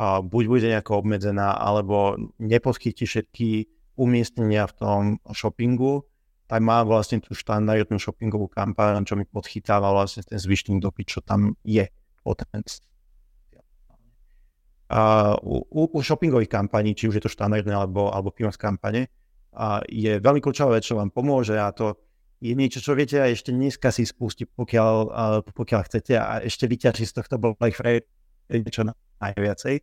buď 0.00 0.44
bude 0.50 0.66
nejako 0.66 1.06
obmedzená, 1.06 1.54
alebo 1.54 2.18
neposkytí 2.42 3.06
všetky 3.06 3.48
umiestnenia 3.94 4.66
v 4.66 4.74
tom 4.74 5.00
shoppingu, 5.30 6.02
tak 6.50 6.58
má 6.66 6.82
vlastne 6.82 7.22
tú 7.22 7.38
štandardnú 7.38 8.02
shoppingovú 8.02 8.50
kampaň, 8.50 9.06
čo 9.06 9.14
mi 9.14 9.22
podchytáva 9.22 9.94
vlastne 9.94 10.26
ten 10.26 10.42
zvyšný 10.42 10.82
dopyt, 10.82 11.06
čo 11.06 11.20
tam 11.22 11.54
je 11.62 11.86
potenciál. 12.26 12.89
A 14.90 15.34
u, 15.46 15.86
u 15.86 15.98
shoppingových 16.02 16.50
kampaní, 16.50 16.98
či 16.98 17.06
už 17.06 17.22
je 17.22 17.24
to 17.24 17.30
štandardné 17.30 17.70
alebo, 17.70 18.10
alebo 18.10 18.34
PMS 18.34 18.58
kampane, 18.58 19.06
a 19.50 19.82
je 19.86 20.18
veľmi 20.22 20.38
kľúčová 20.38 20.78
vec, 20.78 20.86
čo 20.86 20.98
vám 20.98 21.10
pomôže 21.10 21.58
a 21.58 21.74
to 21.74 21.98
je 22.40 22.54
niečo, 22.54 22.80
čo 22.80 22.94
viete 22.94 23.20
aj 23.20 23.36
ešte 23.36 23.50
dneska 23.52 23.90
si 23.92 24.06
spustiť, 24.06 24.54
pokiaľ, 24.54 24.94
pokiaľ 25.52 25.80
chcete 25.86 26.14
a 26.16 26.40
ešte 26.40 26.70
vyťažiť 26.70 27.06
z 27.06 27.14
tohto 27.14 27.36
Black 27.36 27.76
Friday 27.76 28.06
čo 28.70 28.88
najviacej, 29.20 29.76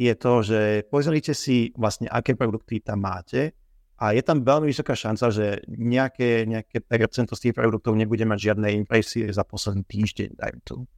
je 0.00 0.12
to, 0.16 0.32
že 0.40 0.60
pozrite 0.88 1.36
si 1.36 1.76
vlastne, 1.76 2.08
aké 2.08 2.32
produkty 2.32 2.80
tam 2.80 3.04
máte 3.04 3.52
a 4.00 4.16
je 4.16 4.22
tam 4.24 4.40
veľmi 4.40 4.72
vysoká 4.72 4.96
šanca, 4.96 5.28
že 5.28 5.60
nejaké, 5.68 6.48
nejaké 6.48 6.80
percento 6.80 7.36
z 7.36 7.50
tých 7.50 7.54
produktov 7.60 7.92
nebude 7.92 8.24
mať 8.24 8.38
žiadne 8.48 8.72
impresie 8.72 9.28
za 9.28 9.44
posledný 9.44 9.84
týždeň, 9.84 10.28
dajme 10.40 10.60
tu. 10.64 10.88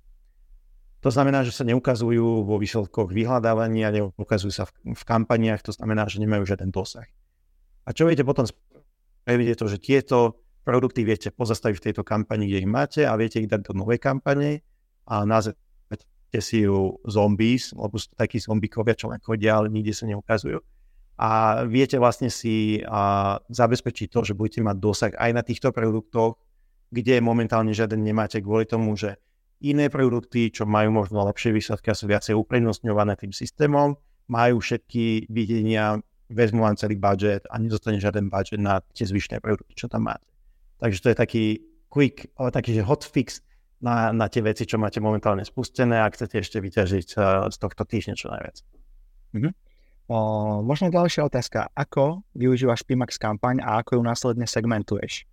To 1.03 1.11
znamená, 1.11 1.43
že 1.43 1.51
sa 1.51 1.67
neukazujú 1.67 2.47
vo 2.47 2.57
výsledkoch 2.63 3.11
vyhľadávania, 3.11 3.91
neukazujú 3.91 4.53
sa 4.55 4.65
v, 4.71 4.95
v 4.95 5.03
kampaniách, 5.03 5.67
to 5.67 5.73
znamená, 5.75 6.07
že 6.07 6.23
nemajú 6.23 6.47
žiaden 6.47 6.71
dosah. 6.71 7.07
A 7.83 7.91
čo 7.91 8.07
viete 8.07 8.23
potom 8.23 8.47
spraviť 8.47 9.47
je 9.51 9.57
to, 9.59 9.67
že 9.67 9.79
tieto 9.83 10.17
produkty 10.63 11.03
viete 11.03 11.35
pozastaviť 11.35 11.77
v 11.83 11.85
tejto 11.91 12.03
kampani, 12.07 12.47
kde 12.47 12.63
ich 12.63 12.71
máte 12.71 13.03
a 13.03 13.19
viete 13.19 13.43
ich 13.43 13.51
dať 13.51 13.67
do 13.67 13.83
novej 13.83 13.99
kampane 13.99 14.63
a 15.11 15.27
nazvete 15.27 16.39
si 16.39 16.63
ju 16.63 17.03
zombies, 17.03 17.75
lebo 17.75 17.99
sú 17.99 18.15
takí 18.15 18.39
zombikovia, 18.39 18.95
čo 18.95 19.11
len 19.11 19.19
chodia, 19.19 19.59
ale 19.59 19.75
nikde 19.75 19.91
sa 19.91 20.07
neukazujú 20.07 20.63
a 21.23 21.63
viete 21.69 22.01
vlastne 22.03 22.33
si 22.33 22.83
a, 22.83 23.37
zabezpečiť 23.47 24.09
to, 24.11 24.21
že 24.27 24.35
budete 24.35 24.65
mať 24.65 24.77
dosah 24.83 25.13
aj 25.15 25.31
na 25.31 25.43
týchto 25.47 25.71
produktoch, 25.71 26.41
kde 26.91 27.23
momentálne 27.23 27.71
žiaden 27.71 28.01
nemáte 28.03 28.41
kvôli 28.43 28.67
tomu, 28.67 28.99
že 28.99 29.23
iné 29.63 29.87
produkty, 29.89 30.51
čo 30.51 30.67
majú 30.67 30.91
možno 31.03 31.23
lepšie 31.27 31.55
výsledky 31.55 31.89
a 31.91 31.99
sú 31.99 32.11
viacej 32.11 32.35
uprednostňované 32.35 33.15
tým 33.17 33.31
systémom, 33.31 33.95
majú 34.27 34.59
všetky 34.59 35.31
videnia, 35.31 36.03
vezmú 36.33 36.65
vám 36.67 36.75
celý 36.75 36.97
budget 36.99 37.47
a 37.53 37.61
nezostane 37.61 38.03
žiaden 38.03 38.33
budget 38.33 38.59
na 38.59 38.83
tie 38.97 39.07
zvyšné 39.07 39.39
produkty, 39.39 39.77
čo 39.77 39.87
tam 39.87 40.09
máte. 40.09 40.27
Takže 40.83 40.99
to 40.99 41.09
je 41.13 41.17
taký 41.17 41.45
quick, 41.93 42.27
ale 42.41 42.49
taký 42.51 42.75
že 42.75 42.83
hot 42.83 43.05
fix 43.05 43.45
na, 43.83 44.11
na 44.15 44.27
tie 44.27 44.41
veci, 44.41 44.65
čo 44.65 44.81
máte 44.81 44.99
momentálne 44.99 45.45
spustené 45.45 46.01
a 46.01 46.11
chcete 46.11 46.39
ešte 46.39 46.59
vyťažiť 46.63 47.09
z 47.51 47.57
tohto 47.59 47.83
týždňa 47.83 48.15
čo 48.15 48.31
najviac. 48.31 48.57
Mm-hmm. 49.37 49.53
O, 50.11 50.17
možno 50.67 50.91
ďalšia 50.91 51.27
otázka. 51.27 51.71
Ako 51.73 52.27
využívaš 52.35 52.83
Pimax 52.83 53.17
kampaň 53.17 53.63
a 53.63 53.83
ako 53.83 53.99
ju 53.99 54.03
následne 54.03 54.47
segmentuješ? 54.47 55.25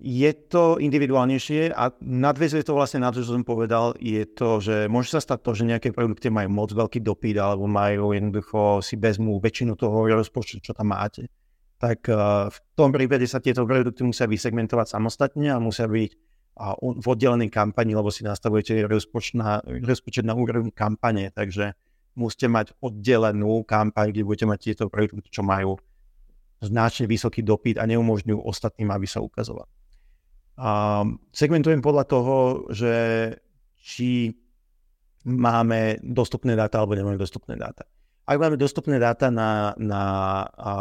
Je 0.00 0.32
to 0.48 0.80
individuálnejšie 0.80 1.76
a 1.76 1.92
nadvezuje 2.00 2.64
to 2.64 2.72
vlastne 2.72 3.04
na 3.04 3.12
to, 3.12 3.20
čo 3.20 3.36
som 3.36 3.44
povedal, 3.44 3.92
je 4.00 4.24
to, 4.24 4.56
že 4.56 4.88
môže 4.88 5.12
sa 5.12 5.20
stať 5.20 5.44
to, 5.44 5.50
že 5.52 5.68
nejaké 5.68 5.92
produkty 5.92 6.32
majú 6.32 6.48
moc 6.48 6.72
veľký 6.72 7.04
dopyt 7.04 7.36
alebo 7.36 7.68
majú 7.68 8.16
jednoducho 8.16 8.80
si 8.80 8.96
vezmú 8.96 9.36
väčšinu 9.36 9.76
toho 9.76 10.08
rozpočtu, 10.08 10.64
čo 10.64 10.72
tam 10.72 10.96
máte. 10.96 11.28
Tak 11.76 12.08
uh, 12.08 12.48
v 12.48 12.58
tom 12.72 12.96
prípade 12.96 13.28
sa 13.28 13.44
tieto 13.44 13.68
produkty 13.68 14.00
musia 14.00 14.24
vysegmentovať 14.24 14.96
samostatne 14.96 15.52
a 15.52 15.60
musia 15.60 15.84
byť 15.84 16.10
a 16.60 16.76
v 16.76 17.06
oddelenej 17.08 17.48
kampani, 17.48 17.96
lebo 17.96 18.12
si 18.12 18.20
nastavujete 18.20 18.84
rozpočet 18.84 19.36
na, 19.40 19.64
rozpočet 19.64 20.28
na 20.28 20.36
úrovni 20.36 20.68
kampane, 20.68 21.32
takže 21.32 21.72
musíte 22.20 22.52
mať 22.52 22.76
oddelenú 22.84 23.64
kampaň, 23.64 24.12
kde 24.12 24.28
budete 24.28 24.46
mať 24.48 24.58
tieto 24.60 24.84
produkty, 24.92 25.32
čo 25.32 25.40
majú 25.40 25.80
značne 26.60 27.08
vysoký 27.08 27.40
dopyt 27.40 27.80
a 27.80 27.88
neumožňujú 27.88 28.36
ostatným, 28.44 28.92
aby 28.92 29.08
sa 29.08 29.24
ukazovali. 29.24 29.79
Segmentujem 31.32 31.80
podľa 31.80 32.04
toho, 32.04 32.36
že 32.68 32.94
či 33.80 34.36
máme 35.24 35.96
dostupné 36.04 36.52
dáta 36.52 36.84
alebo 36.84 36.92
nemáme 36.96 37.16
dostupné 37.16 37.56
dáta. 37.56 37.88
Ak 38.28 38.36
máme 38.36 38.60
dostupné 38.60 39.00
dáta 39.00 39.32
na, 39.32 39.72
na 39.80 40.02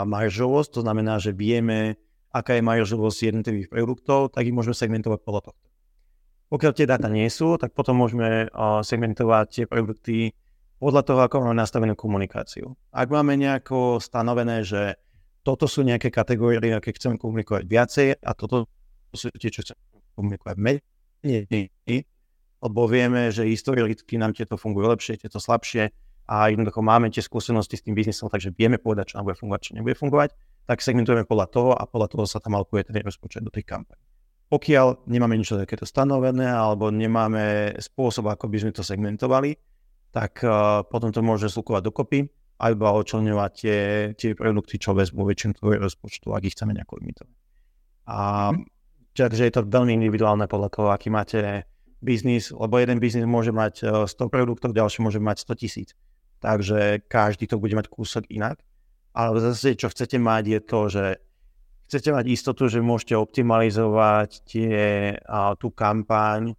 maržovosť, 0.03 0.69
to 0.69 0.79
znamená, 0.83 1.17
že 1.17 1.31
vieme, 1.31 1.95
aká 2.29 2.59
je 2.59 2.61
maržovosť 2.61 3.17
jednotlivých 3.31 3.71
produktov, 3.71 4.35
tak 4.35 4.45
ich 4.45 4.53
môžeme 4.53 4.75
segmentovať 4.75 5.19
podľa 5.23 5.41
tohto. 5.49 5.67
Pokiaľ 6.49 6.71
tie 6.75 6.85
dáta 6.89 7.07
nie 7.09 7.29
sú, 7.31 7.55
tak 7.55 7.71
potom 7.71 8.03
môžeme 8.03 8.51
segmentovať 8.83 9.45
tie 9.49 9.65
produkty 9.65 10.33
podľa 10.77 11.01
toho, 11.07 11.19
ako 11.23 11.35
máme 11.45 11.57
nastavenú 11.57 11.95
komunikáciu. 11.95 12.75
Ak 12.91 13.07
máme 13.09 13.37
nejako 13.39 14.03
stanovené, 14.03 14.61
že 14.67 14.99
toto 15.41 15.71
sú 15.71 15.87
nejaké 15.87 16.11
kategórie, 16.11 16.59
aké 16.59 16.91
chceme 16.93 17.15
komunikovať 17.15 17.63
viacej 17.63 18.07
a 18.19 18.31
toto 18.35 18.67
tie, 19.13 19.49
čo 19.49 19.61
chceme 19.65 19.79
komunikovať 20.17 20.55
menej, 20.59 21.43
lebo 22.59 22.81
vieme, 22.91 23.31
že 23.31 23.47
historicky 23.47 24.19
nám 24.19 24.35
tieto 24.35 24.59
fungujú 24.59 24.91
lepšie, 24.91 25.19
tieto 25.19 25.39
slabšie 25.39 25.89
a 26.29 26.51
jednoducho 26.51 26.83
máme 26.83 27.09
tie 27.09 27.23
skúsenosti 27.23 27.79
s 27.79 27.85
tým 27.87 27.95
biznisom, 27.95 28.27
takže 28.29 28.53
vieme 28.53 28.77
povedať, 28.77 29.15
čo 29.15 29.17
nám 29.17 29.31
bude 29.31 29.39
fungovať, 29.39 29.61
čo 29.63 29.71
nebude 29.79 29.95
fungovať, 29.95 30.29
tak 30.69 30.85
segmentujeme 30.85 31.25
podľa 31.25 31.47
toho 31.49 31.71
a 31.73 31.89
podľa 31.89 32.07
toho 32.13 32.23
sa 32.29 32.37
tam 32.37 32.53
alkuje 32.59 32.85
ten 32.85 33.01
rozpočet 33.01 33.41
do 33.41 33.49
tej 33.49 33.65
kampane. 33.65 33.97
Pokiaľ 34.49 35.09
nemáme 35.09 35.37
niečo 35.37 35.57
takéto 35.57 35.85
stanovené 35.85 36.45
alebo 36.45 36.89
nemáme 36.89 37.73
spôsob, 37.77 38.29
ako 38.29 38.49
by 38.49 38.57
sme 38.61 38.71
to 38.73 38.81
segmentovali, 38.85 39.57
tak 40.09 40.41
uh, 40.41 40.81
potom 40.85 41.13
to 41.13 41.21
môže 41.21 41.53
slukovať 41.53 41.81
dokopy 41.85 42.19
a 42.59 42.73
iba 42.73 42.89
očlňovať 42.91 43.51
tie, 43.55 43.79
tie 44.17 44.31
produkty, 44.33 44.81
čo 44.81 44.97
vezmú 44.97 45.23
väčšinu 45.25 45.53
tvojho 45.53 45.79
rozpočtu, 45.85 46.33
ak 46.33 46.43
ich 46.49 46.53
chceme 46.57 46.73
nejako 46.73 46.97
limitovať. 46.97 47.35
A 48.09 48.17
mm. 48.51 48.78
Takže 49.25 49.43
je 49.49 49.53
to 49.53 49.67
veľmi 49.67 49.91
individuálne 49.99 50.47
podľa 50.47 50.69
toho, 50.71 50.87
aký 50.93 51.11
máte 51.11 51.67
biznis, 51.99 52.51
lebo 52.55 52.79
jeden 52.79 52.99
biznis 52.99 53.27
môže 53.27 53.51
mať 53.51 54.07
100 54.07 54.07
e, 54.07 54.27
produktov, 54.31 54.71
ďalší 54.71 55.03
môže 55.03 55.19
mať 55.19 55.43
100 55.43 55.61
tisíc. 55.61 55.89
Takže 56.39 57.03
každý 57.11 57.51
to 57.51 57.59
bude 57.59 57.75
mať 57.75 57.91
kúsok 57.91 58.23
inak. 58.31 58.63
Ale 59.11 59.43
zase, 59.43 59.75
čo 59.75 59.91
chcete 59.91 60.15
mať, 60.15 60.43
je 60.47 60.59
to, 60.63 60.79
že 60.87 61.05
chcete 61.91 62.09
mať 62.15 62.25
istotu, 62.31 62.71
že 62.71 62.79
môžete 62.79 63.19
optimalizovať 63.19 64.29
tie, 64.47 64.79
a, 65.19 65.57
tú 65.59 65.73
kampaň 65.75 66.55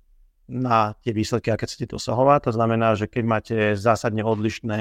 na 0.51 0.93
tie 1.01 1.15
výsledky, 1.15 1.49
aké 1.49 1.65
chcete 1.65 1.97
dosahovať. 1.97 2.51
To 2.51 2.53
znamená, 2.53 2.99
že 2.99 3.09
keď 3.09 3.25
máte 3.25 3.57
zásadne 3.79 4.21
odlišné 4.21 4.79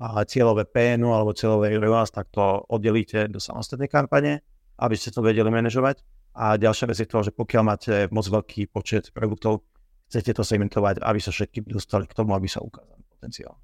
a, 0.00 0.24
cieľové 0.24 0.64
PNU 0.64 1.12
alebo 1.12 1.36
cieľové 1.36 1.76
ROAS, 1.76 2.14
tak 2.14 2.32
to 2.32 2.64
oddelíte 2.70 3.28
do 3.28 3.42
samostatnej 3.42 3.90
kampane, 3.90 4.40
aby 4.80 4.94
ste 4.96 5.12
to 5.12 5.20
vedeli 5.20 5.50
manažovať. 5.52 6.00
A 6.34 6.54
ďalšia 6.56 6.86
vec 6.86 6.98
je 7.02 7.08
to, 7.10 7.18
že 7.26 7.32
pokiaľ 7.34 7.62
máte 7.62 7.94
moc 8.14 8.26
veľký 8.26 8.70
počet 8.70 9.10
produktov, 9.10 9.66
chcete 10.10 10.34
to 10.34 10.42
segmentovať, 10.46 11.02
aby 11.02 11.18
sa 11.18 11.34
všetky 11.34 11.66
dostali 11.66 12.06
k 12.06 12.14
tomu, 12.14 12.34
aby 12.34 12.46
sa 12.46 12.62
ukázali 12.62 13.02
potenciál. 13.10 13.58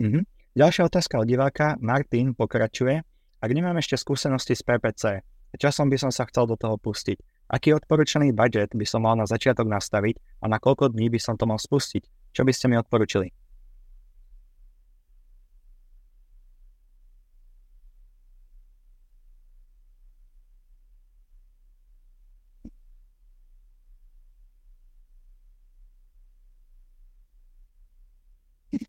Mm-hmm. 0.00 0.22
Ďalšia 0.56 0.88
otázka 0.88 1.20
od 1.20 1.28
diváka. 1.28 1.76
Martin 1.80 2.32
pokračuje. 2.32 3.04
Ak 3.40 3.50
nemám 3.52 3.76
ešte 3.76 4.00
skúsenosti 4.00 4.56
z 4.56 4.64
PPC, 4.64 5.04
časom 5.60 5.88
by 5.88 5.96
som 6.00 6.12
sa 6.12 6.24
chcel 6.28 6.48
do 6.48 6.56
toho 6.56 6.76
pustiť. 6.80 7.16
Aký 7.52 7.72
odporúčaný 7.72 8.34
budget 8.34 8.74
by 8.74 8.84
som 8.88 9.04
mal 9.04 9.14
na 9.14 9.28
začiatok 9.28 9.68
nastaviť 9.68 10.42
a 10.42 10.50
na 10.50 10.58
koľko 10.58 10.90
dní 10.92 11.12
by 11.12 11.20
som 11.20 11.38
to 11.38 11.46
mal 11.46 11.60
spustiť? 11.60 12.32
Čo 12.34 12.42
by 12.44 12.52
ste 12.52 12.66
mi 12.72 12.76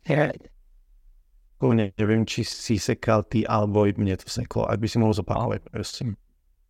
odporučili? 0.08 0.40
neviem, 1.98 2.22
či 2.22 2.46
si 2.46 2.78
sekal 2.78 3.26
ty, 3.26 3.42
alebo 3.44 3.84
mne 3.90 4.14
to 4.16 4.30
seklo. 4.30 4.70
Ak 4.70 4.78
by 4.78 4.88
si 4.88 5.02
mohol 5.02 5.18
zopakovať. 5.18 5.68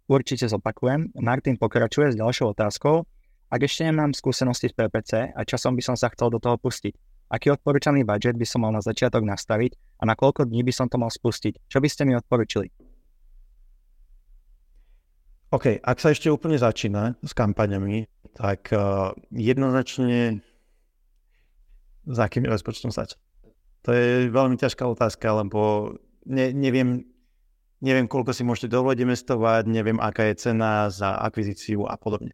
Určite 0.08 0.48
zopakujem. 0.48 1.12
Martin 1.20 1.60
pokračuje 1.60 2.16
s 2.16 2.20
ďalšou 2.20 2.56
otázkou. 2.56 3.04
Ak 3.52 3.60
ešte 3.60 3.84
nemám 3.84 4.16
skúsenosti 4.16 4.72
z 4.72 4.76
PPC 4.76 5.12
a 5.36 5.42
časom 5.44 5.76
by 5.76 5.84
som 5.84 5.96
sa 6.00 6.08
chcel 6.12 6.32
do 6.32 6.40
toho 6.40 6.56
pustiť, 6.56 6.96
aký 7.28 7.52
odporúčaný 7.52 8.08
budget 8.08 8.40
by 8.40 8.48
som 8.48 8.64
mal 8.64 8.72
na 8.72 8.80
začiatok 8.80 9.28
nastaviť 9.28 9.76
a 10.00 10.08
na 10.08 10.16
koľko 10.16 10.48
dní 10.48 10.64
by 10.64 10.72
som 10.72 10.88
to 10.88 10.96
mal 10.96 11.12
spustiť? 11.12 11.68
Čo 11.68 11.84
by 11.84 11.88
ste 11.92 12.08
mi 12.08 12.16
odporučili? 12.16 12.72
OK, 15.52 15.80
ak 15.80 15.98
sa 16.00 16.12
ešte 16.12 16.28
úplne 16.28 16.60
začína 16.60 17.16
s 17.24 17.32
kampaňami, 17.32 18.08
tak 18.36 18.72
uh, 18.76 19.16
jednoznačne 19.32 20.44
za 22.08 22.28
akým 22.28 22.48
rozpočtom 22.48 22.92
začať? 22.92 23.20
To 23.86 23.90
je 23.94 24.32
veľmi 24.34 24.58
ťažká 24.58 24.84
otázka, 24.88 25.28
lebo 25.46 25.94
ne, 26.26 26.52
neviem, 26.52 27.06
neviem, 27.80 28.08
koľko 28.10 28.34
si 28.34 28.44
môžete 28.44 28.74
dovoliť 28.74 29.00
investovať, 29.06 29.64
neviem, 29.70 30.02
aká 30.02 30.28
je 30.34 30.50
cena 30.50 30.90
za 30.90 31.16
akvizíciu 31.22 31.86
a 31.86 31.96
podobne. 31.96 32.34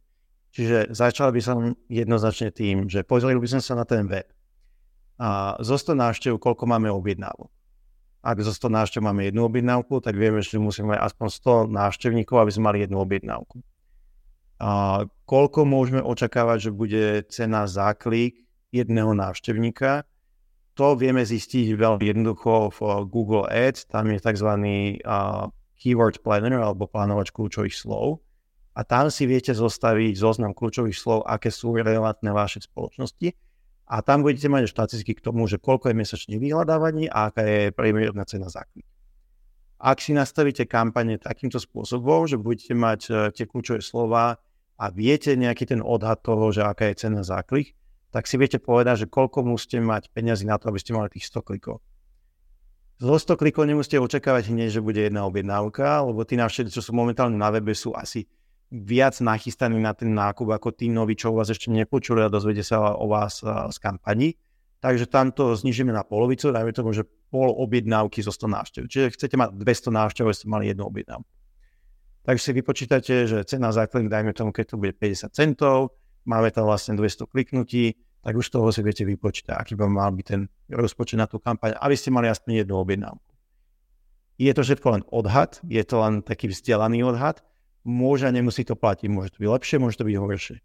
Čiže 0.53 0.93
začal 0.93 1.33
by 1.33 1.41
som 1.41 1.57
jednoznačne 1.89 2.53
tým, 2.53 2.85
že 2.85 3.01
pozrel 3.01 3.41
by 3.41 3.49
som 3.49 3.61
sa 3.61 3.73
na 3.73 3.85
ten 3.89 4.05
web. 4.05 4.29
A 5.17 5.57
zo 5.61 5.77
100 5.77 5.97
návštev, 5.97 6.33
koľko 6.37 6.69
máme 6.69 6.89
objednávok. 6.93 7.49
Ak 8.23 8.39
zo 8.39 8.55
100 8.55 8.71
návštev 8.71 9.01
máme 9.03 9.27
jednu 9.27 9.49
objednávku, 9.49 9.99
tak 9.99 10.15
vieme, 10.15 10.39
že 10.39 10.55
musíme 10.55 10.95
mať 10.95 11.11
aspoň 11.11 11.27
100 11.67 11.75
návštevníkov, 11.75 12.37
aby 12.39 12.51
sme 12.53 12.63
mali 12.71 12.77
jednu 12.85 13.01
objednávku. 13.03 13.59
A 14.63 15.03
koľko 15.27 15.67
môžeme 15.67 15.99
očakávať, 15.99 16.69
že 16.69 16.71
bude 16.71 17.03
cena 17.27 17.67
za 17.67 17.91
klik 17.97 18.47
jedného 18.71 19.11
návštevníka, 19.11 20.07
to 20.73 20.97
vieme 20.97 21.21
zistiť 21.21 21.77
veľmi 21.77 22.05
jednoducho 22.05 22.73
v 22.73 22.79
Google 23.09 23.45
Ads, 23.49 23.89
tam 23.89 24.09
je 24.09 24.17
tzv. 24.17 24.49
Uh, 25.05 25.53
keyword 25.83 26.23
planner 26.23 26.63
alebo 26.63 26.87
plánovač 26.87 27.35
kľúčových 27.35 27.75
slov 27.75 28.23
a 28.71 28.87
tam 28.87 29.11
si 29.11 29.27
viete 29.27 29.51
zostaviť 29.51 30.15
zoznam 30.15 30.55
kľúčových 30.55 30.95
slov, 30.95 31.27
aké 31.27 31.51
sú 31.51 31.75
relevantné 31.75 32.31
vašej 32.31 32.71
spoločnosti 32.71 33.35
a 33.91 33.99
tam 33.99 34.23
budete 34.23 34.47
mať 34.47 34.71
štatistiky 34.71 35.19
k 35.19 35.25
tomu, 35.27 35.43
že 35.45 35.59
koľko 35.59 35.91
je 35.91 35.99
mesačných 35.99 36.39
vyhľadávaní 36.39 37.11
a 37.11 37.27
aká 37.27 37.43
je 37.43 37.61
priemerná 37.75 38.23
cena 38.23 38.47
za 38.47 38.63
klik. 38.71 38.87
Ak 39.83 39.99
si 39.99 40.15
nastavíte 40.15 40.63
kampane 40.63 41.19
takýmto 41.19 41.59
spôsobom, 41.59 42.23
že 42.23 42.39
budete 42.39 42.71
mať 42.71 43.01
e, 43.11 43.13
tie 43.35 43.43
kľúčové 43.43 43.83
slova 43.83 44.39
a 44.79 44.85
viete 44.87 45.35
nejaký 45.35 45.75
ten 45.75 45.83
odhad 45.83 46.23
toho, 46.23 46.55
že 46.55 46.63
aká 46.63 46.87
je 46.87 47.03
cena 47.03 47.19
za 47.19 47.43
klik, 47.43 47.75
tak 48.13 48.29
si 48.29 48.37
viete 48.37 48.61
povedať, 48.61 49.03
že 49.03 49.07
koľko 49.09 49.41
musíte 49.41 49.81
mať 49.81 50.13
peniazy 50.13 50.45
na 50.45 50.61
to, 50.61 50.69
aby 50.69 50.77
ste 50.77 50.93
mali 50.93 51.09
tých 51.09 51.25
100 51.33 51.41
klikov. 51.41 51.81
Zo 53.01 53.17
100 53.17 53.41
klikov 53.41 53.65
nemusíte 53.65 53.97
očakávať 53.97 54.53
hneď, 54.53 54.77
že 54.77 54.85
bude 54.85 55.01
jedna 55.01 55.25
objednávka, 55.25 56.05
lebo 56.05 56.21
tí 56.21 56.37
návštevníci, 56.37 56.77
čo 56.77 56.85
sú 56.85 56.93
momentálne 56.93 57.33
na 57.33 57.49
webe, 57.49 57.73
sú 57.73 57.97
asi 57.97 58.29
viac 58.69 59.17
nachystaní 59.17 59.81
na 59.81 59.97
ten 59.97 60.13
nákup 60.13 60.53
ako 60.53 60.77
tí 60.77 60.93
noví, 60.93 61.17
čo 61.17 61.33
vás 61.33 61.49
ešte 61.49 61.73
nepočuli 61.73 62.21
a 62.21 62.29
dozvedie 62.29 62.61
sa 62.61 62.93
o 62.93 63.09
vás 63.09 63.41
z 63.41 63.77
kampani. 63.81 64.37
Takže 64.77 65.09
tam 65.09 65.33
to 65.33 65.57
znižíme 65.57 65.89
na 65.89 66.05
polovicu, 66.05 66.53
dajme 66.53 66.69
tomu, 66.75 66.93
že 66.93 67.07
pol 67.33 67.49
objednávky 67.49 68.21
zo 68.21 68.29
100 68.29 68.45
návštev. 68.45 68.81
Čiže 68.91 69.13
chcete 69.17 69.35
mať 69.41 69.57
200 69.57 69.89
návštev, 69.89 70.29
ste 70.29 70.45
mali 70.45 70.69
jednu 70.69 70.85
objednávku. 70.85 71.29
Takže 72.23 72.41
si 72.43 72.51
vypočítate, 72.55 73.13
že 73.27 73.43
cena 73.43 73.73
za 73.73 73.89
klik, 73.89 74.07
dajme 74.07 74.31
tomu, 74.35 74.55
keď 74.55 74.73
to 74.73 74.75
bude 74.79 74.93
50 74.95 75.33
centov, 75.33 75.97
máme 76.23 76.49
tam 76.51 76.67
vlastne 76.67 76.95
200 76.95 77.27
kliknutí, 77.27 77.99
tak 78.23 78.39
už 78.39 78.47
toho 78.47 78.71
si 78.71 78.79
viete 78.79 79.03
vypočítať, 79.03 79.55
aký 79.55 79.75
by 79.75 79.87
mal 79.87 80.11
byť 80.15 80.25
ten 80.25 80.47
rozpočet 80.71 81.19
na 81.19 81.27
tú 81.27 81.43
kampaň, 81.43 81.75
aby 81.75 81.95
ste 81.95 82.07
mali 82.07 82.31
aspoň 82.31 82.63
jednu 82.63 82.79
objednávku. 82.79 83.31
Je 84.39 84.49
to 84.55 84.63
všetko 84.63 84.87
len 84.89 85.03
odhad, 85.11 85.59
je 85.67 85.83
to 85.83 85.99
len 85.99 86.23
taký 86.23 86.49
vzdelaný 86.49 87.03
odhad, 87.03 87.43
môže 87.83 88.25
a 88.25 88.31
nemusí 88.33 88.63
to 88.63 88.79
platiť. 88.79 89.11
Môže 89.11 89.35
to 89.35 89.43
byť 89.43 89.49
lepšie, 89.51 89.77
môže 89.77 89.99
to 89.99 90.07
byť 90.07 90.15
horšie. 90.17 90.57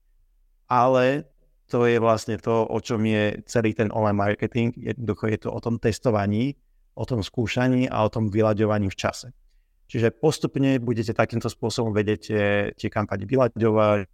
Ale 0.71 1.27
to 1.69 1.85
je 1.85 2.01
vlastne 2.01 2.41
to, 2.41 2.65
o 2.65 2.79
čom 2.81 3.05
je 3.05 3.45
celý 3.45 3.77
ten 3.77 3.93
online 3.93 4.17
marketing. 4.17 4.73
Jednoducho 4.73 5.29
je 5.29 5.39
to 5.43 5.49
o 5.53 5.61
tom 5.61 5.77
testovaní, 5.77 6.57
o 6.97 7.05
tom 7.05 7.21
skúšaní 7.21 7.91
a 7.91 8.07
o 8.07 8.09
tom 8.09 8.33
vyľaďovaní 8.33 8.89
v 8.89 8.97
čase. 8.97 9.35
Čiže 9.89 10.17
postupne 10.17 10.81
budete 10.81 11.13
takýmto 11.13 11.49
spôsobom 11.49 11.93
vedieť 11.93 12.19
tie, 12.21 12.47
tie 12.77 12.89
kampane 12.89 13.25
vyľaďovať, 13.25 14.05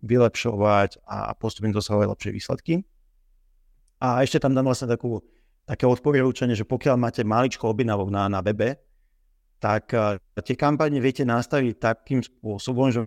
vylepšovať 0.00 1.04
a 1.04 1.36
postupne 1.36 1.72
dosahovať 1.72 2.06
lepšie 2.08 2.30
výsledky. 2.32 2.74
A 4.00 4.24
ešte 4.24 4.40
tam 4.40 4.56
dám 4.56 4.72
vlastne 4.72 4.88
takú, 4.88 5.20
také 5.68 5.84
odporúčanie, 5.84 6.56
že 6.56 6.64
pokiaľ 6.64 6.96
máte 6.96 7.20
maličko 7.20 7.68
objednávok 7.68 8.08
na, 8.08 8.32
na 8.32 8.40
webe, 8.40 8.80
tak 9.60 9.92
eh, 9.92 10.16
tie 10.40 10.56
kampane 10.56 10.96
viete 10.98 11.22
nastaviť 11.28 11.74
takým 11.76 12.24
spôsobom, 12.24 12.88
že 12.88 13.04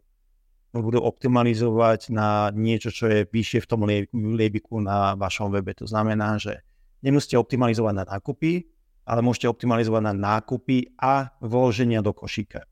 budú 0.74 1.06
optimalizovať 1.06 2.10
na 2.10 2.50
niečo, 2.50 2.90
čo 2.90 3.06
je 3.06 3.30
vyššie 3.30 3.62
v 3.62 3.70
tom 3.70 3.86
liebiku 4.14 4.82
na 4.82 5.14
vašom 5.14 5.54
webe. 5.54 5.78
To 5.78 5.86
znamená, 5.86 6.42
že 6.42 6.66
nemusíte 7.06 7.38
optimalizovať 7.38 7.94
na 7.94 8.06
nákupy, 8.10 8.66
ale 9.06 9.20
môžete 9.22 9.46
optimalizovať 9.54 10.02
na 10.02 10.14
nákupy 10.18 10.98
a 10.98 11.30
vloženia 11.46 12.02
do 12.02 12.10
košíka. 12.10 12.66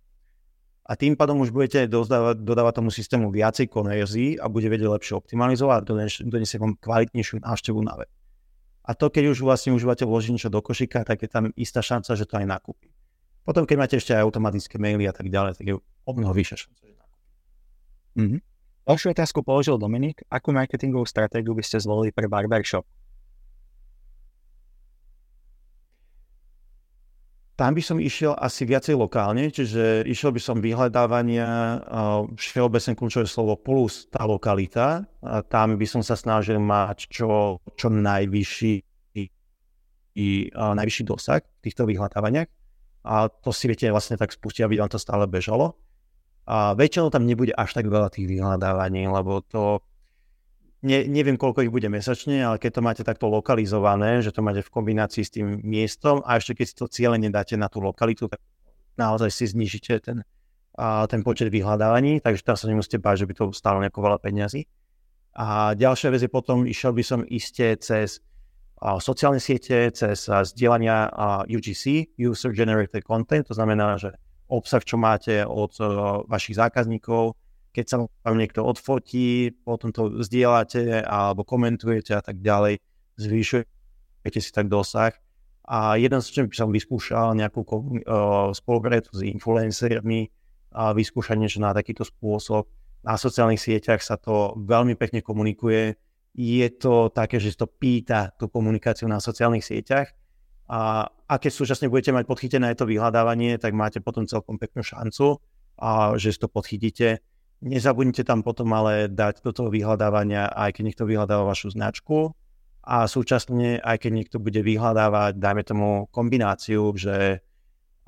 A 0.92 1.00
tým 1.00 1.16
pádom 1.16 1.40
už 1.40 1.56
budete 1.56 1.88
dodávať, 1.88 2.44
dodávať 2.44 2.84
tomu 2.84 2.92
systému 2.92 3.32
viacej 3.32 3.72
konverzií 3.72 4.36
a 4.36 4.52
bude 4.52 4.68
vedieť 4.68 4.92
lepšie 4.92 5.16
optimalizovať 5.16 5.88
a 5.88 6.04
donesie 6.28 6.60
vám 6.60 6.76
kvalitnejšiu 6.76 7.40
návštevu 7.40 7.80
na 7.80 7.96
web. 7.96 8.12
A 8.84 8.92
to, 8.92 9.08
keď 9.08 9.32
už 9.32 9.40
vlastne 9.40 9.72
užívate 9.72 10.04
vložiť 10.04 10.36
niečo 10.36 10.52
do 10.52 10.60
košíka, 10.60 11.08
tak 11.08 11.24
je 11.24 11.32
tam 11.32 11.48
istá 11.56 11.80
šanca, 11.80 12.12
že 12.20 12.28
to 12.28 12.44
aj 12.44 12.44
nakúpi. 12.44 12.92
Potom, 13.48 13.64
keď 13.64 13.78
máte 13.80 13.96
ešte 13.96 14.12
aj 14.12 14.28
automatické 14.28 14.76
maily 14.84 15.08
a 15.08 15.16
tak 15.16 15.32
ďalej, 15.32 15.64
tak 15.64 15.66
je 15.72 15.80
o 15.80 16.12
mnoho 16.12 16.36
vyššia 16.36 16.58
šanca. 16.60 16.82
Mm-hmm. 18.20 18.40
Ďalšiu 18.84 19.08
otázku 19.16 19.40
položil 19.48 19.80
Dominik. 19.80 20.28
Akú 20.28 20.52
marketingovú 20.52 21.08
stratégiu 21.08 21.56
by 21.56 21.64
ste 21.64 21.80
zvolili 21.80 22.12
pre 22.12 22.28
barbershop? 22.28 22.84
Tam 27.62 27.78
by 27.78 27.84
som 27.86 28.02
išiel 28.02 28.34
asi 28.42 28.66
viacej 28.66 28.98
lokálne, 28.98 29.54
čiže 29.54 30.02
išiel 30.10 30.34
by 30.34 30.42
som 30.42 30.58
vyhľadávania 30.58 31.78
všeobecné 32.34 32.98
kľúčové 32.98 33.30
slovo 33.30 33.54
plus 33.54 34.10
tá 34.10 34.26
lokalita. 34.26 35.06
A 35.22 35.46
tam 35.46 35.78
by 35.78 35.86
som 35.86 36.02
sa 36.02 36.18
snažil 36.18 36.58
mať 36.58 37.06
čo, 37.06 37.62
čo 37.78 37.88
najvyšší, 37.94 38.74
i, 39.14 40.28
a, 40.58 40.74
najvyšší 40.74 41.04
dosah 41.06 41.46
v 41.46 41.62
týchto 41.62 41.86
vyhľadávaniach 41.86 42.50
a 43.02 43.30
to 43.30 43.50
si 43.50 43.66
viete 43.66 43.90
vlastne 43.90 44.18
tak 44.18 44.30
spustiť, 44.30 44.66
aby 44.66 44.78
vám 44.78 44.94
to 44.94 45.02
stále 45.02 45.26
bežalo. 45.26 45.74
A 46.46 46.74
väčšinou 46.74 47.14
tam 47.14 47.26
nebude 47.26 47.54
až 47.54 47.78
tak 47.78 47.90
veľa 47.90 48.10
tých 48.14 48.30
vyhľadávaní, 48.30 49.10
lebo 49.10 49.42
to 49.46 49.82
ne, 50.82 51.06
neviem, 51.06 51.38
koľko 51.38 51.66
ich 51.66 51.74
bude 51.74 51.88
mesačne, 51.88 52.42
ale 52.42 52.58
keď 52.58 52.72
to 52.78 52.82
máte 52.82 53.04
takto 53.06 53.30
lokalizované, 53.30 54.22
že 54.26 54.34
to 54.34 54.42
máte 54.42 54.66
v 54.66 54.74
kombinácii 54.74 55.24
s 55.24 55.34
tým 55.34 55.62
miestom 55.62 56.26
a 56.26 56.38
ešte 56.38 56.62
keď 56.62 56.66
si 56.66 56.76
to 56.76 56.86
cieľe 56.90 57.18
nedáte 57.22 57.54
na 57.58 57.70
tú 57.70 57.82
lokalitu, 57.82 58.28
tak 58.28 58.42
naozaj 58.98 59.30
si 59.30 59.46
znižíte 59.50 59.94
ten, 60.02 60.26
a, 60.78 61.06
ten 61.06 61.22
počet 61.22 61.54
vyhľadávaní, 61.54 62.20
takže 62.22 62.42
tam 62.42 62.58
sa 62.58 62.66
nemusíte 62.68 62.98
báť, 62.98 63.26
že 63.26 63.28
by 63.30 63.34
to 63.38 63.46
stalo 63.54 63.80
nejako 63.80 64.02
veľa 64.02 64.20
peňazí. 64.20 64.66
A 65.32 65.78
ďalšia 65.80 66.12
vec 66.12 66.28
je 66.28 66.32
potom, 66.32 66.68
išiel 66.68 66.92
by 66.92 67.04
som 67.08 67.24
iste 67.24 67.80
cez 67.80 68.20
sociálne 68.82 69.40
siete, 69.40 69.94
cez 69.94 70.26
zdieľania 70.28 71.08
UGC, 71.48 72.18
User 72.18 72.52
Generated 72.52 73.06
Content, 73.06 73.48
to 73.48 73.54
znamená, 73.54 73.96
že 73.96 74.18
obsah, 74.52 74.84
čo 74.84 75.00
máte 75.00 75.46
od 75.46 75.72
vašich 76.28 76.58
zákazníkov, 76.58 77.38
keď 77.72 77.86
sa 77.88 77.98
vám 78.04 78.38
niekto 78.38 78.64
odfotí, 78.64 79.56
potom 79.64 79.96
to 79.96 80.20
zdieľate 80.24 81.04
alebo 81.04 81.48
komentujete 81.48 82.16
a 82.16 82.22
tak 82.24 82.44
ďalej, 82.44 82.80
zvyšujete 83.18 84.40
si 84.40 84.52
tak 84.52 84.68
dosah. 84.68 85.16
A 85.66 85.96
jeden 85.96 86.20
z 86.20 86.28
čím 86.30 86.46
som 86.52 86.68
vyskúšal 86.68 87.32
nejakú 87.40 87.64
spoluprácu 88.52 89.12
s 89.16 89.22
influencermi, 89.24 90.28
a 90.72 90.96
vyskúšať 90.96 91.36
niečo 91.36 91.60
na 91.60 91.76
takýto 91.76 92.08
spôsob. 92.08 92.64
Na 93.04 93.20
sociálnych 93.20 93.60
sieťach 93.60 94.00
sa 94.00 94.16
to 94.16 94.56
veľmi 94.56 94.96
pekne 94.96 95.20
komunikuje, 95.20 96.00
je 96.32 96.68
to 96.80 97.12
také, 97.12 97.44
že 97.44 97.60
to 97.60 97.68
pýta 97.68 98.32
tú 98.40 98.48
komunikáciu 98.48 99.04
na 99.12 99.20
sociálnych 99.20 99.68
sieťach 99.68 100.16
a, 100.72 101.04
a 101.28 101.34
keď 101.36 101.52
súčasne 101.52 101.92
budete 101.92 102.16
mať 102.16 102.24
podchytené 102.24 102.72
to 102.80 102.88
vyhľadávanie, 102.88 103.60
tak 103.60 103.76
máte 103.76 104.00
potom 104.00 104.24
celkom 104.24 104.56
peknú 104.56 104.80
šancu, 104.80 105.44
a, 105.76 106.16
že 106.16 106.32
si 106.32 106.40
to 106.40 106.48
podchytíte. 106.48 107.20
Nezabudnite 107.62 108.26
tam 108.26 108.42
potom 108.42 108.74
ale 108.74 109.06
dať 109.06 109.46
do 109.46 109.54
toho 109.54 109.70
vyhľadávania, 109.70 110.50
aj 110.50 110.78
keď 110.78 110.84
niekto 110.84 111.06
vyhľadáva 111.06 111.46
vašu 111.46 111.74
značku. 111.74 112.34
A 112.82 113.06
súčasne 113.06 113.78
aj 113.78 114.02
keď 114.02 114.12
niekto 114.12 114.38
bude 114.42 114.66
vyhľadávať, 114.66 115.38
dajme 115.38 115.62
tomu 115.62 115.90
kombináciu, 116.10 116.90
že 116.98 117.46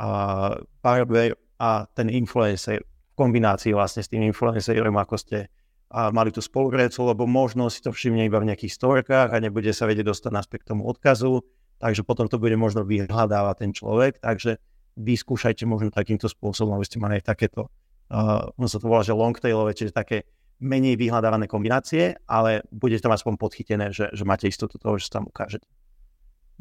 a, 0.02 0.58
a 0.58 1.70
ten 1.94 2.08
influencer 2.10 2.82
v 2.82 3.14
kombinácii 3.14 3.78
vlastne 3.78 4.02
s 4.02 4.10
tým 4.10 4.26
influencerom, 4.26 4.98
ako 4.98 5.16
ste 5.22 5.54
a 5.94 6.10
mali 6.10 6.34
tú 6.34 6.42
spoluprácu, 6.42 7.06
lebo 7.06 7.30
možno 7.30 7.70
si 7.70 7.78
to 7.86 7.94
všimne 7.94 8.26
iba 8.26 8.42
v 8.42 8.50
nejakých 8.50 8.74
storkách 8.74 9.30
a 9.30 9.38
nebude 9.38 9.70
sa 9.78 9.86
vedieť 9.86 10.10
dostať 10.10 10.32
naspäť 10.34 10.60
k 10.66 10.70
tomu 10.74 10.90
odkazu, 10.90 11.46
takže 11.78 12.02
potom 12.02 12.26
to 12.26 12.42
bude 12.42 12.58
možno 12.58 12.82
vyhľadávať 12.82 13.56
ten 13.62 13.72
človek, 13.78 14.18
takže 14.18 14.58
vyskúšajte 14.98 15.70
možno 15.70 15.94
takýmto 15.94 16.26
spôsobom, 16.26 16.82
aby 16.82 16.86
ste 16.90 16.98
mali 16.98 17.22
aj 17.22 17.30
takéto, 17.30 17.70
uh, 18.14 18.54
on 18.62 18.70
sa 18.70 18.78
to 18.78 18.86
volá, 18.86 19.02
že 19.02 19.18
longtailové, 19.18 19.74
čiže 19.74 19.92
také 19.92 20.30
menej 20.62 20.96
vyhľadávané 20.96 21.50
kombinácie, 21.50 22.16
ale 22.30 22.64
bude 22.72 22.96
tam 23.02 23.12
aspoň 23.12 23.36
podchytené, 23.36 23.92
že, 23.92 24.14
že 24.14 24.24
máte 24.24 24.48
istotu 24.48 24.78
toho, 24.78 24.96
že 25.02 25.10
sa 25.10 25.20
tam 25.20 25.28
ukážete. 25.28 25.68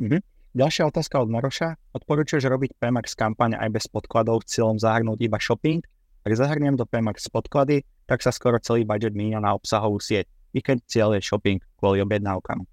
Mm-hmm. 0.00 0.20
Ďalšia 0.52 0.84
otázka 0.90 1.16
od 1.22 1.32
Maroša. 1.32 1.96
Odporúčaš 1.96 2.44
robiť 2.44 2.76
Pemax 2.76 3.16
kampaň 3.16 3.56
aj 3.56 3.68
bez 3.72 3.84
podkladov 3.88 4.44
s 4.44 4.58
cieľom 4.58 4.76
zahrnúť 4.76 5.24
iba 5.24 5.38
shopping? 5.40 5.80
Ak 6.26 6.32
zahrniem 6.34 6.76
do 6.76 6.84
Pemax 6.84 7.30
podklady, 7.32 7.86
tak 8.04 8.20
sa 8.20 8.34
skoro 8.34 8.60
celý 8.60 8.84
budget 8.84 9.16
míňa 9.16 9.40
na 9.40 9.56
obsahovú 9.56 9.96
sieť, 10.02 10.28
i 10.52 10.60
keď 10.60 10.76
cieľ 10.84 11.08
je 11.16 11.24
shopping 11.24 11.58
kvôli 11.80 12.04
objednávkam. 12.04 12.68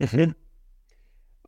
Uh-huh. 0.00 0.32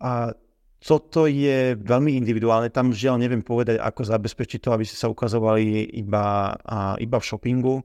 A 0.04 0.36
toto 0.82 1.30
je 1.30 1.78
veľmi 1.78 2.18
individuálne. 2.18 2.66
Tam 2.74 2.90
žiaľ 2.90 3.22
neviem 3.22 3.46
povedať, 3.46 3.78
ako 3.78 4.02
zabezpečiť 4.02 4.58
to, 4.58 4.74
aby 4.74 4.82
ste 4.82 4.98
sa 4.98 5.06
ukazovali 5.06 5.94
iba, 5.94 6.58
a, 6.58 6.98
iba 6.98 7.16
v 7.22 7.26
shoppingu. 7.26 7.76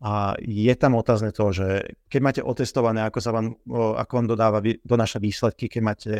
A 0.00 0.38
je 0.40 0.72
tam 0.78 0.96
otázne 0.96 1.34
to, 1.34 1.52
že 1.52 1.98
keď 2.08 2.20
máte 2.22 2.40
otestované, 2.40 3.04
ako 3.04 3.18
sa 3.20 3.36
vám, 3.36 3.52
ako 3.74 4.12
vám 4.16 4.26
dodáva, 4.30 4.58
donáša 4.86 5.20
výsledky, 5.20 5.68
keď 5.68 5.82
máte 5.84 6.12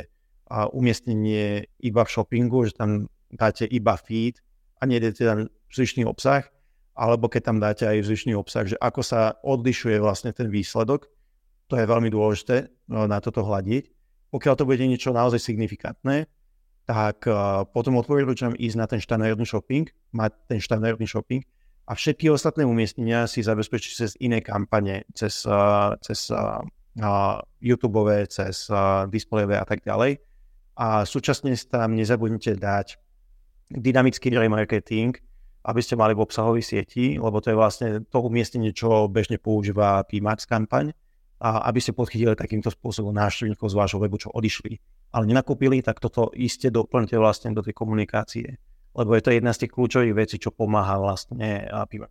a 0.51 0.67
umiestnenie 0.67 1.71
iba 1.79 2.03
v 2.03 2.11
shoppingu, 2.11 2.67
že 2.67 2.75
tam 2.75 3.07
dáte 3.31 3.71
iba 3.71 3.95
feed 3.95 4.43
a 4.83 4.91
nejdete 4.91 5.23
tam 5.23 5.47
zvyšný 5.71 6.03
obsah, 6.03 6.43
alebo 6.99 7.31
keď 7.31 7.43
tam 7.47 7.63
dáte 7.63 7.87
aj 7.87 8.03
zvyšný 8.03 8.35
obsah, 8.35 8.67
že 8.67 8.77
ako 8.83 9.01
sa 9.07 9.39
odlišuje 9.47 10.03
vlastne 10.03 10.35
ten 10.35 10.51
výsledok, 10.51 11.07
to 11.71 11.79
je 11.79 11.87
veľmi 11.87 12.11
dôležité 12.11 12.67
na 12.91 13.23
toto 13.23 13.47
hľadiť. 13.47 13.99
Pokiaľ 14.31 14.55
to 14.55 14.64
bude 14.66 14.83
niečo 14.83 15.11
naozaj 15.11 15.43
signifikantné, 15.43 16.31
tak 16.87 17.26
uh, 17.31 17.62
potom 17.70 17.99
odporúčam 18.03 18.55
ísť 18.55 18.76
na 18.78 18.87
ten 18.91 18.99
štandardný 19.03 19.47
shopping, 19.47 19.87
mať 20.11 20.33
ten 20.51 20.59
štandardný 20.59 21.07
shopping 21.07 21.43
a 21.91 21.95
všetky 21.95 22.31
ostatné 22.31 22.62
umiestnenia 22.62 23.26
si 23.26 23.43
zabezpečiť 23.43 23.93
cez 23.95 24.11
iné 24.22 24.39
kampane, 24.43 25.07
cez, 25.14 25.43
uh, 25.47 25.95
cez 25.99 26.31
uh, 26.31 26.62
YouTube, 27.59 28.11
cez 28.31 28.70
uh, 28.70 29.11
displejové 29.11 29.59
a 29.59 29.66
tak 29.66 29.83
ďalej. 29.83 30.22
A 30.78 31.03
súčasne 31.03 31.51
tam 31.66 31.99
nezabudnite 31.99 32.55
dať 32.59 32.95
dynamický 33.70 34.31
remarketing, 34.35 35.18
aby 35.66 35.81
ste 35.83 35.99
mali 35.99 36.14
v 36.14 36.24
obsahovej 36.24 36.64
sieti, 36.64 37.18
lebo 37.20 37.43
to 37.43 37.53
je 37.53 37.59
vlastne 37.59 37.89
to 38.07 38.18
umiestnenie, 38.22 38.70
čo 38.70 39.11
bežne 39.11 39.37
používa 39.37 40.07
PMAX 40.07 40.47
kampaň, 40.47 40.95
a 41.41 41.64
aby 41.72 41.80
ste 41.80 41.97
podchytili 41.97 42.36
takýmto 42.36 42.68
spôsobom 42.68 43.16
návštevníkov 43.16 43.72
z 43.72 43.78
vášho 43.80 43.99
webu, 43.99 44.20
čo 44.20 44.28
odišli 44.28 44.76
ale 45.11 45.24
nenakúpili, 45.26 45.82
tak 45.82 45.99
toto 45.99 46.30
iste 46.38 46.70
doplňte 46.70 47.18
vlastne 47.18 47.51
do 47.51 47.62
tej 47.66 47.74
komunikácie. 47.74 48.47
Lebo 48.95 49.14
je 49.14 49.22
to 49.22 49.34
jedna 49.34 49.55
z 49.55 49.66
tých 49.66 49.72
kľúčových 49.74 50.14
vecí, 50.14 50.36
čo 50.38 50.51
pomáha 50.51 50.99
vlastne 50.99 51.66
PMAX 51.66 52.11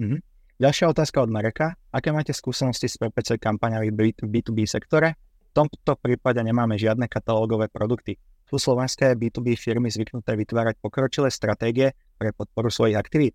mm-hmm. 0.00 0.20
Ďalšia 0.54 0.86
otázka 0.92 1.18
od 1.24 1.30
Mareka. 1.32 1.74
Aké 1.90 2.14
máte 2.14 2.30
skúsenosti 2.30 2.86
s 2.86 2.96
PPC 3.00 3.40
kampaňami 3.40 3.90
v 3.90 4.14
B2B 4.28 4.68
sektore? 4.68 5.18
V 5.50 5.64
tomto 5.64 5.98
prípade 5.98 6.38
nemáme 6.44 6.78
žiadne 6.78 7.10
katalógové 7.10 7.66
produkty. 7.66 8.16
Sú 8.46 8.60
slovenské 8.60 9.16
B2B 9.18 9.58
firmy 9.58 9.90
zvyknuté 9.90 10.36
vytvárať 10.36 10.78
pokročilé 10.78 11.32
stratégie 11.32 11.96
pre 12.20 12.30
podporu 12.30 12.70
svojich 12.70 12.94
aktivít? 12.94 13.34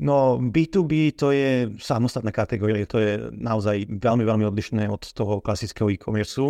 No 0.00 0.40
B2B 0.40 1.12
to 1.12 1.28
je 1.28 1.68
samostatná 1.76 2.32
kategória, 2.32 2.88
to 2.88 2.96
je 2.96 3.28
naozaj 3.36 3.84
veľmi, 3.84 4.24
veľmi 4.24 4.48
odlišné 4.48 4.88
od 4.88 5.04
toho 5.12 5.44
klasického 5.44 5.92
e-commerce 5.92 6.40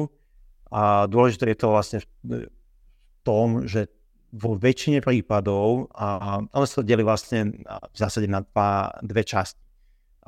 a 0.71 1.11
dôležité 1.11 1.51
je 1.51 1.59
to 1.59 1.69
vlastne 1.75 1.99
v 2.23 2.47
tom, 3.27 3.67
že 3.67 3.91
vo 4.31 4.55
väčšine 4.55 5.03
prípadov, 5.03 5.91
a 5.99 6.39
ono 6.47 6.63
sa 6.63 6.79
to 6.79 6.87
delí 6.87 7.03
vlastne 7.03 7.67
v 7.67 7.97
zásade 7.99 8.31
na 8.31 8.47
dva, 8.47 8.95
dve 9.03 9.27
časti. 9.27 9.59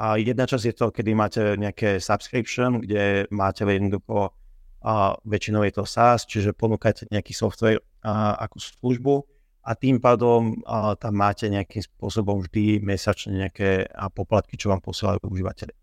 A 0.02 0.18
jedna 0.18 0.42
časť 0.42 0.64
je 0.66 0.74
to, 0.74 0.90
kedy 0.90 1.14
máte 1.14 1.54
nejaké 1.54 2.02
subscription, 2.02 2.82
kde 2.82 3.30
máte 3.30 3.62
jednoducho, 3.62 4.34
a 4.82 5.14
väčšinou 5.22 5.62
je 5.62 5.78
to 5.78 5.86
SaaS, 5.86 6.26
čiže 6.26 6.58
ponúkate 6.58 7.06
nejaký 7.06 7.30
software 7.30 7.78
a, 8.02 8.34
ako 8.34 8.58
službu 8.58 9.14
a 9.62 9.70
tým 9.78 10.02
pádom 10.02 10.58
a, 10.66 10.98
tam 10.98 11.14
máte 11.14 11.46
nejakým 11.46 11.82
spôsobom 11.86 12.42
vždy 12.42 12.82
mesačne 12.82 13.46
nejaké 13.46 13.86
a 13.86 14.10
poplatky, 14.10 14.58
čo 14.58 14.74
vám 14.74 14.82
posielajú 14.82 15.22
užívateľe. 15.22 15.74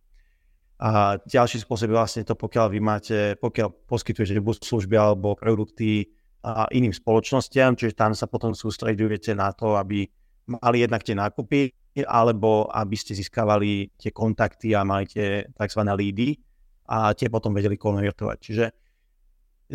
A 0.80 1.19
ďalší 1.27 1.59
spôsob 1.59 1.91
je 1.91 1.95
vlastne 1.95 2.23
to, 2.23 2.39
pokiaľ 2.39 2.67
vy 2.71 2.80
máte, 2.80 3.17
pokiaľ 3.39 3.88
poskytujete 3.88 4.39
buď 4.39 4.55
služby 4.63 4.95
alebo 4.95 5.36
produkty 5.36 6.07
a 6.39 6.71
iným 6.71 6.95
spoločnostiam, 6.95 7.75
čiže 7.75 7.99
tam 7.99 8.15
sa 8.15 8.32
potom 8.32 8.55
sústredujete 8.55 9.36
na 9.36 9.51
to, 9.51 9.75
aby 9.75 10.07
mali 10.47 10.77
jednak 10.80 11.03
tie 11.03 11.19
nákupy, 11.19 11.67
alebo 12.07 12.71
aby 12.71 12.95
ste 12.95 13.11
získavali 13.11 13.91
tie 13.99 14.15
kontakty 14.15 14.71
a 14.71 14.88
mali 14.88 15.03
tie 15.03 15.43
tzv. 15.51 15.82
lídy 15.84 16.39
a 16.88 17.11
tie 17.11 17.27
potom 17.27 17.51
vedeli 17.51 17.75
konvertovať. 17.75 18.38
Čiže 18.39 18.65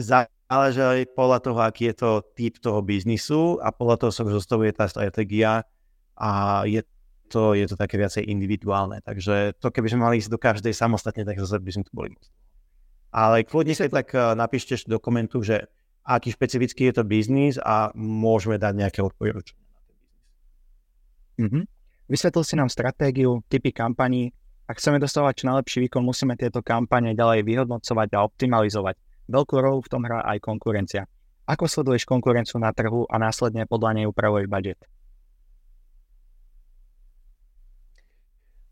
za, 0.00 0.24
záleží 0.54 0.80
aj 0.80 1.10
podľa 1.18 1.38
toho, 1.42 1.58
aký 1.58 1.90
je 1.90 1.96
to 1.98 2.10
typ 2.38 2.62
toho 2.62 2.78
biznisu 2.80 3.58
a 3.58 3.74
podľa 3.74 4.06
toho 4.06 4.10
sa 4.14 4.22
zostavuje 4.22 4.70
tá 4.70 4.86
stratégia 4.86 5.66
a 6.14 6.62
je 6.62 6.86
to, 7.26 7.58
je 7.58 7.66
to 7.66 7.74
také 7.74 7.98
viacej 7.98 8.22
individuálne. 8.30 9.02
Takže 9.02 9.58
to 9.58 9.74
keby 9.74 9.90
sme 9.90 10.06
mali 10.06 10.22
ísť 10.22 10.30
do 10.30 10.38
každej 10.38 10.70
samostatne, 10.70 11.26
tak 11.26 11.42
zase 11.42 11.58
by 11.58 11.70
sme 11.74 11.84
tu 11.84 11.92
boli. 11.92 12.14
Ale 13.10 13.42
kľudne 13.42 13.74
sa 13.74 13.90
tak 13.90 14.14
eh, 14.14 14.34
napíšte 14.38 14.86
do 14.86 15.02
komentu, 15.02 15.42
že 15.42 15.66
aký 16.06 16.30
špecifický 16.30 16.92
je 16.92 16.94
to 17.00 17.04
biznis 17.04 17.56
a 17.58 17.90
môžeme 17.96 18.60
dať 18.60 18.72
nejaké 18.76 19.00
odporúčania. 19.00 19.58
Mm-hmm. 21.40 21.64
Vysvetlil 22.06 22.44
si 22.44 22.54
nám 22.54 22.68
stratégiu, 22.68 23.40
typy 23.48 23.72
kampaní. 23.72 24.30
Ak 24.68 24.76
chceme 24.76 25.00
dostávať 25.00 25.42
čo 25.42 25.48
najlepší 25.48 25.88
výkon, 25.88 26.04
musíme 26.04 26.36
tieto 26.36 26.60
kampane 26.60 27.16
ďalej 27.16 27.42
vyhodnocovať 27.48 28.08
a 28.12 28.18
optimalizovať. 28.28 28.96
Veľkú 29.28 29.56
rolu 29.60 29.80
v 29.80 29.90
tom 29.90 30.02
hrá 30.04 30.20
aj 30.24 30.38
konkurencia. 30.44 31.08
Ako 31.44 31.68
sleduješ 31.68 32.08
konkurenciu 32.08 32.56
na 32.56 32.72
trhu 32.72 33.04
a 33.04 33.20
následne 33.20 33.68
podľa 33.68 34.00
nej 34.00 34.06
upravuješ 34.08 34.48
budget? 34.48 34.80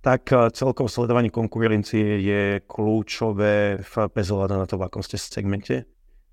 Tak 0.02 0.22
eh, 0.32 0.50
celkovo 0.50 0.88
sledovanie 0.90 1.30
konkurencie 1.30 2.18
je 2.24 2.42
kľúčové 2.64 3.80
bez 4.10 4.26
ohľadu 4.32 4.54
na 4.58 4.66
to, 4.66 4.80
v 4.80 4.86
akom 4.88 5.04
ste 5.04 5.20
segmente, 5.20 5.86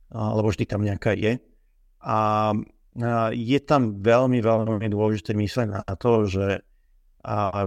lebo 0.10 0.50
vždy 0.50 0.66
tam 0.66 0.82
nejaká 0.82 1.14
je. 1.14 1.38
A 2.02 2.18
je 3.36 3.60
tam 3.64 4.02
veľmi, 4.02 4.42
veľmi 4.42 4.88
dôležité 4.90 5.38
mysleť 5.38 5.68
na 5.70 5.84
to, 6.00 6.26
že 6.26 6.66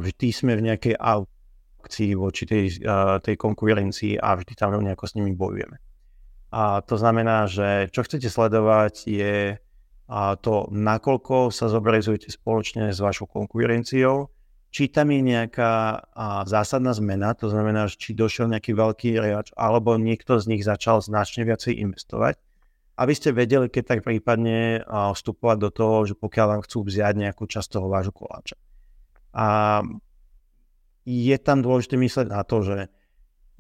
vždy 0.03 0.29
sme 0.35 0.59
v 0.59 0.65
nejakej 0.73 0.95
aukcii 0.99 2.17
voči 2.19 2.45
tej, 2.49 2.65
tej 3.23 3.37
konkurencii 3.39 4.19
a 4.19 4.35
vždy 4.35 4.53
tam 4.59 4.75
nejako 4.81 5.05
s 5.07 5.15
nimi 5.15 5.37
bojujeme. 5.37 5.92
A 6.53 6.85
to 6.85 7.01
znamená, 7.01 7.49
že 7.49 7.89
čo 7.89 8.05
chcete 8.05 8.29
sledovať 8.29 9.09
je 9.09 9.57
a 10.13 10.37
to, 10.37 10.69
nakoľko 10.69 11.49
sa 11.49 11.73
zobrazujete 11.73 12.29
spoločne 12.29 12.93
s 12.93 13.01
vašou 13.01 13.25
konkurenciou, 13.25 14.29
či 14.69 14.93
tam 14.93 15.09
je 15.09 15.25
nejaká 15.25 15.73
a, 15.73 16.45
zásadná 16.45 16.93
zmena, 16.93 17.33
to 17.33 17.49
znamená, 17.49 17.89
či 17.89 18.13
došiel 18.13 18.53
nejaký 18.53 18.77
veľký 18.77 19.09
hráč, 19.17 19.57
alebo 19.57 19.97
niekto 19.97 20.37
z 20.37 20.53
nich 20.53 20.69
začal 20.69 21.01
značne 21.01 21.49
viacej 21.49 21.81
investovať, 21.81 22.37
aby 23.01 23.13
ste 23.17 23.33
vedeli, 23.33 23.73
keď 23.73 23.85
tak 23.89 24.01
prípadne 24.05 24.85
a, 24.85 25.17
vstupovať 25.17 25.57
do 25.61 25.71
toho, 25.73 25.97
že 26.05 26.15
pokiaľ 26.21 26.47
vám 26.57 26.63
chcú 26.69 26.85
vziať 26.85 27.15
nejakú 27.17 27.49
časť 27.49 27.69
toho 27.73 27.89
vášho 27.89 28.13
koláča. 28.13 28.61
A 29.33 29.81
je 31.09 31.37
tam 31.41 31.65
dôležité 31.65 31.97
mysleť 31.97 32.29
na 32.29 32.45
to, 32.45 32.61
že 32.61 32.93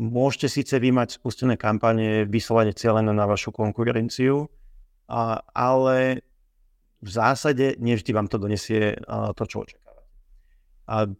Môžete 0.00 0.48
síce 0.48 0.74
vy 0.80 0.88
mať 0.88 1.20
spustené 1.20 1.60
kampane 1.60 2.24
vyslovene 2.24 2.72
cieľené 2.72 3.12
na 3.12 3.28
vašu 3.28 3.52
konkurenciu, 3.52 4.48
a, 5.10 5.44
ale 5.52 6.24
v 7.02 7.10
zásade 7.10 7.76
nevždy 7.76 8.10
vám 8.16 8.30
to 8.30 8.40
donesie 8.40 8.96
a, 9.04 9.36
to, 9.36 9.44
čo 9.44 9.68
očakávate. 9.68 10.02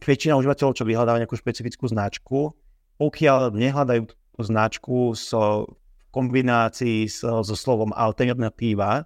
Väčšina 0.01 0.37
užívateľov, 0.41 0.77
čo 0.77 0.89
vyhľadáva 0.89 1.21
nejakú 1.23 1.37
špecifickú 1.39 1.87
značku, 1.87 2.57
pokiaľ 2.97 3.55
nehľadajú 3.55 4.03
tú 4.09 4.41
značku 4.41 4.97
so, 5.13 5.69
v 5.71 6.05
kombinácii 6.11 7.09
so, 7.09 7.45
so 7.45 7.57
slovom 7.57 7.93
alternatíva, 7.93 9.05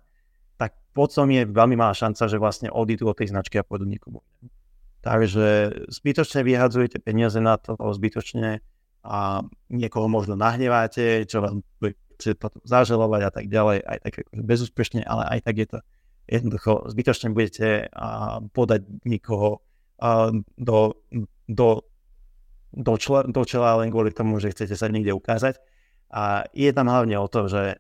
tak 0.57 0.79
potom 0.95 1.29
je 1.31 1.45
veľmi 1.45 1.77
malá 1.77 1.93
šanca, 1.93 2.31
že 2.31 2.41
vlastne 2.41 2.69
odídu 2.71 3.11
od 3.11 3.19
tej 3.19 3.35
značky 3.35 3.59
a 3.61 3.67
pôjdu 3.67 3.87
niekomu. 3.87 4.23
Takže 5.07 5.71
zbytočne 5.87 6.43
vyhadzujete 6.43 6.99
peniaze 6.99 7.39
na 7.39 7.59
to, 7.61 7.79
zbytočne 7.79 8.59
a 9.07 9.47
niekoho 9.71 10.11
možno 10.11 10.35
nahneváte, 10.35 11.23
čo 11.31 11.39
vám 11.39 11.63
chce 12.19 12.35
potom 12.35 12.59
zažalovať 12.67 13.23
a 13.23 13.31
tak 13.31 13.47
ďalej, 13.47 13.79
aj 13.87 13.99
tak 14.03 14.13
akože 14.27 14.43
bezúspešne, 14.43 15.01
ale 15.07 15.23
aj 15.39 15.41
tak 15.47 15.57
je 15.63 15.67
to 15.71 15.79
jednoducho, 16.27 16.91
zbytočne 16.91 17.31
budete 17.31 17.87
podať 18.51 18.83
niekoho 19.07 19.63
do, 20.59 20.79
do, 21.47 21.69
do, 22.75 22.95
čla, 22.99 23.31
do 23.31 23.43
čela 23.47 23.79
len 23.79 23.95
kvôli 23.95 24.11
tomu, 24.11 24.43
že 24.43 24.51
chcete 24.51 24.75
sa 24.75 24.91
niekde 24.91 25.15
ukázať. 25.15 25.63
A 26.11 26.47
je 26.51 26.71
tam 26.75 26.91
hlavne 26.91 27.15
o 27.19 27.31
to, 27.31 27.47
že 27.47 27.79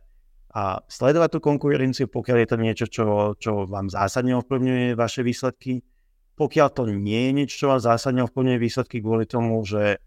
a 0.57 0.81
sledovať 0.89 1.37
tú 1.37 1.39
konkurenciu, 1.45 2.09
pokiaľ 2.09 2.37
je 2.41 2.49
to 2.49 2.57
niečo, 2.57 2.87
čo, 2.89 3.07
čo 3.37 3.69
vám 3.69 3.93
zásadne 3.93 4.41
ovplyvňuje 4.41 4.97
vaše 4.97 5.21
výsledky, 5.21 5.85
pokiaľ 6.33 6.69
to 6.73 6.89
nie 6.89 7.29
je 7.29 7.33
niečo, 7.37 7.55
čo 7.61 7.67
vám 7.77 7.85
zásadne 7.85 8.25
ovplyvňuje 8.25 8.57
výsledky 8.57 9.05
kvôli 9.05 9.29
tomu, 9.29 9.61
že 9.69 10.01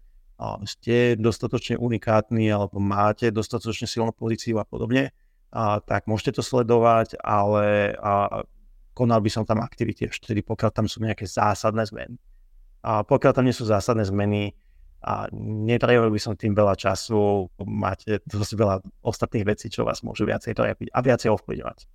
ste 0.64 1.20
dostatočne 1.20 1.76
unikátni 1.76 2.48
alebo 2.48 2.80
máte 2.80 3.28
dostatočne 3.28 3.84
silnú 3.84 4.12
pozíciu 4.16 4.56
a 4.56 4.64
podobne, 4.64 5.12
a, 5.52 5.84
tak 5.84 6.08
môžete 6.08 6.40
to 6.40 6.42
sledovať, 6.42 7.20
ale 7.20 7.92
a, 8.00 8.44
konal 8.96 9.20
by 9.20 9.30
som 9.30 9.44
tam 9.44 9.60
aktivity 9.60 10.08
ešte, 10.08 10.32
pokiaľ 10.32 10.70
tam 10.72 10.86
sú 10.88 11.04
nejaké 11.04 11.28
zásadné 11.28 11.84
zmeny. 11.88 12.16
A 12.80 13.04
pokiaľ 13.04 13.32
tam 13.36 13.44
nie 13.44 13.52
sú 13.52 13.68
zásadné 13.68 14.08
zmeny, 14.08 14.56
a 15.00 15.32
netrejovil 15.32 16.12
by 16.12 16.20
som 16.20 16.36
tým 16.36 16.52
veľa 16.52 16.76
času, 16.76 17.48
máte 17.64 18.20
dosť 18.28 18.52
veľa 18.52 18.76
ostatných 19.00 19.48
vecí, 19.48 19.72
čo 19.72 19.88
vás 19.88 20.04
môžu 20.04 20.28
viacej 20.28 20.52
trápiť 20.52 20.92
a 20.92 20.98
viacej 21.00 21.32
ovplyvňovať. 21.32 21.88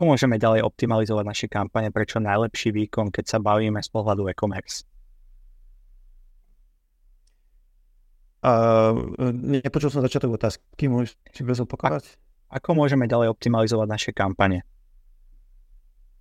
Môžeme 0.00 0.40
ďalej 0.40 0.64
optimalizovať 0.64 1.24
naše 1.28 1.46
kampane 1.52 1.92
pre 1.92 2.08
čo 2.08 2.24
najlepší 2.24 2.72
výkon, 2.72 3.12
keď 3.12 3.36
sa 3.36 3.38
bavíme 3.38 3.78
z 3.84 3.90
pohľadu 3.92 4.32
e-commerce. 4.32 4.88
Uh, 8.42 9.14
nepočul 9.62 9.94
som 9.94 10.02
začiatok 10.02 10.34
otázky, 10.34 10.90
môžeš 10.90 11.14
si 11.30 11.42
bez 11.46 11.62
opakovať? 11.62 12.18
Ako 12.50 12.74
môžeme 12.74 13.06
ďalej 13.06 13.30
optimalizovať 13.30 13.86
naše 13.86 14.10
kampane? 14.10 14.66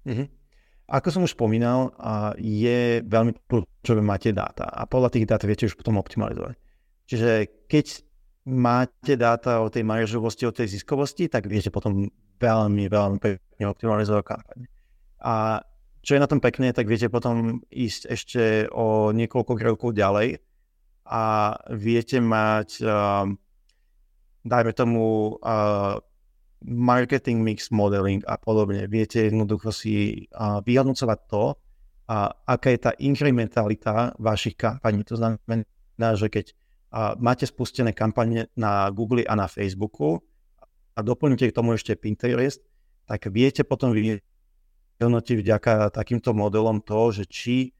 Uh-huh. 0.05 0.29
Ako 0.85 1.09
som 1.09 1.25
už 1.25 1.33
spomínal, 1.33 1.89
uh, 1.97 2.37
je 2.37 3.01
veľmi 3.01 3.33
kľúčové 3.49 4.05
máte 4.05 4.29
dáta 4.37 4.69
a 4.69 4.85
podľa 4.85 5.17
tých 5.17 5.25
dát 5.25 5.41
viete 5.41 5.65
už 5.65 5.73
potom 5.73 5.97
optimalizovať. 5.97 6.61
Čiže 7.09 7.31
keď 7.65 8.05
máte 8.53 9.17
dáta 9.17 9.65
o 9.65 9.73
tej 9.73 9.81
maržovosti, 9.81 10.45
o 10.45 10.53
tej 10.53 10.77
ziskovosti, 10.77 11.25
tak 11.25 11.49
viete 11.49 11.73
potom 11.73 12.05
veľmi, 12.37 12.85
veľmi 12.85 13.17
pekne 13.17 13.65
optimalizovať 13.65 14.23
kampaň. 14.29 14.69
A 15.25 15.65
čo 16.05 16.17
je 16.17 16.21
na 16.21 16.29
tom 16.29 16.37
pekné, 16.37 16.69
tak 16.69 16.85
viete 16.85 17.09
potom 17.09 17.65
ísť 17.69 18.01
ešte 18.09 18.43
o 18.69 19.09
niekoľko 19.09 19.53
krokov 19.57 19.97
ďalej 19.97 20.37
a 21.11 21.59
viete 21.75 22.23
mať, 22.23 22.79
uh, 22.87 23.27
dajme 24.47 24.71
tomu, 24.71 25.35
uh, 25.43 25.99
marketing 26.63 27.43
mix 27.43 27.67
modeling 27.67 28.23
a 28.23 28.39
podobne. 28.39 28.87
Viete 28.87 29.27
jednoducho 29.27 29.75
si 29.75 30.25
uh, 30.31 30.63
vyhodnocovať 30.63 31.19
to, 31.27 31.59
a 32.11 32.27
aká 32.43 32.75
je 32.75 32.79
tá 32.79 32.91
inkrementalita 32.99 34.19
vašich 34.19 34.59
kampaní. 34.59 35.07
To 35.07 35.15
znamená, 35.15 36.09
že 36.19 36.27
keď 36.27 36.45
uh, 36.51 37.15
máte 37.15 37.47
spustené 37.47 37.95
kampane 37.95 38.51
na 38.59 38.91
Google 38.91 39.23
a 39.23 39.35
na 39.35 39.47
Facebooku 39.47 40.19
a 40.91 40.99
doplníte 40.99 41.47
k 41.47 41.55
tomu 41.55 41.71
ešte 41.71 41.95
Pinterest, 41.95 42.59
tak 43.07 43.31
viete 43.31 43.63
potom 43.63 43.95
vyhodnotiť 43.95 45.37
vďaka 45.39 45.95
takýmto 45.95 46.35
modelom 46.35 46.83
to, 46.83 47.15
že 47.15 47.23
či 47.31 47.71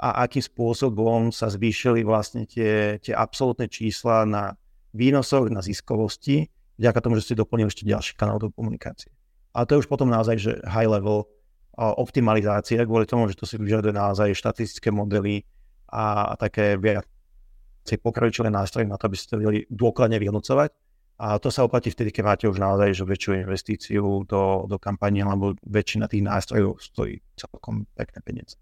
a 0.00 0.24
akým 0.24 0.40
spôsobom 0.40 1.28
sa 1.28 1.52
zvýšili 1.52 2.00
vlastne 2.00 2.48
tie, 2.48 2.96
tie 3.04 3.12
absolútne 3.12 3.68
čísla 3.68 4.24
na 4.24 4.56
výnosoch, 4.96 5.52
na 5.52 5.60
ziskovosti, 5.60 6.48
vďaka 6.80 6.98
tomu, 7.04 7.20
že 7.20 7.28
ste 7.28 7.40
doplnili 7.40 7.68
ešte 7.68 7.84
ďalší 7.84 8.16
kanál 8.16 8.40
do 8.40 8.48
komunikácie. 8.48 9.12
A 9.52 9.68
to 9.68 9.76
je 9.76 9.84
už 9.84 9.88
potom 9.92 10.08
naozaj, 10.08 10.40
že 10.40 10.52
high 10.64 10.88
level 10.88 11.28
optimalizácia, 11.76 12.88
kvôli 12.88 13.04
tomu, 13.04 13.28
že 13.28 13.36
to 13.36 13.44
si 13.44 13.60
vyžaduje 13.60 13.92
naozaj 13.92 14.32
štatistické 14.32 14.88
modely 14.88 15.44
a, 15.92 16.32
a 16.32 16.34
také 16.40 16.80
viac 16.80 17.04
pokročilé 18.00 18.48
nástroje 18.48 18.86
na 18.86 18.94
to, 18.94 19.10
aby 19.10 19.16
ste 19.18 19.34
to 19.34 19.40
vedeli 19.42 19.66
dôkladne 19.68 20.16
vyhodnocovať 20.16 20.70
a 21.20 21.36
to 21.36 21.52
sa 21.52 21.68
oplatí 21.68 21.92
vtedy, 21.92 22.16
keď 22.16 22.24
máte 22.24 22.44
už 22.48 22.56
naozaj 22.56 22.96
že 22.96 23.04
väčšiu 23.04 23.44
investíciu 23.44 24.24
do, 24.24 24.64
do 24.64 24.76
kampanie, 24.80 25.20
alebo 25.20 25.52
väčšina 25.68 26.08
tých 26.08 26.24
nástrojov 26.24 26.80
stojí 26.80 27.20
celkom 27.36 27.84
pekné 27.92 28.18
peniaze. 28.24 28.56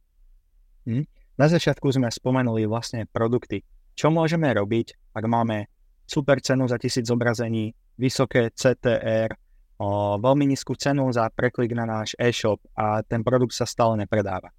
Hmm. 0.82 1.06
Na 1.38 1.46
začiatku 1.46 1.86
sme 1.94 2.10
spomenuli 2.10 2.66
vlastne 2.66 3.06
produkty. 3.06 3.62
Čo 3.94 4.10
môžeme 4.10 4.50
robiť, 4.50 5.14
ak 5.14 5.24
máme 5.30 5.70
super 6.02 6.42
cenu 6.42 6.66
za 6.66 6.82
tisíc 6.82 7.06
zobrazení, 7.06 7.70
vysoké 7.94 8.50
CTR, 8.50 9.30
o, 9.78 10.18
veľmi 10.18 10.50
nízku 10.50 10.74
cenu 10.74 11.06
za 11.14 11.30
preklik 11.30 11.78
na 11.78 11.86
náš 11.86 12.18
e-shop 12.18 12.58
a 12.74 13.06
ten 13.06 13.22
produkt 13.22 13.54
sa 13.54 13.70
stále 13.70 13.94
nepredáva? 13.94 14.50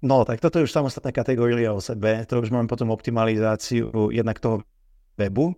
No, 0.00 0.24
tak 0.24 0.40
toto 0.40 0.56
je 0.56 0.64
už 0.64 0.72
samostatná 0.72 1.12
kategória 1.12 1.68
o 1.74 1.82
sebe. 1.82 2.24
To 2.32 2.40
už 2.40 2.48
máme 2.48 2.64
potom 2.64 2.88
optimalizáciu 2.88 4.08
jednak 4.08 4.40
toho 4.40 4.64
webu, 5.20 5.52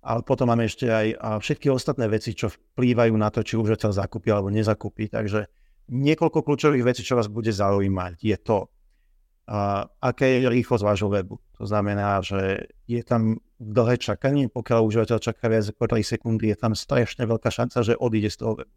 ale 0.00 0.24
potom 0.24 0.48
máme 0.48 0.64
ešte 0.64 0.88
aj 0.88 1.20
všetky 1.44 1.68
ostatné 1.68 2.08
veci, 2.08 2.32
čo 2.32 2.48
vplývajú 2.48 3.12
na 3.18 3.28
to, 3.28 3.44
či 3.44 3.60
užívateľ 3.60 3.92
zakúpi 3.92 4.32
alebo 4.32 4.48
nezakúpi. 4.48 5.12
Takže 5.12 5.50
niekoľko 5.88 6.44
kľúčových 6.44 6.84
vecí, 6.84 7.02
čo 7.06 7.16
vás 7.16 7.30
bude 7.30 7.48
zaujímať, 7.54 8.20
je 8.20 8.36
to, 8.36 8.66
uh, 8.66 9.86
aké 10.02 10.42
je 10.42 10.50
rýchlosť 10.50 10.84
vášho 10.84 11.08
webu. 11.08 11.40
To 11.56 11.64
znamená, 11.64 12.20
že 12.20 12.72
je 12.84 13.00
tam 13.00 13.40
dlhé 13.60 14.00
čakanie, 14.00 14.52
pokiaľ 14.52 14.80
užívateľ 14.84 15.18
čaká 15.20 15.48
viac 15.48 15.68
ako 15.70 15.84
3 15.86 16.04
sekundy, 16.04 16.52
je 16.52 16.56
tam 16.58 16.72
strašne 16.76 17.24
veľká 17.24 17.48
šanca, 17.48 17.84
že 17.84 17.96
odíde 17.96 18.28
z 18.32 18.38
toho 18.40 18.52
webu. 18.60 18.74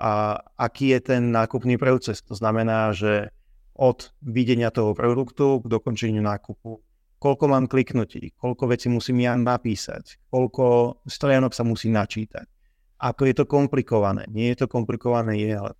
A 0.00 0.40
aký 0.56 0.96
je 0.96 1.00
ten 1.12 1.28
nákupný 1.28 1.76
proces? 1.76 2.24
To 2.24 2.32
znamená, 2.32 2.96
že 2.96 3.28
od 3.76 4.16
videnia 4.24 4.72
toho 4.72 4.96
produktu 4.96 5.60
k 5.60 5.66
dokončeniu 5.68 6.24
nákupu 6.24 6.80
koľko 7.20 7.44
mám 7.52 7.68
kliknutí, 7.68 8.32
koľko 8.40 8.72
vecí 8.72 8.88
musím 8.88 9.20
ja 9.20 9.36
napísať, 9.36 10.16
koľko 10.32 10.96
stránok 11.04 11.52
sa 11.52 11.62
musí 11.68 11.92
načítať, 11.92 12.48
ako 12.96 13.22
je 13.28 13.34
to 13.36 13.44
komplikované, 13.44 14.24
nie 14.32 14.48
je 14.56 14.64
to 14.64 14.66
komplikované, 14.66 15.36
je, 15.36 15.52
ale. 15.52 15.72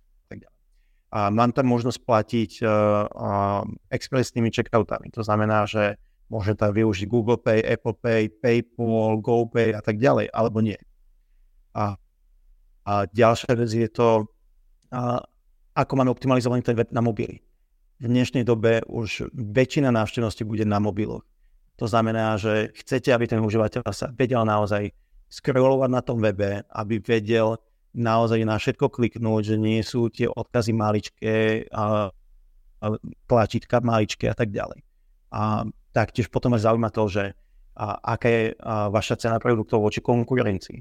A 1.11 1.27
mám 1.27 1.51
tam 1.51 1.67
možnosť 1.67 1.99
platiť 2.07 2.51
uh, 2.63 2.71
uh, 3.07 3.61
expresnými 3.91 4.47
checkoutami, 4.47 5.11
to 5.11 5.27
znamená, 5.27 5.67
že 5.67 5.99
môžem 6.31 6.55
tam 6.55 6.71
využiť 6.71 7.11
Google 7.11 7.35
Pay, 7.35 7.59
Apple 7.67 7.99
Pay, 7.99 8.31
PayPal, 8.39 9.19
GoPay 9.19 9.75
a 9.75 9.83
tak 9.83 9.99
ďalej, 9.99 10.31
alebo 10.31 10.63
nie. 10.63 10.79
A, 11.75 11.99
a 12.87 12.93
ďalšia 13.11 13.59
vec 13.59 13.71
je 13.75 13.91
to, 13.91 14.31
uh, 14.95 15.19
ako 15.75 15.93
máme 15.99 16.15
optimalizovaný 16.15 16.63
ten 16.63 16.79
web 16.79 16.87
na 16.95 17.03
mobily 17.03 17.43
v 18.01 18.09
dnešnej 18.09 18.41
dobe 18.41 18.81
už 18.89 19.29
väčšina 19.31 19.93
návštevnosti 19.93 20.41
bude 20.41 20.65
na 20.65 20.81
mobiloch. 20.81 21.21
To 21.77 21.85
znamená, 21.85 22.33
že 22.41 22.73
chcete, 22.81 23.13
aby 23.13 23.29
ten 23.29 23.37
užívateľ 23.37 23.85
sa 23.93 24.09
vedel 24.09 24.41
naozaj 24.41 24.89
scrollovať 25.29 25.89
na 25.89 26.01
tom 26.01 26.17
webe, 26.17 26.65
aby 26.65 26.97
vedel 26.97 27.61
naozaj 27.91 28.39
na 28.47 28.55
všetko 28.55 28.87
kliknúť, 28.87 29.41
že 29.53 29.55
nie 29.59 29.83
sú 29.83 30.07
tie 30.07 30.27
odkazy 30.27 30.71
maličké, 30.71 31.67
a, 31.71 32.09
a 32.81 32.85
tlačítka 33.27 33.83
maličké 33.83 34.31
a 34.31 34.35
tak 34.35 34.51
ďalej. 34.51 34.79
A 35.31 35.67
taktiež 35.91 36.31
potom 36.31 36.55
až 36.55 36.71
zaujíma 36.71 36.89
to, 36.91 37.03
že 37.07 37.23
a, 37.75 38.15
aká 38.15 38.27
je 38.27 38.43
a, 38.55 38.87
vaša 38.91 39.15
cena 39.19 39.37
produktov 39.39 39.83
voči 39.83 39.99
konkurencii. 39.99 40.79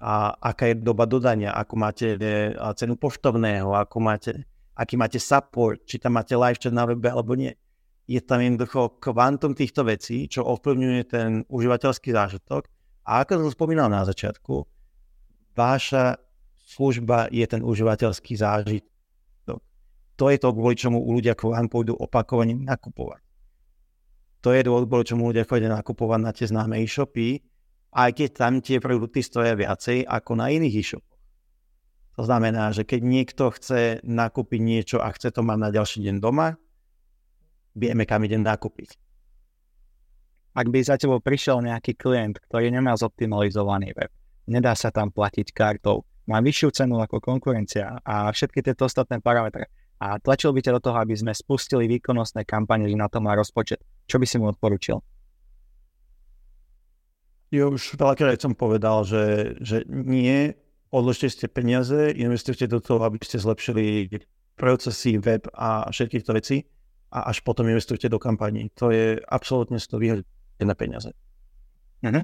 A 0.00 0.32
aká 0.32 0.72
je 0.72 0.80
doba 0.80 1.04
dodania, 1.04 1.52
ako 1.52 1.74
máte 1.76 2.16
a, 2.16 2.72
cenu 2.72 2.96
poštovného, 2.96 3.76
ako 3.76 3.96
máte, 4.00 4.32
aký 4.76 4.96
máte 4.96 5.20
support, 5.20 5.84
či 5.84 6.00
tam 6.00 6.16
máte 6.16 6.32
live 6.32 6.56
chat 6.56 6.72
na 6.72 6.88
webe 6.88 7.08
alebo 7.12 7.36
nie 7.36 7.52
je 8.10 8.18
tam 8.18 8.42
jednoducho 8.42 8.98
kvantum 8.98 9.54
týchto 9.54 9.86
vecí, 9.86 10.26
čo 10.26 10.42
ovplyvňuje 10.42 11.02
ten 11.06 11.46
užívateľský 11.46 12.10
zážitok. 12.10 12.66
A 13.06 13.22
ako 13.22 13.46
som 13.46 13.54
spomínal 13.54 13.86
na 13.86 14.02
začiatku, 14.02 14.66
vaša 15.54 16.18
služba 16.70 17.26
je 17.34 17.42
ten 17.50 17.66
užívateľský 17.66 18.38
zážitok. 18.38 19.58
To 20.14 20.24
je 20.30 20.38
to, 20.38 20.48
kvôli 20.54 20.76
čomu 20.78 21.02
ľudia 21.02 21.34
k 21.34 21.50
vám 21.50 21.66
pôjdu 21.66 21.96
opakovane 21.98 22.54
nakupovať. 22.54 23.24
To 24.46 24.54
je 24.54 24.62
dôvod, 24.62 24.86
kvôli 24.86 25.04
čomu 25.08 25.34
ľudia 25.34 25.48
chodia 25.48 25.72
nakupovať 25.72 26.20
na 26.22 26.30
tie 26.30 26.46
známe 26.46 26.78
e-shopy, 26.78 27.42
aj 27.90 28.10
keď 28.14 28.28
tam 28.36 28.52
tie 28.62 28.78
produkty 28.78 29.24
stoja 29.24 29.58
viacej 29.58 30.06
ako 30.06 30.38
na 30.38 30.52
iných 30.54 30.76
e-shopoch. 30.78 31.18
To 32.20 32.22
znamená, 32.28 32.70
že 32.70 32.84
keď 32.84 33.00
niekto 33.00 33.48
chce 33.50 34.04
nakúpiť 34.04 34.60
niečo 34.60 34.96
a 35.00 35.08
chce 35.10 35.32
to 35.32 35.40
mať 35.40 35.58
na 35.58 35.68
ďalší 35.72 36.04
deň 36.04 36.16
doma, 36.20 36.54
vieme, 37.72 38.04
kam 38.04 38.22
idem 38.22 38.44
nakúpiť. 38.44 39.00
Ak 40.52 40.66
by 40.68 40.78
za 40.84 41.00
tebou 41.00 41.22
prišiel 41.22 41.64
nejaký 41.64 41.96
klient, 41.96 42.36
ktorý 42.44 42.68
nemá 42.68 42.92
zoptimalizovaný 42.98 43.96
web, 43.96 44.12
nedá 44.50 44.76
sa 44.76 44.92
tam 44.92 45.08
platiť 45.08 45.48
kartou, 45.54 46.04
má 46.30 46.38
vyššiu 46.38 46.70
cenu 46.70 47.02
ako 47.02 47.18
konkurencia 47.18 47.98
a 48.06 48.30
všetky 48.30 48.62
tieto 48.62 48.86
ostatné 48.86 49.18
parametre 49.18 49.66
a 50.00 50.16
tlačil 50.16 50.54
by 50.54 50.62
ťa 50.62 50.78
do 50.78 50.84
toho, 50.86 50.96
aby 51.02 51.12
sme 51.12 51.34
spustili 51.34 51.84
výkonnostné 51.90 52.48
kampane, 52.48 52.88
že 52.88 52.96
na 52.96 53.10
to 53.10 53.20
má 53.20 53.36
rozpočet. 53.36 53.82
Čo 54.08 54.16
by 54.16 54.26
si 54.30 54.38
mu 54.40 54.48
odporučil? 54.48 54.96
Ja 57.50 57.66
už 57.66 57.98
veľakrát 57.98 58.38
som 58.38 58.54
povedal, 58.54 59.02
že, 59.04 59.58
že 59.58 59.82
nie, 59.90 60.54
odložte 60.94 61.26
ste 61.28 61.50
peniaze, 61.50 62.14
investujte 62.14 62.70
do 62.70 62.78
toho, 62.78 63.02
aby 63.02 63.18
ste 63.20 63.42
zlepšili 63.42 64.08
procesy, 64.54 65.18
web 65.18 65.50
a 65.52 65.90
všetky 65.90 66.22
tieto 66.22 66.32
veci 66.32 66.62
a 67.10 67.28
až 67.28 67.42
potom 67.42 67.66
investujete 67.66 68.06
do 68.06 68.22
kampaní. 68.22 68.70
To 68.78 68.94
je 68.94 69.18
absolútne 69.18 69.82
z 69.82 69.86
toho 69.90 69.98
vyhodené 69.98 70.74
peniaze. 70.78 71.10
Uh-huh. 72.06 72.22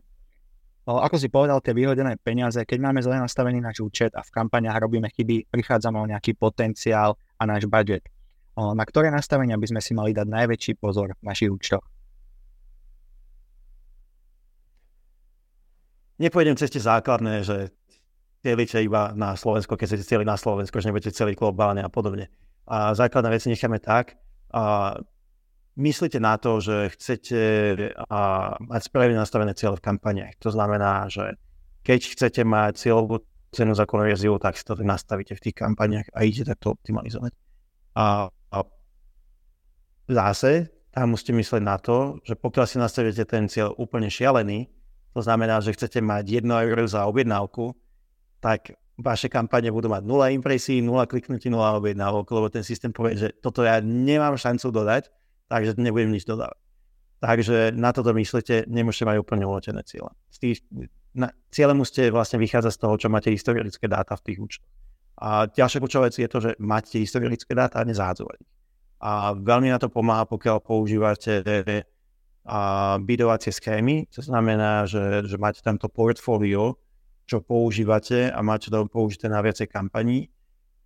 Ako 0.86 1.18
si 1.18 1.26
povedal, 1.26 1.58
tie 1.66 1.74
vyhodené 1.74 2.14
peniaze, 2.22 2.62
keď 2.62 2.78
máme 2.78 3.02
zle 3.02 3.18
nastavený 3.18 3.58
náš 3.58 3.82
účet 3.82 4.14
a 4.14 4.22
v 4.22 4.30
kampaniach 4.30 4.78
robíme 4.78 5.10
chyby, 5.10 5.50
prichádzame 5.50 5.98
o 5.98 6.06
nejaký 6.06 6.38
potenciál 6.38 7.18
a 7.36 7.42
náš 7.42 7.66
budget. 7.66 8.06
Na 8.54 8.86
ktoré 8.86 9.10
nastavenia 9.10 9.58
by 9.58 9.66
sme 9.66 9.80
si 9.82 9.98
mali 9.98 10.14
dať 10.14 10.30
najväčší 10.30 10.72
pozor 10.78 11.18
v 11.18 11.22
našich 11.26 11.50
účtoch? 11.50 11.82
Nepôjdem 16.22 16.54
cez 16.54 16.70
tie 16.70 16.80
základné, 16.80 17.42
že 17.42 17.74
cieľite 18.46 18.78
iba 18.78 19.10
na 19.12 19.34
Slovensko, 19.34 19.74
keď 19.74 19.98
ste 19.98 20.06
cieľi 20.06 20.24
na 20.24 20.38
Slovensko, 20.38 20.78
že 20.78 20.88
nebudete 20.88 21.10
celý 21.10 21.34
globálne 21.34 21.82
a 21.82 21.90
podobne. 21.90 22.30
A 22.70 22.94
základné 22.94 23.28
veci 23.34 23.50
necháme 23.50 23.82
tak, 23.82 24.14
a 24.54 24.94
myslíte 25.76 26.18
na 26.20 26.40
to, 26.40 26.58
že 26.60 26.92
chcete 26.96 27.40
a, 28.08 28.20
mať 28.58 28.80
správne 28.82 29.16
nastavené 29.16 29.52
cieľe 29.52 29.76
v 29.78 29.86
kampaniach. 29.86 30.34
To 30.40 30.50
znamená, 30.50 31.06
že 31.12 31.36
keď 31.84 32.00
chcete 32.16 32.42
mať 32.42 32.80
cieľovú 32.80 33.22
cenu 33.54 33.72
za 33.76 33.86
konverziu, 33.86 34.36
tak 34.42 34.58
si 34.58 34.64
to 34.66 34.74
nastavíte 34.76 35.36
v 35.36 35.44
tých 35.48 35.56
kampaniach 35.56 36.08
a 36.12 36.26
idete 36.26 36.52
takto 36.52 36.74
optimalizovať. 36.74 37.32
A, 37.96 38.28
a 38.28 38.58
zase 40.08 40.72
tam 40.90 41.12
musíte 41.12 41.36
myslieť 41.36 41.62
na 41.62 41.76
to, 41.76 42.20
že 42.24 42.36
pokiaľ 42.40 42.64
si 42.64 42.76
nastavíte 42.80 43.24
ten 43.28 43.46
cieľ 43.52 43.76
úplne 43.76 44.08
šialený, 44.08 44.68
to 45.12 45.20
znamená, 45.24 45.60
že 45.64 45.72
chcete 45.72 46.00
mať 46.04 46.44
1 46.44 46.48
euro 46.48 46.84
za 46.84 47.08
objednávku, 47.08 47.72
tak 48.40 48.76
vaše 48.96 49.28
kampane 49.28 49.68
budú 49.68 49.92
mať 49.92 50.04
0 50.04 50.36
impresí, 50.36 50.80
0 50.80 51.04
kliknutí, 51.08 51.52
0 51.52 51.80
objednávok, 51.80 52.24
lebo 52.32 52.48
ten 52.48 52.64
systém 52.64 52.92
povie, 52.92 53.16
že 53.16 53.28
toto 53.40 53.64
ja 53.64 53.80
nemám 53.80 54.36
šancu 54.40 54.72
dodať, 54.72 55.08
takže 55.46 55.78
nebudem 55.78 56.12
nič 56.12 56.26
dodávať. 56.26 56.58
Takže 57.16 57.72
na 57.72 57.96
toto 57.96 58.12
myslíte, 58.12 58.68
nemôžete 58.68 59.08
mať 59.08 59.16
úplne 59.24 59.48
uložené 59.48 59.80
cieľe. 59.88 60.12
Z 60.28 60.36
tých, 60.36 60.58
na, 61.16 61.32
cieľe 61.48 61.72
musíte 61.72 62.12
vlastne 62.12 62.36
vychádzať 62.36 62.72
z 62.76 62.80
toho, 62.80 62.94
čo 63.00 63.08
máte 63.08 63.32
historické 63.32 63.88
dáta 63.88 64.20
v 64.20 64.24
tých 64.30 64.38
účtoch. 64.38 64.70
A 65.16 65.48
ďalšia 65.48 65.80
kľúčová 65.80 66.12
vec 66.12 66.20
je 66.20 66.28
to, 66.28 66.38
že 66.44 66.50
máte 66.60 67.00
historické 67.00 67.56
dáta 67.56 67.80
a 67.80 67.88
nezáhadzovať. 67.88 68.36
A 69.00 69.32
veľmi 69.32 69.72
na 69.72 69.80
to 69.80 69.88
pomáha, 69.88 70.28
pokiaľ 70.28 70.60
používate 70.60 71.40
a 72.46 72.60
bidovacie 73.00 73.50
schémy, 73.50 74.06
to 74.12 74.20
znamená, 74.20 74.84
že, 74.84 75.24
že 75.24 75.40
máte 75.40 75.64
tamto 75.64 75.88
portfólio, 75.88 76.78
čo 77.26 77.42
používate 77.42 78.30
a 78.30 78.38
máte 78.44 78.70
to 78.70 78.86
použité 78.86 79.26
na 79.26 79.42
viacej 79.42 79.66
kampaní 79.66 80.30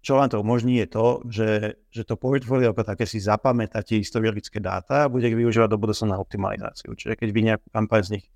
čo 0.01 0.17
vám 0.17 0.33
to 0.33 0.41
umožní 0.41 0.81
je 0.81 0.87
to, 0.89 1.07
že, 1.29 1.51
že 1.93 2.03
to 2.09 2.17
portfólio 2.17 2.73
ako 2.73 2.89
také 2.89 3.05
si 3.05 3.21
zapamätáte 3.21 4.01
historické 4.01 4.57
dáta 4.57 5.05
a 5.05 5.11
bude 5.13 5.29
ich 5.29 5.37
využívať 5.37 5.69
do 5.69 5.77
budúcna 5.77 6.17
na 6.17 6.19
optimalizáciu. 6.19 6.97
Čiže 6.97 7.21
keď 7.21 7.29
vy 7.29 7.41
nejakú 7.53 7.67
kampaň 7.69 8.01
z 8.09 8.11
nich, 8.17 8.27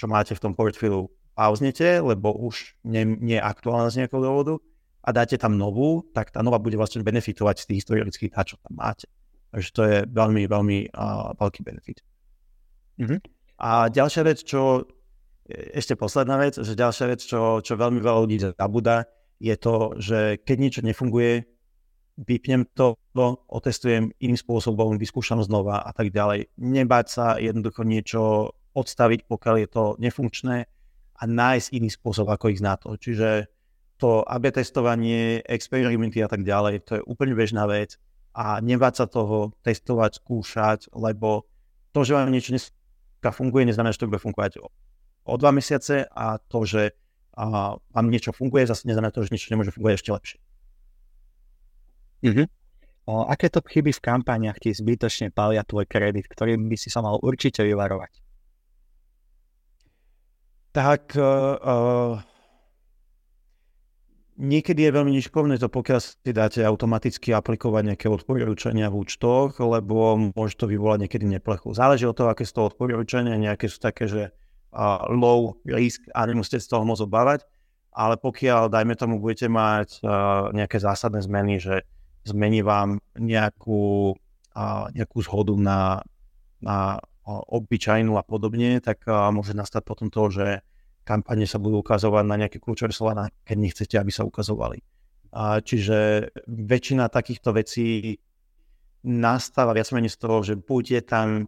čo 0.00 0.08
máte 0.08 0.32
v 0.32 0.40
tom 0.40 0.56
portfóliu, 0.56 1.12
pauznete, 1.36 2.00
lebo 2.00 2.32
už 2.32 2.76
nie, 2.84 3.04
nie 3.04 3.36
je 3.36 3.44
aktuálna 3.44 3.92
z 3.92 4.04
nejakého 4.04 4.20
dôvodu 4.20 4.54
a 5.00 5.08
dáte 5.12 5.36
tam 5.40 5.56
novú, 5.56 6.04
tak 6.12 6.32
tá 6.32 6.44
nová 6.44 6.60
bude 6.60 6.76
vlastne 6.76 7.00
benefitovať 7.00 7.64
z 7.64 7.66
tých 7.68 7.78
historických 7.84 8.32
dát, 8.32 8.48
čo 8.48 8.56
tam 8.60 8.76
máte. 8.76 9.08
Takže 9.52 9.68
to 9.72 9.82
je 9.84 9.96
veľmi, 10.08 10.42
veľmi 10.48 10.78
uh, 10.92 11.32
veľký 11.36 11.60
benefit. 11.64 12.04
Mm-hmm. 13.00 13.20
A 13.60 13.88
ďalšia 13.88 14.22
vec, 14.24 14.44
čo 14.44 14.84
ešte 15.50 15.96
posledná 15.96 16.38
vec, 16.38 16.56
že 16.56 16.72
ďalšia 16.78 17.06
vec, 17.10 17.20
čo, 17.24 17.58
čo 17.60 17.72
veľmi 17.74 17.98
veľa 17.98 18.18
ľudí 18.24 18.36
zabúda, 18.54 19.04
je 19.40 19.56
to, 19.56 19.96
že 19.96 20.38
keď 20.44 20.56
niečo 20.60 20.80
nefunguje, 20.84 21.48
vypnem 22.20 22.68
to, 22.76 23.00
otestujem 23.48 24.12
iným 24.20 24.36
spôsobom, 24.36 25.00
vyskúšam 25.00 25.40
znova 25.40 25.80
a 25.80 25.90
tak 25.96 26.12
ďalej. 26.12 26.52
Nebáť 26.60 27.06
sa 27.08 27.26
jednoducho 27.40 27.82
niečo 27.88 28.52
odstaviť, 28.76 29.24
pokiaľ 29.24 29.56
je 29.64 29.68
to 29.72 29.84
nefunkčné 29.96 30.56
a 31.20 31.22
nájsť 31.24 31.68
iný 31.72 31.88
spôsob, 31.88 32.28
ako 32.28 32.52
ich 32.52 32.60
na 32.60 32.76
to. 32.76 32.94
Čiže 33.00 33.48
to 34.00 34.24
AB 34.24 34.52
testovanie, 34.52 35.44
experimenty 35.44 36.24
a 36.24 36.28
tak 36.28 36.44
ďalej, 36.44 36.84
to 36.84 36.92
je 37.00 37.06
úplne 37.08 37.36
bežná 37.36 37.68
vec 37.68 38.00
a 38.32 38.60
nebáť 38.62 39.04
sa 39.04 39.06
toho 39.10 39.52
testovať, 39.60 40.22
skúšať, 40.22 40.78
lebo 40.96 41.44
to, 41.92 42.06
že 42.06 42.16
vám 42.16 42.32
niečo 42.32 42.56
funguje, 43.20 43.68
neznamená, 43.68 43.92
že 43.92 44.00
to 44.00 44.08
bude 44.08 44.22
fungovať 44.22 44.64
o, 44.64 44.72
o 45.28 45.34
dva 45.36 45.52
mesiace 45.52 46.08
a 46.08 46.40
to, 46.40 46.64
že 46.64 46.96
a 47.34 47.76
vám 47.78 48.06
niečo 48.10 48.34
funguje, 48.34 48.66
zase 48.66 48.86
neznamená 48.90 49.14
to, 49.14 49.22
že 49.22 49.32
niečo 49.34 49.50
nemôže 49.54 49.70
fungovať 49.74 49.94
ešte 49.98 50.10
lepšie. 50.10 50.38
Mm-hmm. 52.20 52.46
O, 53.08 53.26
aké 53.26 53.48
to 53.48 53.64
chyby 53.64 53.90
v 53.96 54.04
kampaniach 54.04 54.60
ti 54.60 54.70
zbytočne 54.76 55.32
palia 55.32 55.64
tvoj 55.64 55.88
kredit, 55.88 56.28
ktorým 56.28 56.68
by 56.68 56.76
si 56.76 56.92
sa 56.92 57.00
mal 57.00 57.16
určite 57.18 57.64
vyvarovať? 57.64 58.12
Tak 60.70 61.18
uh, 61.18 62.22
niekedy 64.38 64.86
je 64.86 64.94
veľmi 64.94 65.12
niškovné 65.18 65.58
to, 65.58 65.66
pokiaľ 65.66 65.98
si 65.98 66.30
dáte 66.30 66.62
automaticky 66.62 67.34
aplikovať 67.34 67.82
nejaké 67.90 68.06
odporúčania 68.06 68.86
v 68.86 69.02
účtoch, 69.02 69.58
lebo 69.58 70.30
môže 70.30 70.54
to 70.54 70.70
vyvolať 70.70 71.06
niekedy 71.06 71.26
neplechu. 71.26 71.74
Záleží 71.74 72.06
od 72.06 72.14
toho, 72.14 72.30
aké 72.30 72.46
sú 72.46 72.62
to 72.62 72.70
odporúčania, 72.70 73.34
nejaké 73.34 73.66
sú 73.66 73.82
také, 73.82 74.06
že 74.06 74.30
low 75.10 75.58
risk 75.66 76.06
a 76.14 76.26
nemusíte 76.26 76.62
z 76.62 76.70
toho 76.70 76.86
môcť 76.86 77.04
obávať. 77.06 77.40
Ale 77.90 78.14
pokiaľ, 78.16 78.70
dajme 78.70 78.94
tomu, 78.94 79.18
budete 79.18 79.50
mať 79.50 79.98
uh, 80.06 80.54
nejaké 80.54 80.78
zásadné 80.78 81.26
zmeny, 81.26 81.58
že 81.58 81.82
zmení 82.22 82.62
vám 82.62 83.02
nejakú, 83.18 84.14
uh, 84.54 84.86
nejakú 84.94 85.18
zhodu 85.26 85.58
na, 85.58 85.80
na 86.62 87.02
uh, 87.02 87.42
obyčajnú 87.50 88.14
a 88.14 88.22
podobne, 88.22 88.78
tak 88.78 89.06
môže 89.06 89.54
nastať 89.54 89.82
potom 89.82 90.06
to, 90.10 90.30
že 90.30 90.46
kampane 91.02 91.46
sa 91.46 91.58
budú 91.58 91.82
ukazovať 91.82 92.24
na 92.26 92.36
nejaké 92.38 92.62
kľúčové 92.62 92.94
slova, 92.94 93.26
keď 93.42 93.56
nechcete, 93.58 93.94
aby 93.98 94.10
sa 94.14 94.22
ukazovali. 94.22 94.82
Čiže 95.34 96.30
väčšina 96.46 97.06
takýchto 97.06 97.54
vecí 97.54 98.18
nastáva 99.06 99.74
viac 99.74 99.90
menej 99.94 100.10
z 100.10 100.18
toho, 100.18 100.42
že 100.42 100.54
buď 100.58 101.06
tam 101.06 101.46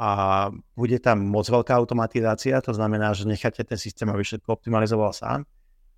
a 0.00 0.48
bude 0.76 0.98
tam 0.98 1.22
moc 1.22 1.46
veľká 1.46 1.76
automatizácia, 1.76 2.60
to 2.64 2.72
znamená, 2.72 3.12
že 3.12 3.28
necháte 3.28 3.64
ten 3.64 3.78
systém, 3.78 4.08
aby 4.08 4.24
všetko 4.24 4.48
optimalizoval 4.48 5.12
sám, 5.12 5.44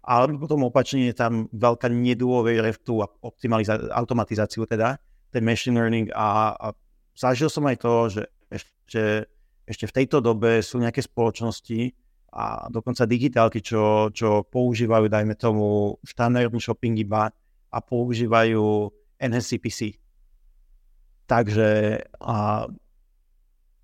ale 0.05 0.37
potom 0.37 0.69
opačne 0.69 1.09
je 1.09 1.17
tam 1.17 1.49
veľká 1.49 1.89
nedôvera 1.89 2.69
v 2.75 2.81
tú 2.85 3.01
optimaliza- 3.01 3.89
automatizáciu, 3.95 4.69
teda 4.69 5.01
ten 5.33 5.43
machine 5.43 5.75
learning 5.75 6.13
a, 6.13 6.53
a 6.53 6.67
zažil 7.17 7.49
som 7.49 7.65
aj 7.65 7.77
to, 7.81 7.95
že 8.13 8.23
ešte, 8.53 9.03
ešte 9.65 9.85
v 9.89 9.97
tejto 10.03 10.21
dobe 10.21 10.61
sú 10.61 10.79
nejaké 10.79 11.01
spoločnosti 11.01 11.97
a 12.35 12.67
dokonca 12.69 13.07
digitálky, 13.07 13.63
čo, 13.63 14.11
čo 14.11 14.43
používajú, 14.51 15.07
dajme 15.07 15.39
tomu, 15.39 15.97
štandardný 16.03 16.59
shopping 16.59 16.99
iba 16.99 17.31
a 17.71 17.79
používajú 17.79 18.91
NSCPC. 19.23 19.97
Takže 21.25 21.69
a 22.21 22.69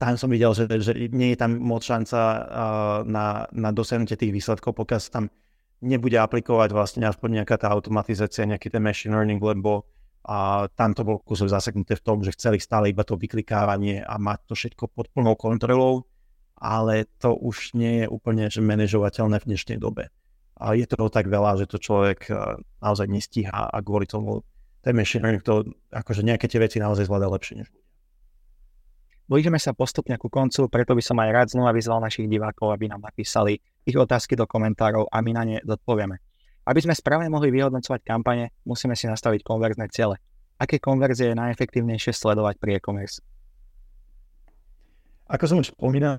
tam 0.00 0.16
som 0.16 0.32
videl, 0.32 0.56
že, 0.56 0.64
že 0.80 0.96
nie 1.12 1.36
je 1.36 1.38
tam 1.44 1.60
moc 1.60 1.84
šanca 1.84 2.18
na, 3.04 3.44
na 3.52 3.68
dosiahnutie 3.68 4.16
tých 4.16 4.32
výsledkov, 4.32 4.72
pokiaľ 4.72 5.00
sa 5.00 5.20
tam 5.20 5.24
nebude 5.84 6.16
aplikovať 6.16 6.72
vlastne 6.72 7.04
aspoň 7.04 7.44
nejaká 7.44 7.60
tá 7.60 7.68
automatizácia, 7.68 8.48
nejaký 8.48 8.72
ten 8.72 8.80
machine 8.80 9.12
learning, 9.12 9.40
lebo 9.40 9.84
a 10.20 10.68
tam 10.76 10.92
to 10.92 11.00
bolo 11.00 11.20
kusok 11.24 11.48
zaseknuté 11.48 11.96
v 11.96 12.04
tom, 12.04 12.20
že 12.20 12.36
chceli 12.36 12.60
stále 12.60 12.92
iba 12.92 13.04
to 13.08 13.16
vyklikávanie 13.16 14.04
a 14.04 14.20
mať 14.20 14.52
to 14.52 14.54
všetko 14.56 14.92
pod 14.92 15.08
plnou 15.16 15.32
kontrolou, 15.32 16.04
ale 16.60 17.08
to 17.16 17.32
už 17.32 17.72
nie 17.72 18.04
je 18.04 18.06
úplne 18.08 18.52
že 18.52 18.60
manažovateľné 18.60 19.40
v 19.40 19.48
dnešnej 19.48 19.80
dobe. 19.80 20.12
A 20.60 20.76
je 20.76 20.84
toho 20.84 21.08
tak 21.08 21.24
veľa, 21.24 21.64
že 21.64 21.72
to 21.72 21.80
človek 21.80 22.28
naozaj 22.84 23.08
nestíha 23.08 23.72
a 23.72 23.76
kvôli 23.80 24.04
tomu 24.04 24.44
ten 24.84 24.92
machine 24.92 25.24
learning 25.24 25.40
to 25.40 25.64
akože 25.88 26.20
nejaké 26.20 26.52
tie 26.52 26.60
veci 26.60 26.76
naozaj 26.76 27.08
zvláda 27.08 27.24
lepšie 27.32 27.64
než 27.64 27.68
Blížime 29.30 29.62
sa 29.62 29.70
postupne 29.70 30.18
ku 30.18 30.26
koncu, 30.26 30.66
preto 30.66 30.90
by 30.90 31.02
som 31.06 31.14
aj 31.22 31.30
rád 31.30 31.48
znova 31.54 31.70
vyzval 31.70 32.02
našich 32.02 32.26
divákov, 32.26 32.74
aby 32.74 32.90
nám 32.90 33.06
napísali 33.06 33.62
ich 33.86 33.94
otázky 33.94 34.34
do 34.34 34.42
komentárov 34.42 35.06
a 35.06 35.22
my 35.22 35.30
na 35.30 35.42
ne 35.46 35.56
zodpovieme. 35.62 36.18
Aby 36.66 36.82
sme 36.82 36.98
správne 36.98 37.30
mohli 37.30 37.54
vyhodnocovať 37.54 38.02
kampane, 38.02 38.50
musíme 38.66 38.98
si 38.98 39.06
nastaviť 39.06 39.46
konverzné 39.46 39.86
ciele. 39.94 40.18
Aké 40.58 40.82
konverzie 40.82 41.30
je 41.30 41.38
najefektívnejšie 41.38 42.10
sledovať 42.10 42.58
pri 42.58 42.82
e-commerce? 42.82 43.22
Ako 45.30 45.46
som 45.46 45.62
už 45.62 45.78
spomínal, 45.78 46.18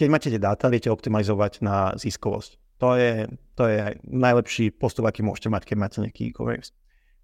keď 0.00 0.06
máte 0.08 0.32
tie 0.32 0.40
dáta, 0.40 0.72
viete 0.72 0.88
optimalizovať 0.88 1.60
na 1.60 1.92
ziskovosť. 1.92 2.80
To 2.80 2.96
je, 2.96 3.28
to 3.52 3.68
je 3.68 4.00
najlepší 4.00 4.72
postup, 4.72 5.04
aký 5.04 5.20
môžete 5.20 5.52
mať, 5.52 5.68
keď 5.68 5.76
máte 5.76 6.00
nejaký 6.00 6.32
e-commerce 6.32 6.72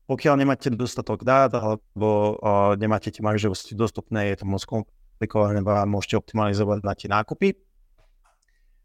pokiaľ 0.05 0.35
nemáte 0.37 0.69
dostatok 0.69 1.25
dát 1.25 1.49
alebo 1.57 2.37
uh, 2.37 2.77
nemáte 2.77 3.09
tie 3.09 3.25
maržovosti 3.25 3.73
dostupné, 3.73 4.33
je 4.33 4.43
to 4.43 4.45
moc 4.45 4.61
komplikované, 4.69 5.65
môžete 5.89 6.21
optimalizovať 6.21 6.79
na 6.85 6.93
tie 6.93 7.09
nákupy. 7.09 7.49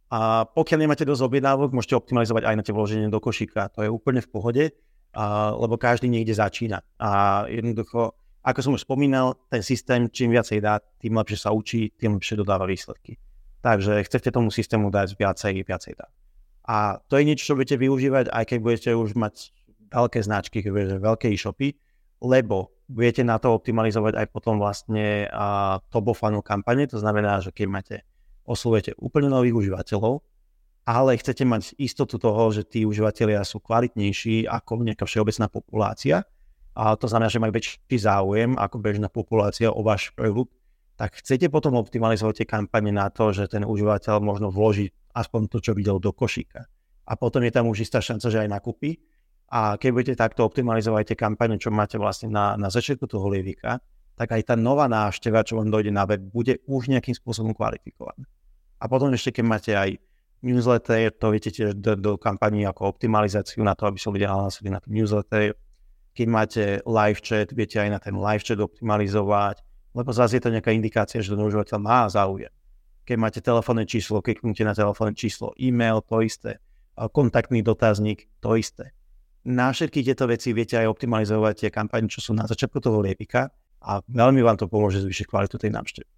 A 0.10 0.48
pokiaľ 0.48 0.80
nemáte 0.90 1.06
dosť 1.06 1.22
objednávok, 1.28 1.76
môžete 1.76 1.94
optimalizovať 1.94 2.44
aj 2.50 2.56
na 2.56 2.64
tie 2.66 2.74
vloženie 2.74 3.14
do 3.14 3.22
košíka. 3.22 3.70
To 3.78 3.86
je 3.86 3.92
úplne 3.92 4.24
v 4.24 4.30
pohode, 4.32 4.64
uh, 4.72 5.54
lebo 5.60 5.78
každý 5.78 6.10
niekde 6.10 6.34
začína. 6.34 6.82
A 6.98 7.46
jednoducho, 7.52 8.16
ako 8.42 8.60
som 8.64 8.74
už 8.74 8.88
spomínal, 8.88 9.38
ten 9.52 9.62
systém, 9.62 10.10
čím 10.10 10.34
viacej 10.34 10.64
dá, 10.64 10.82
tým 11.04 11.14
lepšie 11.20 11.38
sa 11.38 11.54
učí, 11.54 11.94
tým 12.00 12.18
lepšie 12.18 12.40
dodáva 12.40 12.66
výsledky. 12.66 13.20
Takže 13.60 14.08
chcete 14.08 14.32
tomu 14.32 14.50
systému 14.56 14.88
dať 14.88 15.20
viacej, 15.20 15.68
viacej 15.68 15.94
dát. 16.00 16.10
A 16.64 17.04
to 17.12 17.20
je 17.20 17.28
niečo, 17.28 17.54
čo 17.54 17.58
budete 17.60 17.76
využívať, 17.76 18.32
aj 18.32 18.44
keď 18.50 18.58
budete 18.64 18.90
už 18.96 19.20
mať 19.20 19.52
veľké 19.90 20.20
značky, 20.22 20.62
veľké 20.64 21.28
e-shopy, 21.34 21.76
lebo 22.22 22.72
budete 22.90 23.22
na 23.26 23.38
to 23.38 23.54
optimalizovať 23.54 24.18
aj 24.18 24.28
potom 24.34 24.58
vlastne 24.58 25.30
uh, 25.30 25.78
top 25.94 26.14
of 26.14 26.18
funnel 26.18 26.42
kampane, 26.42 26.90
to 26.90 26.98
znamená, 26.98 27.42
že 27.42 27.54
keď 27.54 27.68
máte, 27.70 27.96
oslovujete 28.46 28.98
úplne 28.98 29.30
nových 29.30 29.54
užívateľov, 29.54 30.26
ale 30.90 31.22
chcete 31.22 31.46
mať 31.46 31.78
istotu 31.78 32.18
toho, 32.18 32.50
že 32.50 32.66
tí 32.66 32.82
užívateľia 32.82 33.46
sú 33.46 33.62
kvalitnejší 33.62 34.50
ako 34.50 34.82
nejaká 34.82 35.06
všeobecná 35.06 35.46
populácia, 35.50 36.26
a 36.80 36.96
to 36.96 37.12
znamená, 37.12 37.28
že 37.28 37.44
majú 37.44 37.52
väčší 37.52 37.98
záujem 38.00 38.56
ako 38.56 38.80
bežná 38.80 39.12
populácia 39.12 39.68
o 39.68 39.84
váš 39.84 40.16
produkt, 40.16 40.56
tak 40.96 41.20
chcete 41.20 41.52
potom 41.52 41.76
optimalizovať 41.80 42.44
tie 42.44 42.48
kampane 42.48 42.92
na 42.92 43.12
to, 43.12 43.36
že 43.36 43.52
ten 43.52 43.68
užívateľ 43.68 44.20
možno 44.24 44.48
vloží 44.48 44.92
aspoň 45.16 45.48
to, 45.52 45.58
čo 45.60 45.72
videl 45.76 46.00
do 46.00 46.16
košíka. 46.16 46.68
A 47.10 47.14
potom 47.20 47.44
je 47.44 47.52
tam 47.52 47.68
už 47.68 47.84
istá 47.84 48.00
šanca, 48.00 48.28
že 48.32 48.40
aj 48.46 48.50
nakúpi. 48.52 49.00
A 49.50 49.82
keď 49.82 49.90
budete 49.90 50.16
takto 50.16 50.46
optimalizovať 50.46 51.14
tie 51.14 51.18
kampane, 51.18 51.58
čo 51.58 51.74
máte 51.74 51.98
vlastne 51.98 52.30
na, 52.30 52.54
na 52.54 52.70
začiatku 52.70 53.10
toho 53.10 53.34
lievika, 53.34 53.82
tak 54.14 54.36
aj 54.36 54.54
tá 54.54 54.56
nová 54.60 54.86
návšteva, 54.86 55.42
čo 55.42 55.58
vám 55.58 55.74
dojde 55.74 55.90
na 55.90 56.06
web, 56.06 56.22
bude 56.22 56.62
už 56.70 56.92
nejakým 56.92 57.18
spôsobom 57.18 57.58
kvalifikovaná. 57.58 58.28
A 58.80 58.86
potom 58.86 59.10
ešte, 59.16 59.40
keď 59.40 59.46
máte 59.48 59.72
aj 59.74 59.98
newsletter, 60.46 61.12
to 61.16 61.26
viete 61.34 61.50
tiež 61.52 61.76
do, 61.76 61.96
do 61.96 62.12
kampaní 62.16 62.64
ako 62.64 62.96
optimalizáciu 62.96 63.64
na 63.66 63.74
to, 63.74 63.90
aby 63.90 63.98
sa 64.00 64.12
ľudia 64.14 64.30
hlásili 64.32 64.70
na 64.70 64.80
ten 64.80 64.92
newsletter. 64.94 65.56
Keď 66.14 66.28
máte 66.28 66.64
live 66.84 67.20
chat, 67.24 67.52
viete 67.56 67.80
aj 67.80 67.90
na 67.90 68.00
ten 68.00 68.16
live 68.16 68.44
chat 68.44 68.60
optimalizovať, 68.60 69.64
lebo 69.96 70.10
zase 70.14 70.38
je 70.38 70.44
to 70.46 70.54
nejaká 70.54 70.72
indikácia, 70.76 71.24
že 71.24 71.34
ten 71.34 71.42
užívateľ 71.42 71.78
má 71.82 72.06
záujem. 72.12 72.52
Keď 73.08 73.18
máte 73.18 73.40
telefónne 73.42 73.90
číslo, 73.90 74.22
kliknite 74.22 74.62
na 74.62 74.78
telefónne 74.78 75.18
číslo, 75.18 75.58
e-mail, 75.58 76.04
to 76.06 76.22
isté, 76.22 76.62
kontaktný 76.94 77.64
dotazník, 77.64 78.28
to 78.44 78.60
isté. 78.60 78.92
Na 79.50 79.74
všetky 79.74 80.06
tieto 80.06 80.30
veci 80.30 80.54
viete 80.54 80.78
aj 80.78 80.86
optimalizovať 80.86 81.54
tie 81.66 81.70
kampane, 81.74 82.06
čo 82.06 82.22
sú 82.22 82.38
na 82.38 82.46
začiatku 82.46 82.78
toho 82.78 83.02
liepika 83.02 83.50
a 83.82 83.98
veľmi 84.06 84.46
vám 84.46 84.62
to 84.62 84.70
pomôže 84.70 85.02
zvýšiť 85.02 85.26
kvalitu 85.26 85.58
tej 85.58 85.74
návštevy. 85.74 86.10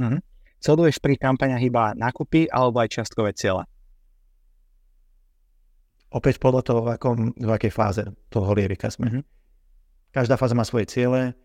Mm-hmm. 0.00 0.20
Sleduješ 0.58 0.96
pri 1.04 1.20
kampaniach 1.20 1.60
iba 1.60 1.92
nákupy 1.92 2.48
alebo 2.48 2.80
aj 2.80 2.88
čiastkové 2.88 3.36
ciele? 3.36 3.68
Opäť 6.08 6.40
podľa 6.40 6.62
toho, 6.64 6.80
v, 6.88 6.88
akom, 6.96 7.36
v 7.36 7.50
akej 7.52 7.72
fáze 7.74 8.02
toho 8.32 8.48
lievika 8.56 8.88
sme. 8.88 9.06
Mm-hmm. 9.12 9.24
Každá 10.16 10.40
fáza 10.40 10.56
má 10.56 10.64
svoje 10.64 10.88
ciele. 10.88 11.36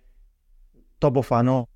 Of 1.03 1.27
funnel, 1.27 1.67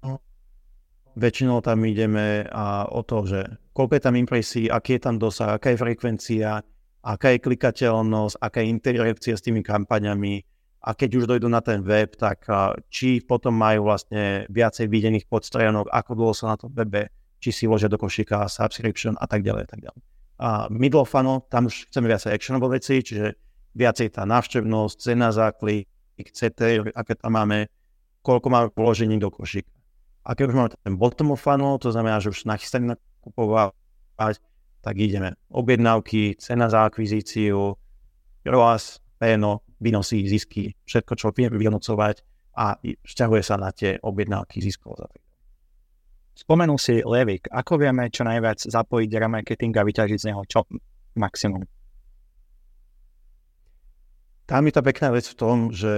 väčšinou 1.20 1.60
tam 1.60 1.84
ideme 1.84 2.48
a 2.48 2.88
o 2.88 3.04
to, 3.04 3.28
že 3.28 3.44
koľko 3.76 4.00
je 4.00 4.04
tam 4.08 4.16
impresí, 4.16 4.72
aký 4.72 4.96
je 4.96 5.04
tam 5.04 5.20
dosah, 5.20 5.60
aká 5.60 5.76
je 5.76 5.84
frekvencia, 5.84 6.64
aká 7.08 7.32
je 7.32 7.40
klikateľnosť, 7.40 8.36
aká 8.44 8.60
je 8.60 8.68
interakcia 8.68 9.40
s 9.40 9.46
tými 9.48 9.64
kampaňami 9.64 10.44
a 10.84 10.92
keď 10.92 11.10
už 11.24 11.26
dojdú 11.32 11.48
na 11.48 11.64
ten 11.64 11.80
web, 11.80 12.12
tak 12.20 12.44
či 12.92 13.24
potom 13.24 13.56
majú 13.56 13.88
vlastne 13.88 14.44
viacej 14.52 14.92
videných 14.92 15.26
podstránok, 15.32 15.88
ako 15.88 16.12
dlho 16.20 16.34
sa 16.36 16.52
na 16.52 16.58
tom 16.60 16.76
webe, 16.76 17.08
či 17.40 17.56
si 17.56 17.64
vložia 17.64 17.88
do 17.88 17.96
košíka 17.96 18.52
subscription 18.52 19.16
a 19.16 19.24
tak 19.24 19.48
ďalej, 19.48 19.64
a 19.64 19.70
tak 19.72 19.80
ďalej. 19.88 20.02
A 20.38 20.50
middle 20.68 21.08
funnel, 21.08 21.48
tam 21.48 21.72
už 21.72 21.88
chceme 21.88 22.12
viacej 22.12 22.30
actionable 22.36 22.76
veci, 22.76 23.00
čiže 23.00 23.40
viacej 23.74 24.14
tá 24.14 24.28
návštevnosť, 24.28 24.96
cena 25.00 25.32
za 25.32 25.56
klik, 25.56 25.88
CT, 26.18 26.92
aké 26.92 27.14
tam 27.16 27.40
máme, 27.40 27.72
koľko 28.26 28.48
máme 28.52 28.68
položení 28.76 29.16
do 29.16 29.32
košíka. 29.32 29.70
A 30.28 30.36
keď 30.36 30.46
už 30.52 30.56
máme 30.60 30.70
ten 30.76 30.94
bottom 31.00 31.32
of 31.32 31.40
funnel, 31.40 31.80
to 31.80 31.94
znamená, 31.94 32.20
že 32.20 32.36
už 32.36 32.44
nachystaní 32.50 32.92
nakupovať, 32.92 33.72
tak 34.82 34.96
ideme. 34.98 35.36
Objednávky, 35.52 36.40
cena 36.40 36.70
za 36.70 36.88
akvizíciu, 36.88 37.76
ROAS, 38.46 39.00
PNO, 39.18 39.66
vynosí 39.82 40.26
zisky, 40.26 40.74
všetko, 40.86 41.14
čo 41.18 41.28
vieme 41.34 41.58
vyhodnocovať 41.58 42.16
a 42.58 42.78
vzťahuje 42.82 43.44
sa 43.46 43.56
na 43.62 43.70
tie 43.70 44.02
objednávky 44.02 44.62
ziskov. 44.62 44.98
Spomenul 46.38 46.78
si 46.78 47.02
Levik. 47.02 47.50
Ako 47.50 47.82
vieme 47.82 48.14
čo 48.14 48.22
najviac 48.22 48.62
zapojiť 48.62 49.10
remarketing 49.10 49.74
a 49.74 49.86
vyťažiť 49.86 50.18
z 50.22 50.28
neho 50.30 50.42
čo 50.46 50.66
maximum? 51.18 51.66
Tam 54.48 54.64
je 54.64 54.74
tá 54.74 54.82
pekná 54.86 55.12
vec 55.12 55.26
v 55.28 55.38
tom, 55.38 55.74
že 55.74 55.94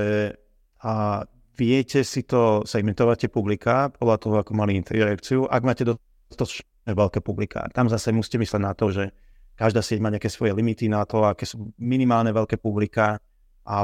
a 0.79 1.27
viete 1.59 2.07
si 2.07 2.23
to 2.23 2.63
segmentovať 2.63 3.27
tie 3.27 3.29
publika 3.31 3.91
podľa 3.91 4.17
toho, 4.19 4.35
ako 4.39 4.51
mali 4.55 4.79
interakciu. 4.79 5.43
Ak 5.51 5.67
máte 5.67 5.83
dostatočne 5.83 6.68
veľké 6.95 7.19
publika, 7.25 7.67
tam 7.73 7.89
zase 7.89 8.13
musíte 8.13 8.41
mysleť 8.41 8.61
na 8.61 8.73
to, 8.77 8.89
že 8.93 9.11
každá 9.59 9.83
sieť 9.83 9.99
má 9.99 10.07
nejaké 10.07 10.31
svoje 10.31 10.55
limity 10.55 10.87
na 10.87 11.03
to, 11.03 11.27
aké 11.27 11.43
sú 11.43 11.75
minimálne 11.75 12.31
veľké 12.31 12.57
publika 12.57 13.19
a 13.67 13.75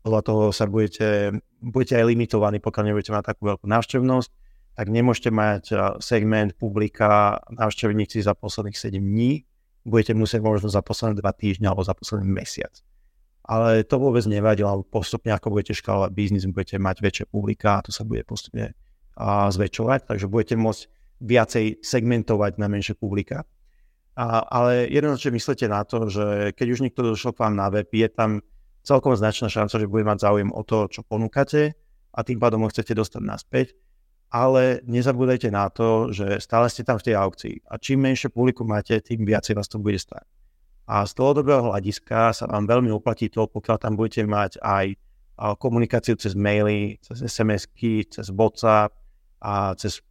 podľa 0.00 0.22
toho 0.26 0.42
sa 0.50 0.66
budete, 0.66 1.38
budete 1.62 2.00
aj 2.00 2.04
limitovaní, 2.08 2.58
pokiaľ 2.58 2.84
nebudete 2.90 3.12
mať 3.14 3.24
takú 3.36 3.46
veľkú 3.46 3.68
návštevnosť, 3.68 4.30
tak 4.74 4.86
nemôžete 4.88 5.30
mať 5.30 5.64
segment 6.00 6.56
publika 6.56 7.38
návštevníci 7.52 8.24
za 8.24 8.32
posledných 8.32 8.74
7 8.74 8.96
dní, 8.96 9.44
budete 9.84 10.16
musieť 10.16 10.40
možno 10.40 10.72
za 10.72 10.80
posledné 10.80 11.20
2 11.20 11.26
týždňa 11.26 11.68
alebo 11.68 11.84
za 11.84 11.92
posledný 11.92 12.26
mesiac. 12.26 12.72
Ale 13.44 13.82
to 13.82 13.98
vôbec 13.98 14.22
nevadí, 14.30 14.62
lebo 14.62 14.86
postupne 14.86 15.34
ako 15.34 15.52
budete 15.52 15.74
škálovať 15.74 16.10
biznis, 16.14 16.46
budete 16.46 16.78
mať 16.78 16.96
väčšie 17.02 17.24
publika 17.28 17.80
a 17.80 17.84
to 17.84 17.90
sa 17.90 18.06
bude 18.06 18.22
postupne 18.22 18.72
zväčšovať, 19.52 20.06
takže 20.06 20.30
budete 20.30 20.54
môcť 20.56 20.82
viacej 21.20 21.84
segmentovať 21.84 22.56
na 22.56 22.66
menšie 22.66 22.96
publika. 22.96 23.44
A, 24.16 24.42
ale 24.44 24.90
jednoznačne 24.90 25.36
myslíte 25.36 25.66
na 25.70 25.84
to, 25.86 26.10
že 26.10 26.56
keď 26.56 26.66
už 26.72 26.82
niekto 26.84 27.04
došiel 27.04 27.32
k 27.32 27.40
vám 27.46 27.54
na 27.56 27.68
web, 27.70 27.88
je 27.88 28.08
tam 28.10 28.44
celkom 28.82 29.14
značná 29.16 29.52
šanca, 29.52 29.80
že 29.80 29.88
bude 29.88 30.04
mať 30.04 30.24
záujem 30.24 30.50
o 30.50 30.60
to, 30.64 30.88
čo 30.88 31.04
ponúkate 31.04 31.76
a 32.10 32.18
tým 32.24 32.40
pádom 32.40 32.64
ho 32.64 32.68
chcete 32.72 32.96
dostať 32.96 33.22
naspäť. 33.22 33.66
Ale 34.30 34.78
nezabúdajte 34.86 35.50
na 35.50 35.66
to, 35.74 36.14
že 36.14 36.38
stále 36.38 36.70
ste 36.70 36.86
tam 36.86 37.02
v 37.02 37.10
tej 37.10 37.14
aukcii 37.18 37.54
a 37.66 37.82
čím 37.82 38.06
menšie 38.06 38.30
publikum 38.30 38.70
máte, 38.70 39.02
tým 39.02 39.26
viacej 39.26 39.58
vás 39.58 39.66
to 39.66 39.82
bude 39.82 39.98
stáť. 39.98 40.22
A 40.86 41.02
z 41.06 41.18
dlhodobého 41.18 41.70
hľadiska 41.70 42.34
sa 42.34 42.46
vám 42.46 42.66
veľmi 42.66 42.90
oplatí 42.94 43.30
to, 43.30 43.46
pokiaľ 43.46 43.76
tam 43.78 43.94
budete 43.98 44.26
mať 44.26 44.58
aj 44.62 44.94
komunikáciu 45.58 46.14
cez 46.20 46.36
maily, 46.36 47.00
cez 47.00 47.24
SMS-ky, 47.24 48.06
cez 48.10 48.28
WhatsApp 48.30 48.94
a 49.40 49.72
cez 49.74 50.02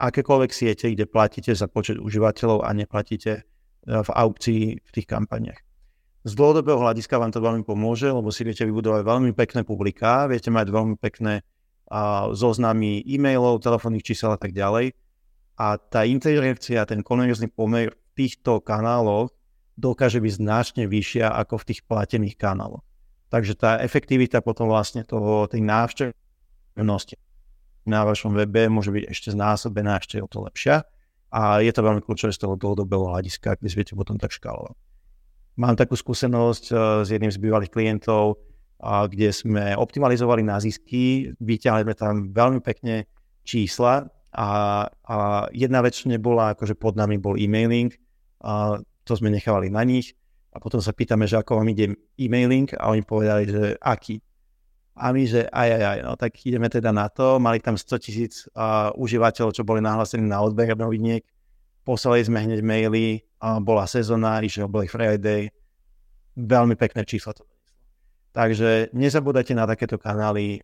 akékoľvek 0.00 0.50
siete, 0.50 0.88
kde 0.88 1.04
platíte 1.04 1.52
za 1.52 1.68
počet 1.68 2.00
užívateľov 2.00 2.64
a 2.64 2.72
neplatíte 2.72 3.32
e, 3.36 3.42
v 3.84 4.10
aukcii 4.10 4.80
v 4.80 4.90
tých 4.90 5.06
kampaniach. 5.06 5.60
Z 6.24 6.32
dlhodobého 6.36 6.80
hľadiska 6.80 7.16
vám 7.16 7.32
to 7.32 7.40
veľmi 7.40 7.64
pomôže, 7.64 8.08
lebo 8.08 8.28
si 8.28 8.44
viete 8.44 8.64
vybudovať 8.68 9.04
veľmi 9.04 9.32
pekné 9.32 9.64
publiká, 9.64 10.28
viete 10.28 10.52
mať 10.52 10.68
veľmi 10.68 10.96
pekné 11.00 11.40
zoznamy 12.36 13.02
e-mailov, 13.02 13.64
telefónnych 13.64 14.06
čísel 14.06 14.30
a 14.30 14.38
tak 14.38 14.54
ďalej. 14.54 14.94
A 15.58 15.76
tá 15.76 16.06
interakcia, 16.06 16.86
ten 16.86 17.02
konverzný 17.02 17.50
pomer 17.50 17.90
v 17.90 18.00
týchto 18.14 18.62
kanáloch 18.62 19.34
dokáže 19.74 20.22
byť 20.22 20.32
značne 20.38 20.84
vyššia 20.86 21.34
ako 21.34 21.60
v 21.60 21.66
tých 21.72 21.80
platených 21.88 22.36
kanáloch. 22.38 22.84
Takže 23.32 23.58
tá 23.58 23.82
efektivita 23.82 24.44
potom 24.44 24.70
vlastne 24.70 25.02
toho, 25.02 25.50
tej 25.50 25.64
návštevnosti 25.64 27.16
na 27.86 28.04
vašom 28.04 28.36
webe 28.36 28.68
môže 28.68 28.92
byť 28.92 29.04
ešte 29.08 29.28
znásobená, 29.32 30.00
ešte 30.00 30.20
o 30.20 30.28
to 30.28 30.44
lepšia. 30.44 30.84
A 31.30 31.62
je 31.62 31.70
to 31.70 31.86
veľmi 31.86 32.02
kľúčové 32.02 32.34
z 32.34 32.42
toho 32.42 32.58
dlhodobého 32.58 33.06
hľadiska, 33.14 33.56
kde 33.60 33.70
viete 33.70 33.94
potom 33.94 34.18
tak 34.18 34.34
škálovať. 34.34 34.74
Mám 35.60 35.78
takú 35.78 35.94
skúsenosť 35.94 36.64
uh, 36.72 36.78
s 37.06 37.08
jedným 37.12 37.30
z 37.30 37.38
bývalých 37.38 37.70
klientov, 37.70 38.40
kde 38.80 39.28
sme 39.28 39.76
optimalizovali 39.76 40.40
na 40.40 40.56
zisky, 40.56 41.36
vyťahli 41.36 41.84
sme 41.84 41.92
tam 41.92 42.32
veľmi 42.32 42.64
pekne 42.64 43.04
čísla 43.44 44.08
a, 44.32 44.48
a 44.88 45.16
jedna 45.52 45.84
vec, 45.84 46.00
nebola, 46.08 46.56
akože 46.56 46.80
pod 46.80 46.96
nami 46.96 47.20
bol 47.20 47.36
e-mailing, 47.36 47.92
uh, 48.40 48.80
to 49.04 49.12
sme 49.20 49.28
nechávali 49.28 49.68
na 49.68 49.84
nich 49.84 50.16
a 50.56 50.58
potom 50.58 50.80
sa 50.80 50.96
pýtame, 50.96 51.28
že 51.28 51.36
ako 51.36 51.60
vám 51.60 51.68
ide 51.76 51.92
e-mailing 52.16 52.72
a 52.80 52.88
oni 52.88 53.04
povedali, 53.04 53.44
že 53.52 53.62
aký. 53.84 54.24
A 55.00 55.16
my, 55.16 55.24
že 55.24 55.48
aj, 55.48 55.68
aj, 55.80 55.82
aj, 55.82 55.98
no 56.04 56.12
tak 56.20 56.36
ideme 56.44 56.68
teda 56.68 56.92
na 56.92 57.08
to. 57.08 57.40
Mali 57.40 57.56
tam 57.64 57.80
100 57.80 58.04
tisíc 58.04 58.44
uh, 58.52 58.92
užívateľov, 59.00 59.56
čo 59.56 59.64
boli 59.64 59.80
nahlásení 59.80 60.28
na 60.28 60.44
odber 60.44 60.76
noviniek. 60.76 61.24
Poslali 61.88 62.20
sme 62.20 62.44
hneď 62.44 62.60
maily, 62.60 63.24
uh, 63.40 63.56
bola 63.64 63.88
sezóna, 63.88 64.44
išiel 64.44 64.68
Black 64.68 64.92
Friday. 64.92 65.48
Veľmi 66.36 66.76
pekné 66.76 67.08
číslo 67.08 67.32
to 67.32 67.48
Takže 68.30 68.94
nezabúdajte 68.94 69.58
na 69.58 69.66
takéto 69.66 69.98
kanály. 69.98 70.62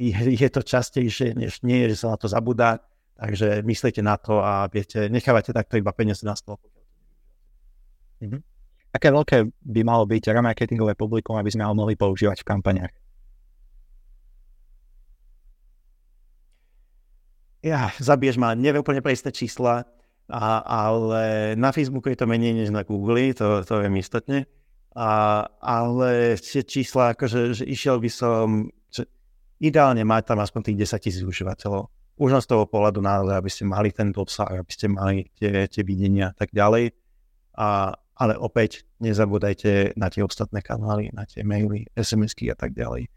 Je, 0.00 0.16
je 0.34 0.48
to 0.50 0.64
častejšie, 0.64 1.38
než 1.38 1.62
nie, 1.62 1.86
že 1.86 2.02
sa 2.02 2.16
na 2.16 2.18
to 2.18 2.26
zabúda. 2.26 2.82
Takže 3.20 3.60
myslíte 3.62 4.00
na 4.00 4.16
to 4.16 4.40
a 4.40 4.64
viete, 4.72 5.12
nechávate 5.12 5.52
takto 5.52 5.76
iba 5.76 5.92
peniaze 5.92 6.24
na 6.24 6.32
stôl. 6.32 6.56
Mm-hmm. 8.24 8.40
Aké 8.96 9.12
veľké 9.12 9.36
by 9.60 9.80
malo 9.84 10.08
byť 10.08 10.32
remarketingové 10.32 10.96
publikum, 10.96 11.36
aby 11.36 11.52
sme 11.52 11.68
ho 11.68 11.76
mohli 11.76 11.94
používať 11.94 12.42
v 12.42 12.48
kampaniach? 12.48 12.92
Ja, 17.60 17.92
zabiješ 18.00 18.40
ma, 18.40 18.56
neviem 18.56 18.80
úplne 18.80 19.04
presné 19.04 19.36
čísla, 19.36 19.84
a, 20.30 20.62
ale 20.64 21.52
na 21.60 21.74
Facebooku 21.74 22.08
je 22.08 22.16
to 22.16 22.30
menej 22.30 22.56
než 22.56 22.70
na 22.72 22.86
Google, 22.86 23.34
to, 23.36 23.66
to 23.66 23.84
viem 23.84 24.00
istotne. 24.00 24.48
A, 24.96 25.44
ale 25.60 26.40
tie 26.40 26.64
čísla, 26.64 27.12
akože 27.12 27.52
že 27.52 27.64
išiel 27.68 28.00
by 28.00 28.10
som, 28.10 28.70
že 28.88 29.04
ideálne 29.60 30.06
mať 30.06 30.32
tam 30.32 30.38
aspoň 30.40 30.72
tých 30.72 30.88
10 30.88 31.04
tisíc 31.04 31.24
užívateľov. 31.26 31.92
Už 32.20 32.36
z 32.40 32.48
toho 32.48 32.64
pohľadu 32.68 33.00
naozaj, 33.04 33.36
aby 33.36 33.50
ste 33.52 33.64
mali 33.68 33.92
ten 33.92 34.12
obsah, 34.12 34.48
aby 34.48 34.72
ste 34.72 34.86
mali 34.88 35.28
tie, 35.36 35.68
tie 35.68 35.82
videnia 35.84 36.32
a 36.32 36.34
tak 36.36 36.52
ďalej. 36.56 36.96
A, 37.60 37.92
ale 38.20 38.36
opäť 38.40 38.88
nezabúdajte 39.00 39.96
na 39.96 40.08
tie 40.08 40.24
ostatné 40.24 40.60
kanály, 40.64 41.12
na 41.12 41.24
tie 41.24 41.44
maily, 41.44 41.88
SMS-ky 41.96 42.52
a 42.52 42.56
tak 42.56 42.72
ďalej. 42.72 43.08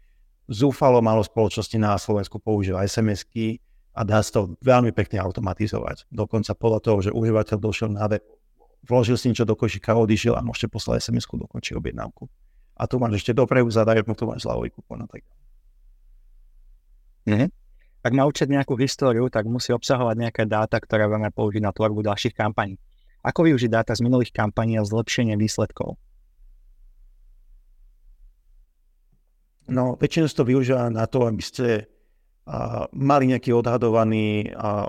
Zúfalo 0.48 1.00
málo 1.00 1.24
spoločnosti 1.24 1.76
na 1.80 1.96
Slovensku 1.96 2.40
používa 2.40 2.84
SMS-ky 2.84 3.60
a 3.94 4.00
dá 4.02 4.18
sa 4.20 4.30
to 4.42 4.58
veľmi 4.58 4.90
pekne 4.90 5.22
automatizovať. 5.22 6.10
Dokonca 6.10 6.50
podľa 6.58 6.80
toho, 6.82 6.98
že 6.98 7.10
užívateľ 7.14 7.56
došiel 7.62 7.88
na 7.94 8.10
web, 8.10 8.26
vložil 8.82 9.14
si 9.14 9.30
niečo 9.30 9.46
do 9.46 9.54
košíka, 9.54 9.94
odišiel 9.94 10.34
a 10.34 10.42
môžete 10.42 10.66
poslať 10.66 11.06
SMS-ku, 11.06 11.38
dokončiť 11.38 11.78
objednávku. 11.78 12.26
A 12.74 12.90
tu 12.90 12.98
máš 12.98 13.22
ešte 13.22 13.30
dopredu 13.30 13.70
zadarmo, 13.70 14.18
tu 14.18 14.26
máš 14.26 14.42
zľavový 14.42 14.74
kupón 14.74 15.06
a 15.06 15.08
tak 15.08 15.22
ďalej. 15.22 15.42
Mhm. 17.24 17.46
Ak 18.04 18.12
má 18.12 18.28
účet 18.28 18.52
nejakú 18.52 18.76
históriu, 18.76 19.32
tak 19.32 19.48
musí 19.48 19.72
obsahovať 19.72 20.16
nejaké 20.20 20.44
dáta, 20.44 20.76
ktoré 20.76 21.08
budeme 21.08 21.32
použiť 21.32 21.62
na 21.64 21.72
tvorbu 21.72 22.04
ďalších 22.04 22.36
kampaní. 22.36 22.76
Ako 23.24 23.48
využiť 23.48 23.72
dáta 23.72 23.96
z 23.96 24.04
minulých 24.04 24.28
kampaní 24.28 24.76
a 24.76 24.84
zlepšenie 24.84 25.32
výsledkov? 25.40 25.96
No, 29.64 29.96
väčšinou 29.96 30.28
to 30.28 30.44
využíva 30.44 30.92
na 30.92 31.08
to, 31.08 31.24
aby 31.24 31.40
ste 31.40 31.88
mali 32.92 33.24
nejaký 33.32 33.56
odhadovaný 33.56 34.52
a, 34.52 34.88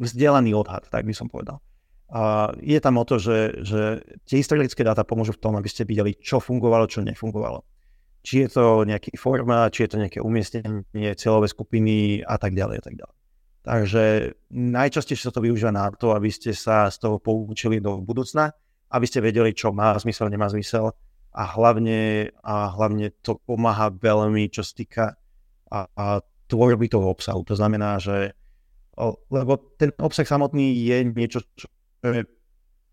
vzdelaný 0.00 0.56
odhad, 0.56 0.88
tak 0.90 1.06
by 1.06 1.14
som 1.14 1.30
povedal. 1.30 1.60
A 2.14 2.52
je 2.60 2.78
tam 2.78 3.00
o 3.00 3.04
to, 3.04 3.18
že, 3.18 3.64
že 3.64 4.04
tie 4.28 4.38
historické 4.38 4.84
dáta 4.84 5.02
pomôžu 5.02 5.34
v 5.34 5.42
tom, 5.42 5.54
aby 5.56 5.66
ste 5.66 5.88
videli, 5.88 6.14
čo 6.14 6.38
fungovalo, 6.38 6.86
čo 6.86 7.02
nefungovalo. 7.02 7.64
Či 8.24 8.46
je 8.46 8.48
to 8.56 8.64
nejaký 8.88 9.16
formát, 9.20 9.72
či 9.72 9.84
je 9.84 9.90
to 9.92 10.00
nejaké 10.00 10.18
umiestnenie 10.20 11.12
cieľové 11.16 11.48
skupiny 11.50 12.24
a 12.24 12.36
tak 12.40 12.56
ďalej 12.56 12.76
a 12.80 12.82
tak 12.84 12.94
ďalej. 12.96 13.16
Takže 13.64 14.02
najčastejšie 14.52 15.24
sa 15.28 15.34
to 15.34 15.40
využíva 15.40 15.72
na 15.72 15.88
to, 15.88 16.12
aby 16.12 16.28
ste 16.28 16.52
sa 16.52 16.92
z 16.92 17.00
toho 17.00 17.16
poučili 17.16 17.80
do 17.80 17.96
budúcna, 18.04 18.52
aby 18.92 19.04
ste 19.08 19.24
vedeli, 19.24 19.56
čo 19.56 19.72
má 19.72 19.96
zmysel, 19.96 20.28
nemá 20.28 20.52
zmysel 20.52 20.92
a 21.32 21.42
hlavne, 21.56 22.30
a 22.44 22.68
hlavne 22.70 23.10
to 23.24 23.40
pomáha 23.42 23.88
veľmi, 23.88 24.52
čo 24.52 24.60
sa 24.60 24.72
týka 24.76 25.04
a, 25.72 25.88
a 25.96 26.04
tvorby 26.54 26.86
toho 26.86 27.10
obsahu. 27.10 27.42
To 27.50 27.58
znamená, 27.58 27.98
že 27.98 28.38
lebo 29.26 29.58
ten 29.74 29.90
obsah 29.98 30.22
samotný 30.22 30.70
je 30.70 30.96
niečo, 31.02 31.42
čo 31.58 31.66
je 32.06 32.22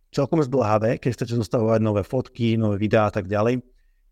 celkom 0.10 0.42
zdlhavé, 0.42 0.98
keď 0.98 1.14
chcete 1.14 1.38
zostavovať 1.38 1.80
nové 1.86 2.02
fotky, 2.02 2.58
nové 2.58 2.82
videá 2.82 3.08
a 3.08 3.14
tak 3.14 3.30
ďalej. 3.30 3.62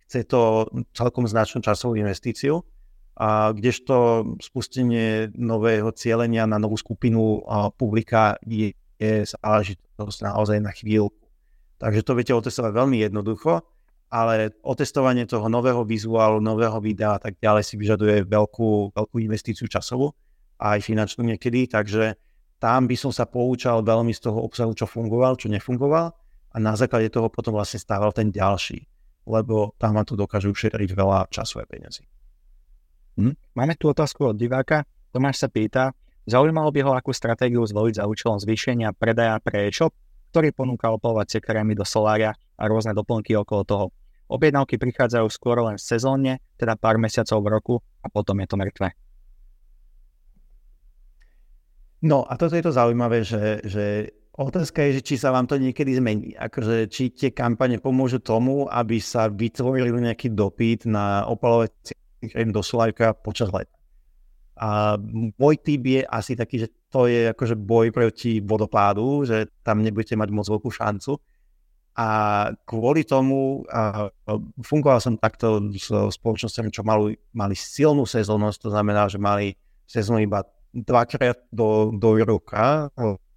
Chce 0.05 0.29
to 0.29 0.69
celkom 0.93 1.25
značnú 1.25 1.65
časovú 1.65 1.97
investíciu, 1.97 2.61
a 3.19 3.51
kdežto 3.51 4.23
spustenie 4.39 5.27
nového 5.35 5.91
cieľenia 5.91 6.47
na 6.47 6.55
novú 6.55 6.79
skupinu 6.79 7.43
publika 7.75 8.39
je, 8.47 8.71
je 8.95 9.27
záležitosť 9.27 10.23
naozaj 10.23 10.63
na 10.63 10.71
chvíľku. 10.71 11.19
Takže 11.83 12.07
to 12.07 12.15
viete 12.15 12.31
otestovať 12.31 12.71
veľmi 12.71 13.03
jednoducho, 13.03 13.59
ale 14.09 14.57
otestovanie 14.65 15.29
toho 15.29 15.45
nového 15.45 15.85
vizuálu, 15.85 16.41
nového 16.41 16.81
videa 16.81 17.15
a 17.15 17.21
tak 17.21 17.37
ďalej 17.37 17.63
si 17.63 17.75
vyžaduje 17.77 18.25
veľkú, 18.25 18.97
veľkú 18.97 19.15
investíciu 19.21 19.69
časovú 19.69 20.09
aj 20.59 20.83
finančnú 20.83 21.23
niekedy, 21.29 21.69
takže 21.69 22.17
tam 22.59 22.89
by 22.89 22.95
som 22.99 23.15
sa 23.15 23.23
poučal 23.23 23.79
veľmi 23.79 24.11
z 24.11 24.27
toho 24.27 24.43
obsahu, 24.43 24.75
čo 24.75 24.83
fungoval, 24.89 25.39
čo 25.39 25.47
nefungoval 25.47 26.11
a 26.51 26.57
na 26.57 26.73
základe 26.75 27.07
toho 27.13 27.29
potom 27.31 27.55
vlastne 27.55 27.79
stával 27.79 28.11
ten 28.11 28.33
ďalší, 28.33 28.83
lebo 29.29 29.77
tam 29.79 29.95
vám 29.95 30.03
to 30.09 30.19
dokáže 30.19 30.49
ušetriť 30.51 30.89
veľa 30.91 31.29
času 31.31 31.61
a 31.61 31.65
peniazy. 31.69 32.03
Hm? 33.15 33.37
Máme 33.55 33.77
tu 33.77 33.87
otázku 33.87 34.33
od 34.33 34.35
diváka. 34.35 34.83
Tomáš 35.09 35.41
sa 35.41 35.49
pýta, 35.49 35.93
zaujímalo 36.25 36.69
by 36.69 36.79
ho, 36.85 36.91
akú 36.93 37.09
stratégiu 37.13 37.65
zvoliť 37.65 38.01
za 38.01 38.05
účelom 38.05 38.37
zvýšenia 38.37 38.93
predaja 38.93 39.41
pre 39.41 39.69
e-shop, 39.69 39.93
ktorý 40.29 40.53
ponúka 40.53 40.93
opalovacie 40.93 41.41
krémy 41.41 41.73
do 41.73 41.81
solária 41.81 42.37
a 42.53 42.63
rôzne 42.69 42.93
doplnky 42.93 43.33
okolo 43.33 43.61
toho. 43.65 43.85
Objednávky 44.29 44.77
prichádzajú 44.77 45.27
skôr 45.33 45.57
len 45.65 45.81
sezónne, 45.81 46.37
teda 46.55 46.77
pár 46.77 47.01
mesiacov 47.01 47.41
v 47.41 47.49
roku 47.49 47.75
a 48.05 48.07
potom 48.13 48.37
je 48.39 48.47
to 48.47 48.55
mŕtve. 48.55 48.89
No 52.05 52.23
a 52.23 52.39
toto 52.39 52.55
je 52.55 52.63
to 52.63 52.71
zaujímavé, 52.71 53.27
že, 53.27 53.59
že 53.65 54.13
otázka 54.39 54.87
je, 54.87 55.01
že 55.01 55.05
či 55.05 55.15
sa 55.19 55.35
vám 55.35 55.49
to 55.49 55.59
niekedy 55.59 55.91
zmení. 55.99 56.31
Akože, 56.37 56.87
či 56.87 57.11
tie 57.11 57.35
kampane 57.35 57.81
pomôžu 57.83 58.23
tomu, 58.23 58.71
aby 58.71 59.03
sa 59.03 59.27
vytvoril 59.27 59.99
nejaký 59.99 60.31
dopyt 60.31 60.87
na 60.87 61.27
opalovací 61.27 61.91
krém 62.31 62.55
do 62.55 62.63
solárka 62.63 63.11
počas 63.11 63.51
leta. 63.51 63.75
A 64.59 64.99
môj 65.39 65.55
typ 65.59 65.87
je 65.87 66.03
asi 66.03 66.35
taký, 66.35 66.67
že 66.67 66.71
to 66.91 67.07
je 67.07 67.31
akože 67.31 67.55
boj 67.55 67.95
proti 67.95 68.43
vodopádu, 68.43 69.23
že 69.23 69.47
tam 69.63 69.79
nebudete 69.79 70.19
mať 70.19 70.29
moc 70.35 70.47
veľkú 70.51 70.67
šancu. 70.67 71.15
A 71.99 72.07
kvôli 72.63 73.03
tomu 73.03 73.67
a 73.67 74.07
fungoval 74.63 75.03
som 75.03 75.19
takto 75.19 75.59
s 75.75 75.91
spoločnosťami, 75.91 76.71
čo 76.71 76.87
mali, 76.87 77.19
mali 77.35 77.59
silnú 77.59 78.07
sezónnosť, 78.07 78.57
to 78.63 78.69
znamená, 78.71 79.11
že 79.11 79.19
mali 79.19 79.59
sezónu 79.83 80.23
iba 80.23 80.47
dvakrát 80.71 81.43
do, 81.51 81.91
do 81.91 82.15
roka, 82.23 82.87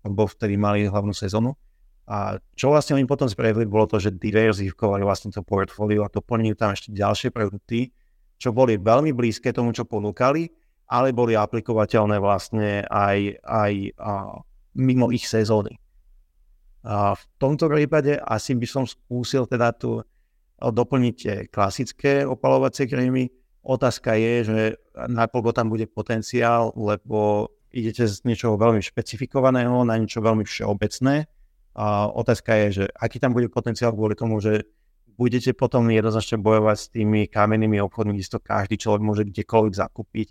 lebo 0.06 0.30
vtedy 0.30 0.54
mali 0.54 0.86
hlavnú 0.86 1.10
sezónu. 1.10 1.58
A 2.06 2.38
čo 2.54 2.70
vlastne 2.70 2.94
oni 2.94 3.06
potom 3.06 3.26
spravili, 3.26 3.66
bolo 3.66 3.90
to, 3.90 3.98
že 3.98 4.14
diverzifikovali 4.14 5.02
vlastne 5.02 5.34
to 5.34 5.42
portfólio 5.42 6.06
a 6.06 6.12
doplnili 6.12 6.54
tam 6.54 6.70
ešte 6.70 6.94
ďalšie 6.94 7.34
produkty, 7.34 7.90
čo 8.38 8.54
boli 8.54 8.78
veľmi 8.78 9.10
blízke 9.10 9.50
tomu, 9.50 9.74
čo 9.74 9.90
ponúkali, 9.90 10.46
ale 10.86 11.10
boli 11.10 11.34
aplikovateľné 11.34 12.22
vlastne 12.22 12.86
aj, 12.86 13.42
aj 13.42 13.72
a, 13.98 14.38
mimo 14.78 15.10
ich 15.10 15.26
sezóny. 15.26 15.81
V 16.82 17.22
tomto 17.38 17.70
prípade 17.70 18.18
asi 18.18 18.58
by 18.58 18.66
som 18.66 18.84
skúsil 18.86 19.46
teda 19.46 19.70
tu 19.70 20.02
doplniť 20.58 21.14
tie 21.14 21.34
klasické 21.46 22.26
opalovacie 22.26 22.90
krémy, 22.90 23.30
Otázka 23.62 24.18
je, 24.18 24.34
že 24.42 24.58
nakoľko 24.98 25.54
tam 25.54 25.70
bude 25.70 25.86
potenciál, 25.86 26.74
lebo 26.74 27.46
idete 27.70 28.10
z 28.10 28.26
niečoho 28.26 28.58
veľmi 28.58 28.82
špecifikovaného 28.82 29.86
na 29.86 29.94
niečo 29.94 30.18
veľmi 30.18 30.42
všeobecné. 30.42 31.30
A 31.78 32.10
otázka 32.10 32.58
je, 32.66 32.68
že 32.82 32.84
aký 32.90 33.22
tam 33.22 33.32
bude 33.32 33.46
potenciál 33.48 33.94
kvôli 33.94 34.18
tomu, 34.18 34.42
že 34.42 34.66
budete 35.14 35.54
potom 35.54 35.86
jednoznačne 35.94 36.42
bojovať 36.42 36.76
s 36.76 36.90
tými 36.90 37.30
kamennými 37.30 37.78
obchodmi, 37.86 38.18
kde 38.18 38.34
to 38.34 38.42
každý 38.42 38.76
človek 38.82 39.02
môže 39.06 39.22
kdekoľvek 39.30 39.74
zakúpiť. 39.78 40.28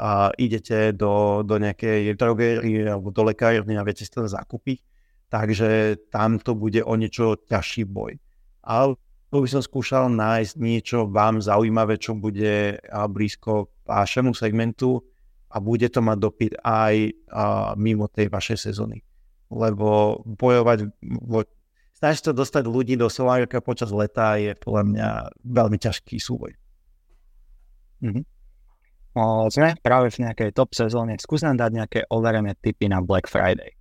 A 0.00 0.32
idete 0.40 0.96
do, 0.96 1.44
do 1.44 1.60
nejakej 1.60 2.16
drogérie 2.16 2.88
alebo 2.88 3.12
do 3.12 3.28
lekárny 3.28 3.76
a 3.76 3.84
viete 3.84 4.08
si 4.08 4.10
to 4.10 4.24
zakúpiť. 4.24 4.80
Takže 5.30 5.96
tam 6.10 6.42
to 6.42 6.58
bude 6.58 6.82
o 6.82 6.94
niečo 6.98 7.38
ťažší 7.46 7.86
boj. 7.86 8.18
Ale 8.66 8.98
by 9.30 9.46
som 9.46 9.62
skúšal 9.62 10.10
nájsť 10.10 10.58
niečo 10.58 10.98
vám 11.06 11.38
zaujímavé, 11.38 12.02
čo 12.02 12.18
bude 12.18 12.82
blízko 12.90 13.70
vašemu 13.86 14.34
segmentu 14.34 14.98
a 15.54 15.62
bude 15.62 15.86
to 15.86 16.02
mať 16.02 16.18
dopyt 16.18 16.52
aj 16.66 17.14
mimo 17.78 18.10
tej 18.10 18.26
vašej 18.26 18.58
sezóny. 18.58 19.06
Lebo 19.54 20.18
bojovať, 20.26 20.90
snažiť 21.94 22.22
sa 22.26 22.34
dostať 22.34 22.66
ľudí 22.66 22.98
do 22.98 23.06
solárika 23.06 23.62
počas 23.62 23.94
leta 23.94 24.34
je 24.34 24.58
podľa 24.58 24.82
mňa 24.82 25.08
veľmi 25.46 25.78
ťažký 25.78 26.18
súboj. 26.18 26.50
Mm-hmm. 28.02 28.24
O, 29.14 29.46
sme 29.50 29.74
práve 29.82 30.10
v 30.10 30.26
nejakej 30.26 30.54
top 30.54 30.70
sezóne. 30.74 31.18
Skús 31.18 31.42
nám 31.42 31.58
dať 31.58 31.70
nejaké 31.70 32.00
overené 32.14 32.54
tipy 32.58 32.86
na 32.86 33.02
Black 33.02 33.26
Friday. 33.26 33.74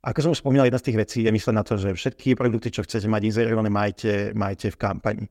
Ako 0.00 0.18
som 0.24 0.32
už 0.32 0.40
spomínal, 0.40 0.64
jedna 0.64 0.80
z 0.80 0.86
tých 0.88 1.00
vecí 1.00 1.18
je 1.28 1.32
mysleť 1.32 1.54
na 1.54 1.64
to, 1.64 1.76
že 1.76 1.92
všetky 1.92 2.32
produkty, 2.32 2.72
čo 2.72 2.80
chcete 2.80 3.04
mať 3.04 3.22
inzerované, 3.28 3.68
majte, 3.68 4.32
majte 4.32 4.72
v 4.72 4.80
kampani. 4.80 5.26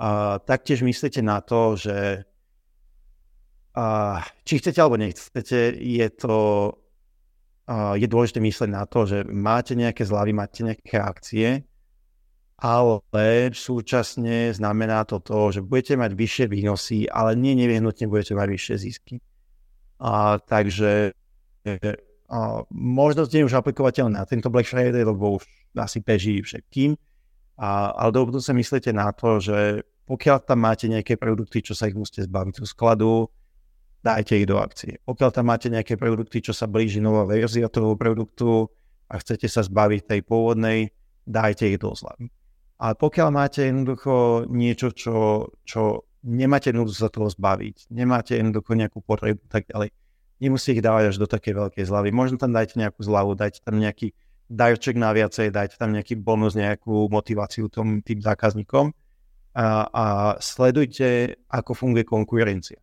A 0.00 0.40
taktiež 0.40 0.80
myslíte 0.80 1.20
na 1.20 1.44
to, 1.44 1.76
že 1.76 2.24
a, 3.76 3.84
či 4.48 4.64
chcete 4.64 4.80
alebo 4.80 4.96
nechcete, 4.96 5.76
je 5.76 6.08
to 6.08 6.36
a, 7.68 7.92
je 8.00 8.08
dôležité 8.08 8.40
myslieť 8.40 8.70
na 8.72 8.88
to, 8.88 9.04
že 9.04 9.28
máte 9.28 9.76
nejaké 9.76 10.08
zľavy, 10.08 10.32
máte 10.32 10.64
nejaké 10.64 10.96
akcie, 10.96 11.48
ale 12.56 13.52
súčasne 13.52 14.56
znamená 14.56 15.04
to 15.04 15.20
to, 15.20 15.52
že 15.52 15.60
budete 15.60 16.00
mať 16.00 16.16
vyššie 16.16 16.46
výnosy, 16.48 16.98
ale 17.12 17.36
nie 17.36 17.52
nevyhnutne 17.60 18.08
budete 18.08 18.32
mať 18.32 18.48
vyššie 18.56 18.76
zisky. 18.80 19.14
A, 20.00 20.40
takže 20.40 21.12
možno 22.72 23.28
nie 23.28 23.44
je 23.44 23.48
už 23.52 23.60
aplikovateľné 23.60 24.16
na 24.16 24.24
tento 24.24 24.48
Black 24.48 24.64
Friday, 24.64 25.04
lebo 25.04 25.36
už 25.36 25.44
asi 25.76 26.00
beží 26.00 26.40
všetkým. 26.40 26.96
A, 27.60 27.92
ale 27.92 28.10
do 28.16 28.40
sa 28.40 28.56
myslíte 28.56 28.88
na 28.96 29.12
to, 29.12 29.36
že 29.36 29.84
pokiaľ 30.08 30.38
tam 30.48 30.64
máte 30.64 30.88
nejaké 30.88 31.20
produkty, 31.20 31.60
čo 31.60 31.76
sa 31.76 31.86
ich 31.86 31.96
musíte 31.96 32.24
zbaviť 32.24 32.64
zo 32.64 32.66
skladu, 32.66 33.28
dajte 34.02 34.40
ich 34.40 34.48
do 34.48 34.58
akcie. 34.58 34.98
Pokiaľ 35.04 35.30
tam 35.30 35.46
máte 35.52 35.70
nejaké 35.70 35.94
produkty, 36.00 36.42
čo 36.42 36.56
sa 36.56 36.66
blíži 36.66 36.98
nová 36.98 37.28
verzia 37.28 37.70
toho 37.70 37.94
produktu 37.94 38.66
a 39.06 39.20
chcete 39.20 39.46
sa 39.46 39.62
zbaviť 39.62 40.00
tej 40.08 40.20
pôvodnej, 40.26 40.90
dajte 41.28 41.70
ich 41.70 41.78
do 41.78 41.94
zľavy. 41.94 42.32
A 42.82 42.98
pokiaľ 42.98 43.28
máte 43.30 43.62
jednoducho 43.62 44.48
niečo, 44.50 44.90
čo, 44.90 45.46
čo 45.62 46.10
nemáte 46.26 46.74
núdzu 46.74 47.06
sa 47.06 47.08
toho 47.12 47.30
zbaviť, 47.30 47.94
nemáte 47.94 48.34
jednoducho 48.34 48.74
nejakú 48.74 48.98
potrebu 49.06 49.46
tak 49.46 49.70
ďalej, 49.70 49.94
nemusí 50.42 50.74
ich 50.74 50.82
dávať 50.82 51.14
až 51.14 51.16
do 51.22 51.30
také 51.30 51.54
veľkej 51.54 51.86
zľavy. 51.86 52.10
Možno 52.10 52.34
tam 52.42 52.50
dajte 52.50 52.74
nejakú 52.74 52.98
zľavu, 52.98 53.38
dajte 53.38 53.62
tam 53.62 53.78
nejaký 53.78 54.10
darček 54.50 54.98
na 54.98 55.14
viacej, 55.14 55.54
dajte 55.54 55.78
tam 55.78 55.94
nejaký 55.94 56.18
bonus, 56.18 56.58
nejakú 56.58 57.06
motiváciu 57.06 57.70
tom, 57.70 58.02
tým 58.02 58.18
zákazníkom 58.18 58.90
a, 59.54 59.86
a 59.86 60.04
sledujte, 60.42 61.38
ako 61.46 61.72
funguje 61.72 62.02
konkurencia. 62.02 62.82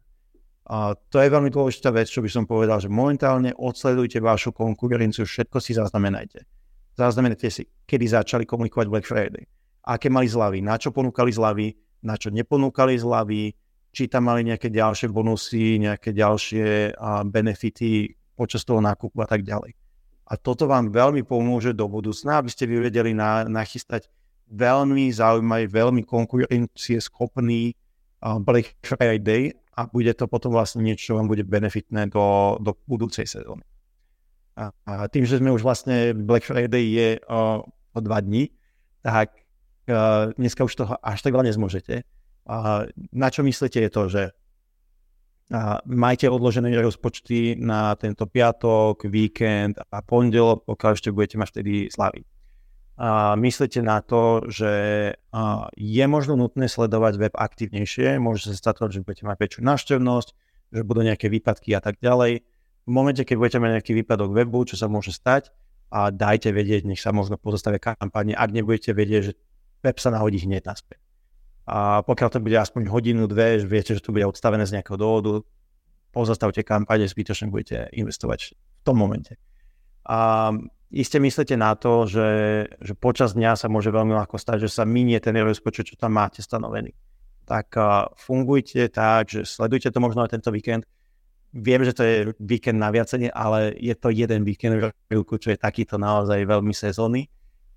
A 0.69 0.93
to 0.93 1.17
je 1.17 1.33
veľmi 1.33 1.49
dôležitá 1.49 1.89
vec, 1.89 2.07
čo 2.07 2.21
by 2.21 2.29
som 2.29 2.45
povedal, 2.45 2.77
že 2.77 2.93
momentálne 2.93 3.57
odsledujte 3.57 4.21
vašu 4.21 4.53
konkurenciu, 4.53 5.25
všetko 5.25 5.57
si 5.57 5.73
zaznamenajte. 5.73 6.45
Zaznamenajte 6.93 7.49
si, 7.49 7.63
kedy 7.89 8.05
začali 8.05 8.43
komunikovať 8.45 8.85
Black 8.85 9.05
Friday, 9.09 9.43
aké 9.81 10.13
mali 10.13 10.29
zľavy, 10.29 10.61
na 10.61 10.77
čo 10.77 10.93
ponúkali 10.93 11.33
zľavy, 11.33 11.73
na 12.05 12.15
čo 12.21 12.29
neponúkali 12.29 13.01
zľavy, 13.01 13.49
či 13.89 14.05
tam 14.05 14.29
mali 14.29 14.45
nejaké 14.45 14.69
ďalšie 14.69 15.09
bonusy, 15.09 15.81
nejaké 15.81 16.13
ďalšie 16.13 16.93
benefity 17.29 18.13
počas 18.37 18.63
toho 18.63 18.79
nákupu 18.79 19.17
a 19.19 19.27
tak 19.27 19.43
ďalej. 19.43 19.73
A 20.29 20.37
toto 20.37 20.69
vám 20.69 20.93
veľmi 20.93 21.25
pomôže 21.25 21.73
do 21.73 21.89
budúcna, 21.89 22.37
aby 22.37 22.53
ste 22.53 22.69
vy 22.69 22.85
vedeli 22.85 23.17
na, 23.17 23.49
nachystať 23.49 24.05
veľmi 24.49 25.09
zaujímavý, 25.09 25.65
veľmi 25.65 26.01
konkurencieschopný 26.05 27.73
Black 28.45 28.77
Friday 28.85 29.53
a 29.73 29.87
bude 29.89 30.13
to 30.13 30.29
potom 30.29 30.53
vlastne 30.53 30.85
niečo, 30.85 31.13
čo 31.13 31.17
vám 31.17 31.31
bude 31.31 31.47
benefitné 31.47 32.13
do, 32.13 32.57
do 32.61 32.77
budúcej 32.85 33.25
sezóny. 33.25 33.65
A, 34.59 34.75
a 34.85 34.93
tým, 35.07 35.23
že 35.23 35.39
sme 35.39 35.55
už 35.55 35.63
vlastne 35.63 36.11
Black 36.11 36.43
Friday 36.43 36.83
je 36.93 37.09
o, 37.31 37.63
o 37.65 37.99
dva 38.03 38.19
dní, 38.19 38.51
tak 38.99 39.31
uh, 39.87 40.35
dneska 40.35 40.67
už 40.67 40.75
toho 40.75 40.93
až 40.99 41.23
tak 41.23 41.31
veľa 41.31 41.47
nezmôžete. 41.47 42.03
Na 43.13 43.27
čo 43.29 43.45
myslíte 43.45 43.77
je 43.85 43.91
to, 43.93 44.03
že 44.09 44.23
majte 45.85 46.25
odložené 46.25 46.73
rozpočty 46.81 47.53
na 47.57 47.93
tento 47.93 48.25
piatok, 48.25 49.05
víkend 49.05 49.77
a 49.77 50.01
pondelok, 50.01 50.65
pokiaľ 50.65 50.91
ešte 50.97 51.13
budete 51.13 51.37
mať 51.37 51.49
vtedy 51.53 51.73
slavy 51.93 52.25
a 52.99 53.39
myslíte 53.39 53.79
na 53.79 54.03
to, 54.03 54.43
že 54.51 54.71
je 55.79 56.05
možno 56.11 56.35
nutné 56.35 56.67
sledovať 56.67 57.13
web 57.15 57.31
aktívnejšie, 57.31 58.19
môže 58.19 58.51
sa 58.51 58.59
stať 58.75 58.91
že 58.91 59.07
budete 59.07 59.23
mať 59.23 59.39
väčšiu 59.39 59.61
návštevnosť, 59.63 60.29
že 60.75 60.81
budú 60.83 61.07
nejaké 61.07 61.31
výpadky 61.31 61.71
a 61.73 61.81
tak 61.81 61.95
ďalej. 62.03 62.43
V 62.83 62.91
momente, 62.91 63.23
keď 63.23 63.35
budete 63.39 63.59
mať 63.63 63.71
nejaký 63.79 63.93
výpadok 64.03 64.35
webu, 64.35 64.67
čo 64.67 64.75
sa 64.75 64.91
môže 64.91 65.15
stať, 65.15 65.47
a 65.95 66.11
dajte 66.11 66.51
vedieť, 66.51 66.85
nech 66.85 66.99
sa 66.99 67.15
možno 67.15 67.39
pozastavia 67.39 67.79
kampane, 67.79 68.35
ak 68.35 68.51
nebudete 68.51 68.91
vedieť, 68.91 69.21
že 69.31 69.33
web 69.79 69.95
sa 69.95 70.11
nahodí 70.11 70.43
hneď 70.43 70.67
naspäť. 70.67 70.99
A 71.69 72.01
pokiaľ 72.01 72.29
to 72.33 72.39
bude 72.41 72.57
aspoň 72.57 72.89
hodinu, 72.89 73.29
dve, 73.29 73.61
že 73.61 73.69
viete, 73.69 73.93
že 73.93 74.01
to 74.01 74.09
bude 74.09 74.25
odstavené 74.25 74.65
z 74.65 74.81
nejakého 74.81 74.97
dôvodu, 74.97 75.45
pozastavte 76.09 76.65
kampane, 76.65 77.05
zbytočne 77.05 77.53
budete 77.53 77.93
investovať 77.93 78.57
v 78.57 78.81
tom 78.81 78.97
momente. 78.97 79.37
A 80.09 80.49
iste 80.89 81.21
myslíte 81.21 81.53
na 81.53 81.77
to, 81.77 82.09
že, 82.09 82.29
že 82.81 82.93
počas 82.97 83.37
dňa 83.37 83.53
sa 83.53 83.69
môže 83.69 83.93
veľmi 83.93 84.17
ľahko 84.17 84.41
stať, 84.41 84.65
že 84.65 84.81
sa 84.81 84.83
minie 84.89 85.21
ten 85.21 85.37
rozpočet, 85.37 85.93
čo 85.93 85.95
tam 86.01 86.17
máte 86.17 86.41
stanovený. 86.41 86.97
Tak 87.45 87.67
uh, 87.77 88.09
fungujte 88.17 88.89
tak, 88.89 89.29
že 89.29 89.45
sledujte 89.45 89.93
to 89.93 90.01
možno 90.01 90.25
aj 90.25 90.33
tento 90.33 90.49
víkend. 90.49 90.89
Viem, 91.53 91.85
že 91.85 91.93
to 91.93 92.01
je 92.01 92.15
víkend 92.41 92.81
na 92.81 92.89
viacenie, 92.89 93.29
ale 93.29 93.77
je 93.77 93.93
to 93.93 94.09
jeden 94.09 94.41
víkend 94.41 94.81
v 94.81 94.89
roku, 95.13 95.37
čo 95.37 95.53
je 95.53 95.61
takýto 95.61 96.01
naozaj 96.01 96.41
veľmi 96.45 96.73
sezónny. 96.73 97.29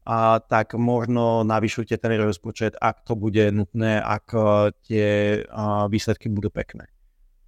A 0.02 0.42
tak 0.42 0.74
možno 0.74 1.46
navyšujte 1.46 1.94
ten 1.94 2.18
rozpočet, 2.18 2.74
ak 2.74 3.06
to 3.06 3.14
bude 3.14 3.38
nutné, 3.54 4.02
ak 4.02 4.26
uh, 4.34 4.74
tie 4.82 5.40
uh, 5.46 5.86
výsledky 5.86 6.26
budú 6.26 6.50
pekné. 6.50 6.90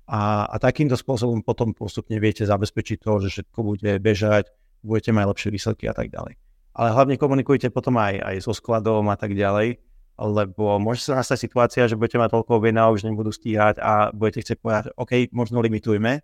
A, 0.06 0.44
a 0.47 0.56
takýmto 0.60 0.94
spôsobom 0.94 1.40
potom 1.40 1.72
postupne 1.72 2.20
viete 2.20 2.44
zabezpečiť 2.44 2.98
to, 3.01 3.12
že 3.24 3.28
všetko 3.32 3.59
bude 3.64 3.93
bežať, 3.98 4.52
budete 4.85 5.10
mať 5.16 5.24
lepšie 5.32 5.51
výsledky 5.51 5.85
a 5.89 5.97
tak 5.97 6.12
ďalej. 6.12 6.36
Ale 6.76 6.89
hlavne 6.93 7.16
komunikujte 7.16 7.72
potom 7.72 7.97
aj, 7.97 8.20
aj 8.20 8.36
so 8.44 8.52
skladom 8.52 9.09
a 9.09 9.16
tak 9.16 9.32
ďalej, 9.32 9.81
lebo 10.20 10.78
môže 10.78 11.02
sa 11.02 11.18
nastať 11.18 11.39
situácia, 11.40 11.89
že 11.89 11.97
budete 11.97 12.20
mať 12.20 12.36
toľko 12.36 12.52
objednávok, 12.60 13.01
že 13.01 13.09
nebudú 13.09 13.32
stíhať 13.32 13.81
a 13.81 14.12
budete 14.12 14.44
chcieť 14.44 14.59
povedať, 14.60 14.85
OK, 14.94 15.32
možno 15.32 15.59
limitujme, 15.64 16.20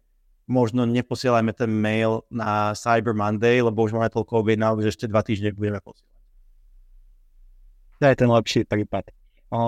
možno 0.51 0.85
neposielajme 0.85 1.55
ten 1.55 1.71
mail 1.71 2.27
na 2.29 2.77
Cyber 2.77 3.15
Monday, 3.15 3.63
lebo 3.63 3.87
už 3.87 3.97
máme 3.97 4.13
toľko 4.13 4.45
objednávok, 4.45 4.85
že 4.85 4.93
ešte 4.93 5.07
dva 5.09 5.23
týždne 5.23 5.55
budeme 5.55 5.81
posielať. 5.81 6.10
To 8.01 8.05
je 8.09 8.17
ten 8.17 8.31
lepší 8.33 8.65
prípad. 8.65 9.13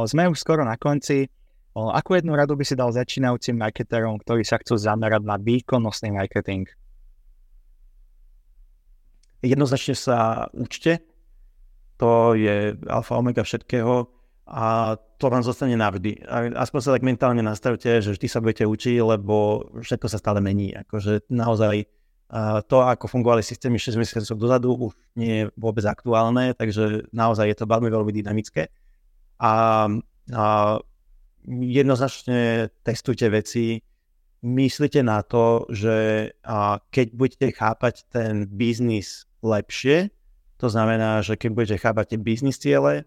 Sme 0.08 0.32
už 0.32 0.40
skoro 0.40 0.64
na 0.64 0.80
konci. 0.80 1.28
O, 1.72 1.88
akú 1.88 2.16
jednu 2.16 2.36
radu 2.36 2.52
by 2.52 2.64
si 2.68 2.76
dal 2.76 2.92
začínajúcim 2.92 3.56
marketerom, 3.56 4.20
ktorí 4.20 4.44
sa 4.44 4.60
chcú 4.60 4.76
zamerať 4.76 5.24
na 5.24 5.40
výkonnostný 5.40 6.12
marketing? 6.12 6.68
jednoznačne 9.42 9.94
sa 9.98 10.48
učte, 10.54 11.02
to 11.98 12.34
je 12.38 12.78
alfa 12.86 13.18
omega 13.18 13.42
všetkého 13.42 14.06
a 14.46 14.96
to 15.18 15.26
vám 15.30 15.46
zostane 15.46 15.78
navždy. 15.78 16.22
Aspoň 16.54 16.80
sa 16.82 16.94
tak 16.94 17.06
mentálne 17.06 17.42
nastavte, 17.46 18.02
že 18.02 18.14
vždy 18.14 18.26
sa 18.26 18.42
budete 18.42 18.64
učiť, 18.66 18.96
lebo 19.02 19.66
všetko 19.78 20.06
sa 20.10 20.18
stále 20.18 20.42
mení. 20.42 20.74
Akože 20.74 21.30
naozaj 21.30 21.86
to, 22.64 22.76
ako 22.80 23.12
fungovali 23.12 23.44
systémy 23.44 23.76
6 23.76 24.00
mesiacov 24.00 24.36
dozadu, 24.40 24.68
už 24.88 24.96
nie 25.20 25.44
je 25.44 25.44
vôbec 25.52 25.84
aktuálne, 25.84 26.56
takže 26.56 27.04
naozaj 27.12 27.52
je 27.52 27.56
to 27.60 27.68
veľmi, 27.68 27.92
veľmi 27.92 28.08
dynamické. 28.08 28.72
A, 29.36 29.52
a 30.32 30.44
jednoznačne 31.44 32.72
testujte 32.80 33.28
veci, 33.28 33.84
myslíte 34.40 35.04
na 35.04 35.20
to, 35.20 35.68
že 35.68 35.96
a, 36.40 36.80
keď 36.88 37.06
budete 37.12 37.48
chápať 37.52 38.08
ten 38.08 38.48
biznis 38.48 39.28
lepšie. 39.44 40.08
To 40.56 40.72
znamená, 40.72 41.20
že 41.20 41.36
keď 41.36 41.50
budete 41.52 41.76
chápať 41.84 42.16
tie 42.16 42.20
biznis 42.22 42.56
ciele 42.56 43.04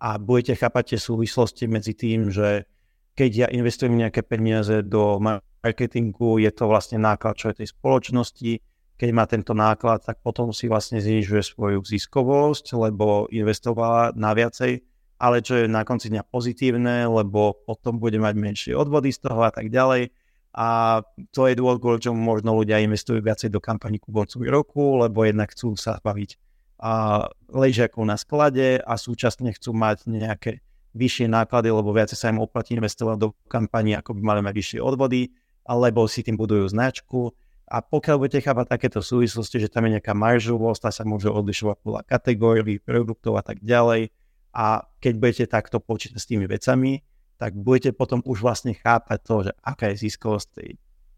a 0.00 0.18
budete 0.18 0.58
chápať 0.58 0.96
tie 0.96 0.98
súvislosti 0.98 1.70
medzi 1.70 1.94
tým, 1.94 2.34
že 2.34 2.66
keď 3.14 3.30
ja 3.32 3.48
investujem 3.48 3.94
nejaké 3.94 4.26
peniaze 4.26 4.82
do 4.82 5.22
marketingu, 5.66 6.38
je 6.38 6.50
to 6.54 6.70
vlastne 6.70 7.02
náklad, 7.02 7.34
čo 7.34 7.50
je 7.50 7.64
tej 7.64 7.68
spoločnosti. 7.74 8.62
Keď 8.96 9.10
má 9.12 9.28
tento 9.28 9.52
náklad, 9.52 10.06
tak 10.06 10.22
potom 10.24 10.54
si 10.54 10.70
vlastne 10.70 11.02
znižuje 11.02 11.42
svoju 11.42 11.84
ziskovosť, 11.84 12.72
lebo 12.78 13.28
investovala 13.28 14.16
na 14.16 14.32
viacej, 14.32 14.80
ale 15.20 15.44
čo 15.44 15.60
je 15.60 15.64
na 15.68 15.84
konci 15.84 16.08
dňa 16.08 16.24
pozitívne, 16.30 17.04
lebo 17.04 17.60
potom 17.66 18.00
bude 18.00 18.16
mať 18.16 18.34
menšie 18.38 18.72
odvody 18.72 19.12
z 19.12 19.20
toho 19.26 19.44
a 19.44 19.52
tak 19.52 19.68
ďalej. 19.68 20.14
A 20.56 21.02
to 21.36 21.44
je 21.44 21.58
dôvod, 21.58 21.84
kvôli 21.84 22.00
čomu 22.00 22.16
možno 22.16 22.56
ľudia 22.56 22.80
investujú 22.80 23.20
viacej 23.20 23.52
do 23.52 23.60
kampaní 23.60 24.00
ku 24.00 24.08
koncu 24.08 24.40
roku, 24.48 25.04
lebo 25.04 25.28
jednak 25.28 25.52
chcú 25.52 25.76
sa 25.76 26.00
baviť 26.00 26.40
a 26.76 27.24
ležiakov 27.48 28.04
na 28.04 28.20
sklade 28.20 28.80
a 28.84 29.00
súčasne 29.00 29.48
chcú 29.56 29.72
mať 29.72 30.04
nejaké 30.08 30.60
vyššie 30.96 31.28
náklady, 31.28 31.72
lebo 31.72 31.92
viacej 31.92 32.16
sa 32.16 32.32
im 32.32 32.40
oplatí 32.40 32.76
investovať 32.76 33.16
do 33.20 33.28
kampaní, 33.48 33.96
ako 33.96 34.16
by 34.16 34.20
mali 34.24 34.40
mať 34.44 34.54
vyššie 34.56 34.80
odvody, 34.80 35.32
alebo 35.66 36.06
si 36.06 36.22
tým 36.22 36.38
budujú 36.38 36.70
značku. 36.70 37.34
A 37.66 37.82
pokiaľ 37.82 38.22
budete 38.22 38.46
chápať 38.46 38.78
takéto 38.78 39.02
súvislosti, 39.02 39.58
že 39.58 39.66
tam 39.66 39.90
je 39.90 39.98
nejaká 39.98 40.14
maržovosť, 40.14 40.80
tá 40.86 40.90
sa 40.94 41.02
môže 41.02 41.26
odlišovať 41.26 41.76
podľa 41.82 42.02
kategórií, 42.06 42.78
produktov 42.78 43.36
a 43.36 43.42
tak 43.42 43.58
ďalej. 43.58 44.14
A 44.54 44.86
keď 45.02 45.14
budete 45.18 45.44
takto 45.50 45.82
počítať 45.82 46.16
s 46.16 46.30
tými 46.30 46.46
vecami, 46.46 47.02
tak 47.36 47.52
budete 47.58 47.92
potom 47.92 48.22
už 48.24 48.40
vlastne 48.40 48.72
chápať 48.72 49.18
to, 49.20 49.36
že 49.50 49.52
aká 49.60 49.92
je 49.92 50.08
ziskovosť 50.08 50.48
tej 50.56 50.70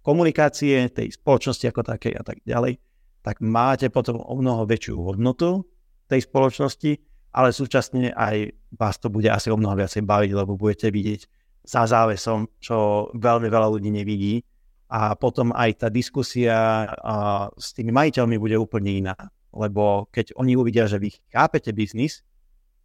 komunikácie, 0.03 0.89
tej 0.89 1.15
spoločnosti 1.15 1.69
ako 1.69 1.83
takej 1.85 2.17
a 2.17 2.23
tak 2.25 2.41
ďalej, 2.43 2.81
tak 3.21 3.45
máte 3.45 3.93
potom 3.93 4.19
o 4.19 4.35
mnoho 4.41 4.65
väčšiu 4.65 4.97
hodnotu 4.99 5.69
tej 6.09 6.25
spoločnosti, 6.25 6.97
ale 7.37 7.53
súčasne 7.53 8.17
aj 8.17 8.57
vás 8.73 8.97
to 8.97 9.13
bude 9.13 9.29
asi 9.29 9.53
o 9.53 9.61
mnoho 9.61 9.77
viacej 9.77 10.03
baviť, 10.03 10.31
lebo 10.33 10.57
budete 10.57 10.89
vidieť 10.89 11.29
za 11.69 11.85
závesom, 11.85 12.49
čo 12.57 13.09
veľmi 13.13 13.53
veľa 13.53 13.69
ľudí 13.77 13.93
nevidí. 13.93 14.41
A 14.89 15.13
potom 15.13 15.53
aj 15.53 15.85
tá 15.85 15.89
diskusia 15.93 16.89
a, 16.89 17.53
s 17.61 17.77
tými 17.77 17.93
majiteľmi 17.93 18.41
bude 18.41 18.57
úplne 18.57 19.05
iná, 19.05 19.17
lebo 19.53 20.09
keď 20.09 20.33
oni 20.41 20.57
uvidia, 20.57 20.89
že 20.89 20.97
vy 20.97 21.13
chápete 21.29 21.77
biznis, 21.77 22.25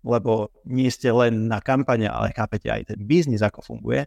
lebo 0.04 0.52
nie 0.68 0.92
ste 0.92 1.16
len 1.16 1.48
na 1.48 1.64
kampane, 1.64 2.12
ale 2.12 2.36
chápete 2.36 2.68
aj 2.68 2.92
ten 2.92 3.00
biznis, 3.08 3.40
ako 3.40 3.64
funguje, 3.64 4.04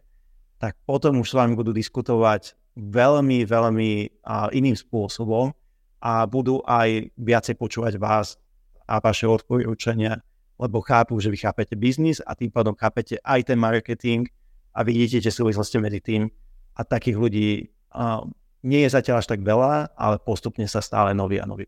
tak 0.61 0.77
potom 0.85 1.25
už 1.25 1.33
s 1.33 1.37
vami 1.41 1.57
budú 1.57 1.73
diskutovať 1.73 2.53
veľmi, 2.77 3.49
veľmi 3.49 4.21
uh, 4.21 4.53
iným 4.53 4.77
spôsobom 4.77 5.49
a 5.97 6.29
budú 6.29 6.61
aj 6.69 7.09
viacej 7.17 7.57
počúvať 7.57 7.97
vás 7.97 8.37
a 8.85 9.01
vaše 9.01 9.25
odporúčania, 9.25 10.21
lebo 10.61 10.85
chápu, 10.85 11.17
že 11.17 11.33
vy 11.33 11.41
chápete 11.41 11.73
biznis 11.73 12.21
a 12.21 12.37
tým 12.37 12.53
pádom 12.53 12.77
chápete 12.77 13.17
aj 13.25 13.49
ten 13.49 13.57
marketing 13.57 14.29
a 14.77 14.85
vidíte 14.85 15.25
tie 15.25 15.33
súvislosti 15.33 15.81
medzi 15.81 15.99
tým 16.05 16.29
a 16.77 16.81
takých 16.85 17.17
ľudí 17.17 17.49
uh, 17.97 18.21
nie 18.61 18.85
je 18.85 18.93
zatiaľ 18.93 19.25
až 19.25 19.33
tak 19.33 19.41
veľa, 19.41 19.97
ale 19.97 20.21
postupne 20.21 20.69
sa 20.69 20.85
stále 20.85 21.17
noví 21.17 21.41
a 21.41 21.49
noví 21.49 21.65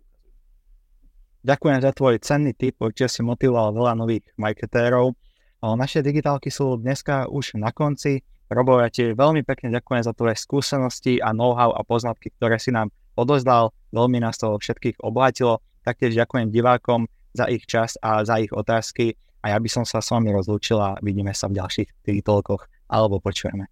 Ďakujem 1.40 1.80
za 1.80 1.92
tvoj 1.96 2.20
cenný 2.20 2.52
tip, 2.52 2.76
určite 2.84 3.08
si 3.08 3.22
motivoval 3.24 3.72
veľa 3.72 3.96
nových 3.96 4.28
marketérov. 4.36 5.16
Naše 5.64 6.04
digitálky 6.04 6.52
sú 6.52 6.76
dneska 6.76 7.32
už 7.32 7.56
na 7.56 7.72
konci. 7.72 8.20
Robo, 8.52 8.84
ja 8.84 8.92
ti 8.92 9.16
veľmi 9.16 9.48
pekne 9.48 9.72
ďakujem 9.72 10.04
za 10.04 10.12
tvoje 10.12 10.36
skúsenosti 10.36 11.24
a 11.24 11.32
know-how 11.32 11.72
a 11.72 11.80
poznatky, 11.88 12.36
ktoré 12.36 12.60
si 12.60 12.76
nám 12.76 12.92
odozdal. 13.16 13.72
Veľmi 13.96 14.20
nás 14.20 14.36
to 14.36 14.52
všetkých 14.60 15.00
obohatilo. 15.00 15.64
Taktiež 15.88 16.20
ďakujem 16.20 16.52
divákom 16.52 17.08
za 17.32 17.48
ich 17.48 17.64
čas 17.64 17.96
a 18.04 18.28
za 18.28 18.36
ich 18.44 18.52
otázky. 18.52 19.16
A 19.40 19.56
ja 19.56 19.58
by 19.64 19.70
som 19.72 19.88
sa 19.88 20.04
s 20.04 20.12
vami 20.12 20.36
rozlúčila. 20.36 21.00
Vidíme 21.00 21.32
sa 21.32 21.48
v 21.48 21.64
ďalších 21.64 22.04
digitálkoch 22.04 22.68
alebo 22.90 23.22
počujeme. 23.22 23.70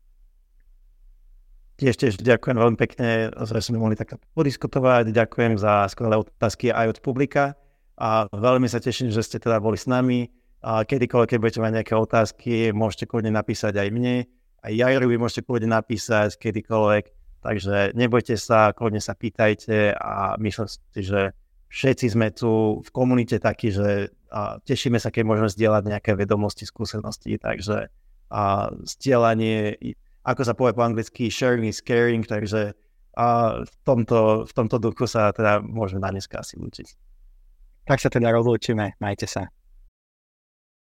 Tiež, 1.78 1.94
tiež 1.94 2.18
ďakujem 2.18 2.58
veľmi 2.58 2.78
pekne, 2.78 3.30
že 3.34 3.62
sme 3.62 3.78
mohli 3.78 3.94
takto 3.94 4.18
podiskutovať. 4.34 5.14
Ďakujem 5.14 5.62
za 5.62 5.86
skvelé 5.94 6.18
otázky 6.18 6.74
aj 6.74 6.98
od 6.98 7.00
publika 7.06 7.54
a 7.98 8.26
veľmi 8.34 8.66
sa 8.66 8.82
teším, 8.82 9.14
že 9.14 9.22
ste 9.22 9.38
teda 9.38 9.62
boli 9.62 9.78
s 9.78 9.86
nami. 9.86 10.30
A 10.66 10.82
kedykoľvek, 10.82 11.38
keď 11.38 11.40
budete 11.42 11.62
mať 11.62 11.74
nejaké 11.78 11.94
otázky, 11.94 12.74
môžete 12.74 13.06
kľudne 13.06 13.30
napísať 13.30 13.78
aj 13.78 13.90
mne. 13.94 14.26
Aj 14.66 14.74
Jairovi 14.74 15.22
môžete 15.22 15.46
kľudne 15.46 15.70
napísať 15.70 16.34
kedykoľvek. 16.42 17.14
Takže 17.46 17.94
nebojte 17.94 18.34
sa, 18.42 18.74
kľudne 18.74 18.98
sa 18.98 19.14
pýtajte 19.14 19.94
a 19.94 20.34
myslím 20.42 20.66
si, 20.66 20.82
že 21.06 21.38
všetci 21.70 22.10
sme 22.10 22.34
tu 22.34 22.82
v 22.82 22.90
komunite 22.90 23.38
takí, 23.38 23.70
že 23.70 24.10
tešíme 24.66 24.98
sa, 24.98 25.14
keď 25.14 25.24
môžeme 25.30 25.50
zdieľať 25.54 25.84
nejaké 25.94 26.12
vedomosti, 26.18 26.66
skúsenosti, 26.66 27.38
takže 27.38 27.94
a 28.32 28.72
stielanie, 28.84 29.80
ako 30.28 30.42
sa 30.44 30.54
povie 30.54 30.76
po 30.76 30.84
anglicky, 30.84 31.32
sharing 31.32 31.68
is 31.68 31.80
caring, 31.80 32.24
takže 32.28 32.76
a 33.18 33.60
v, 33.66 33.74
tomto, 33.82 34.46
v 34.46 34.54
tomto 34.54 34.78
duchu 34.78 35.10
sa 35.10 35.34
teda 35.34 35.66
môžeme 35.66 36.06
na 36.06 36.14
dneska 36.14 36.38
asi 36.38 36.54
učiť. 36.62 36.88
Tak 37.90 37.98
sa 37.98 38.14
teda 38.14 38.30
rozlúčime, 38.30 38.94
majte 39.02 39.26
sa. 39.26 39.50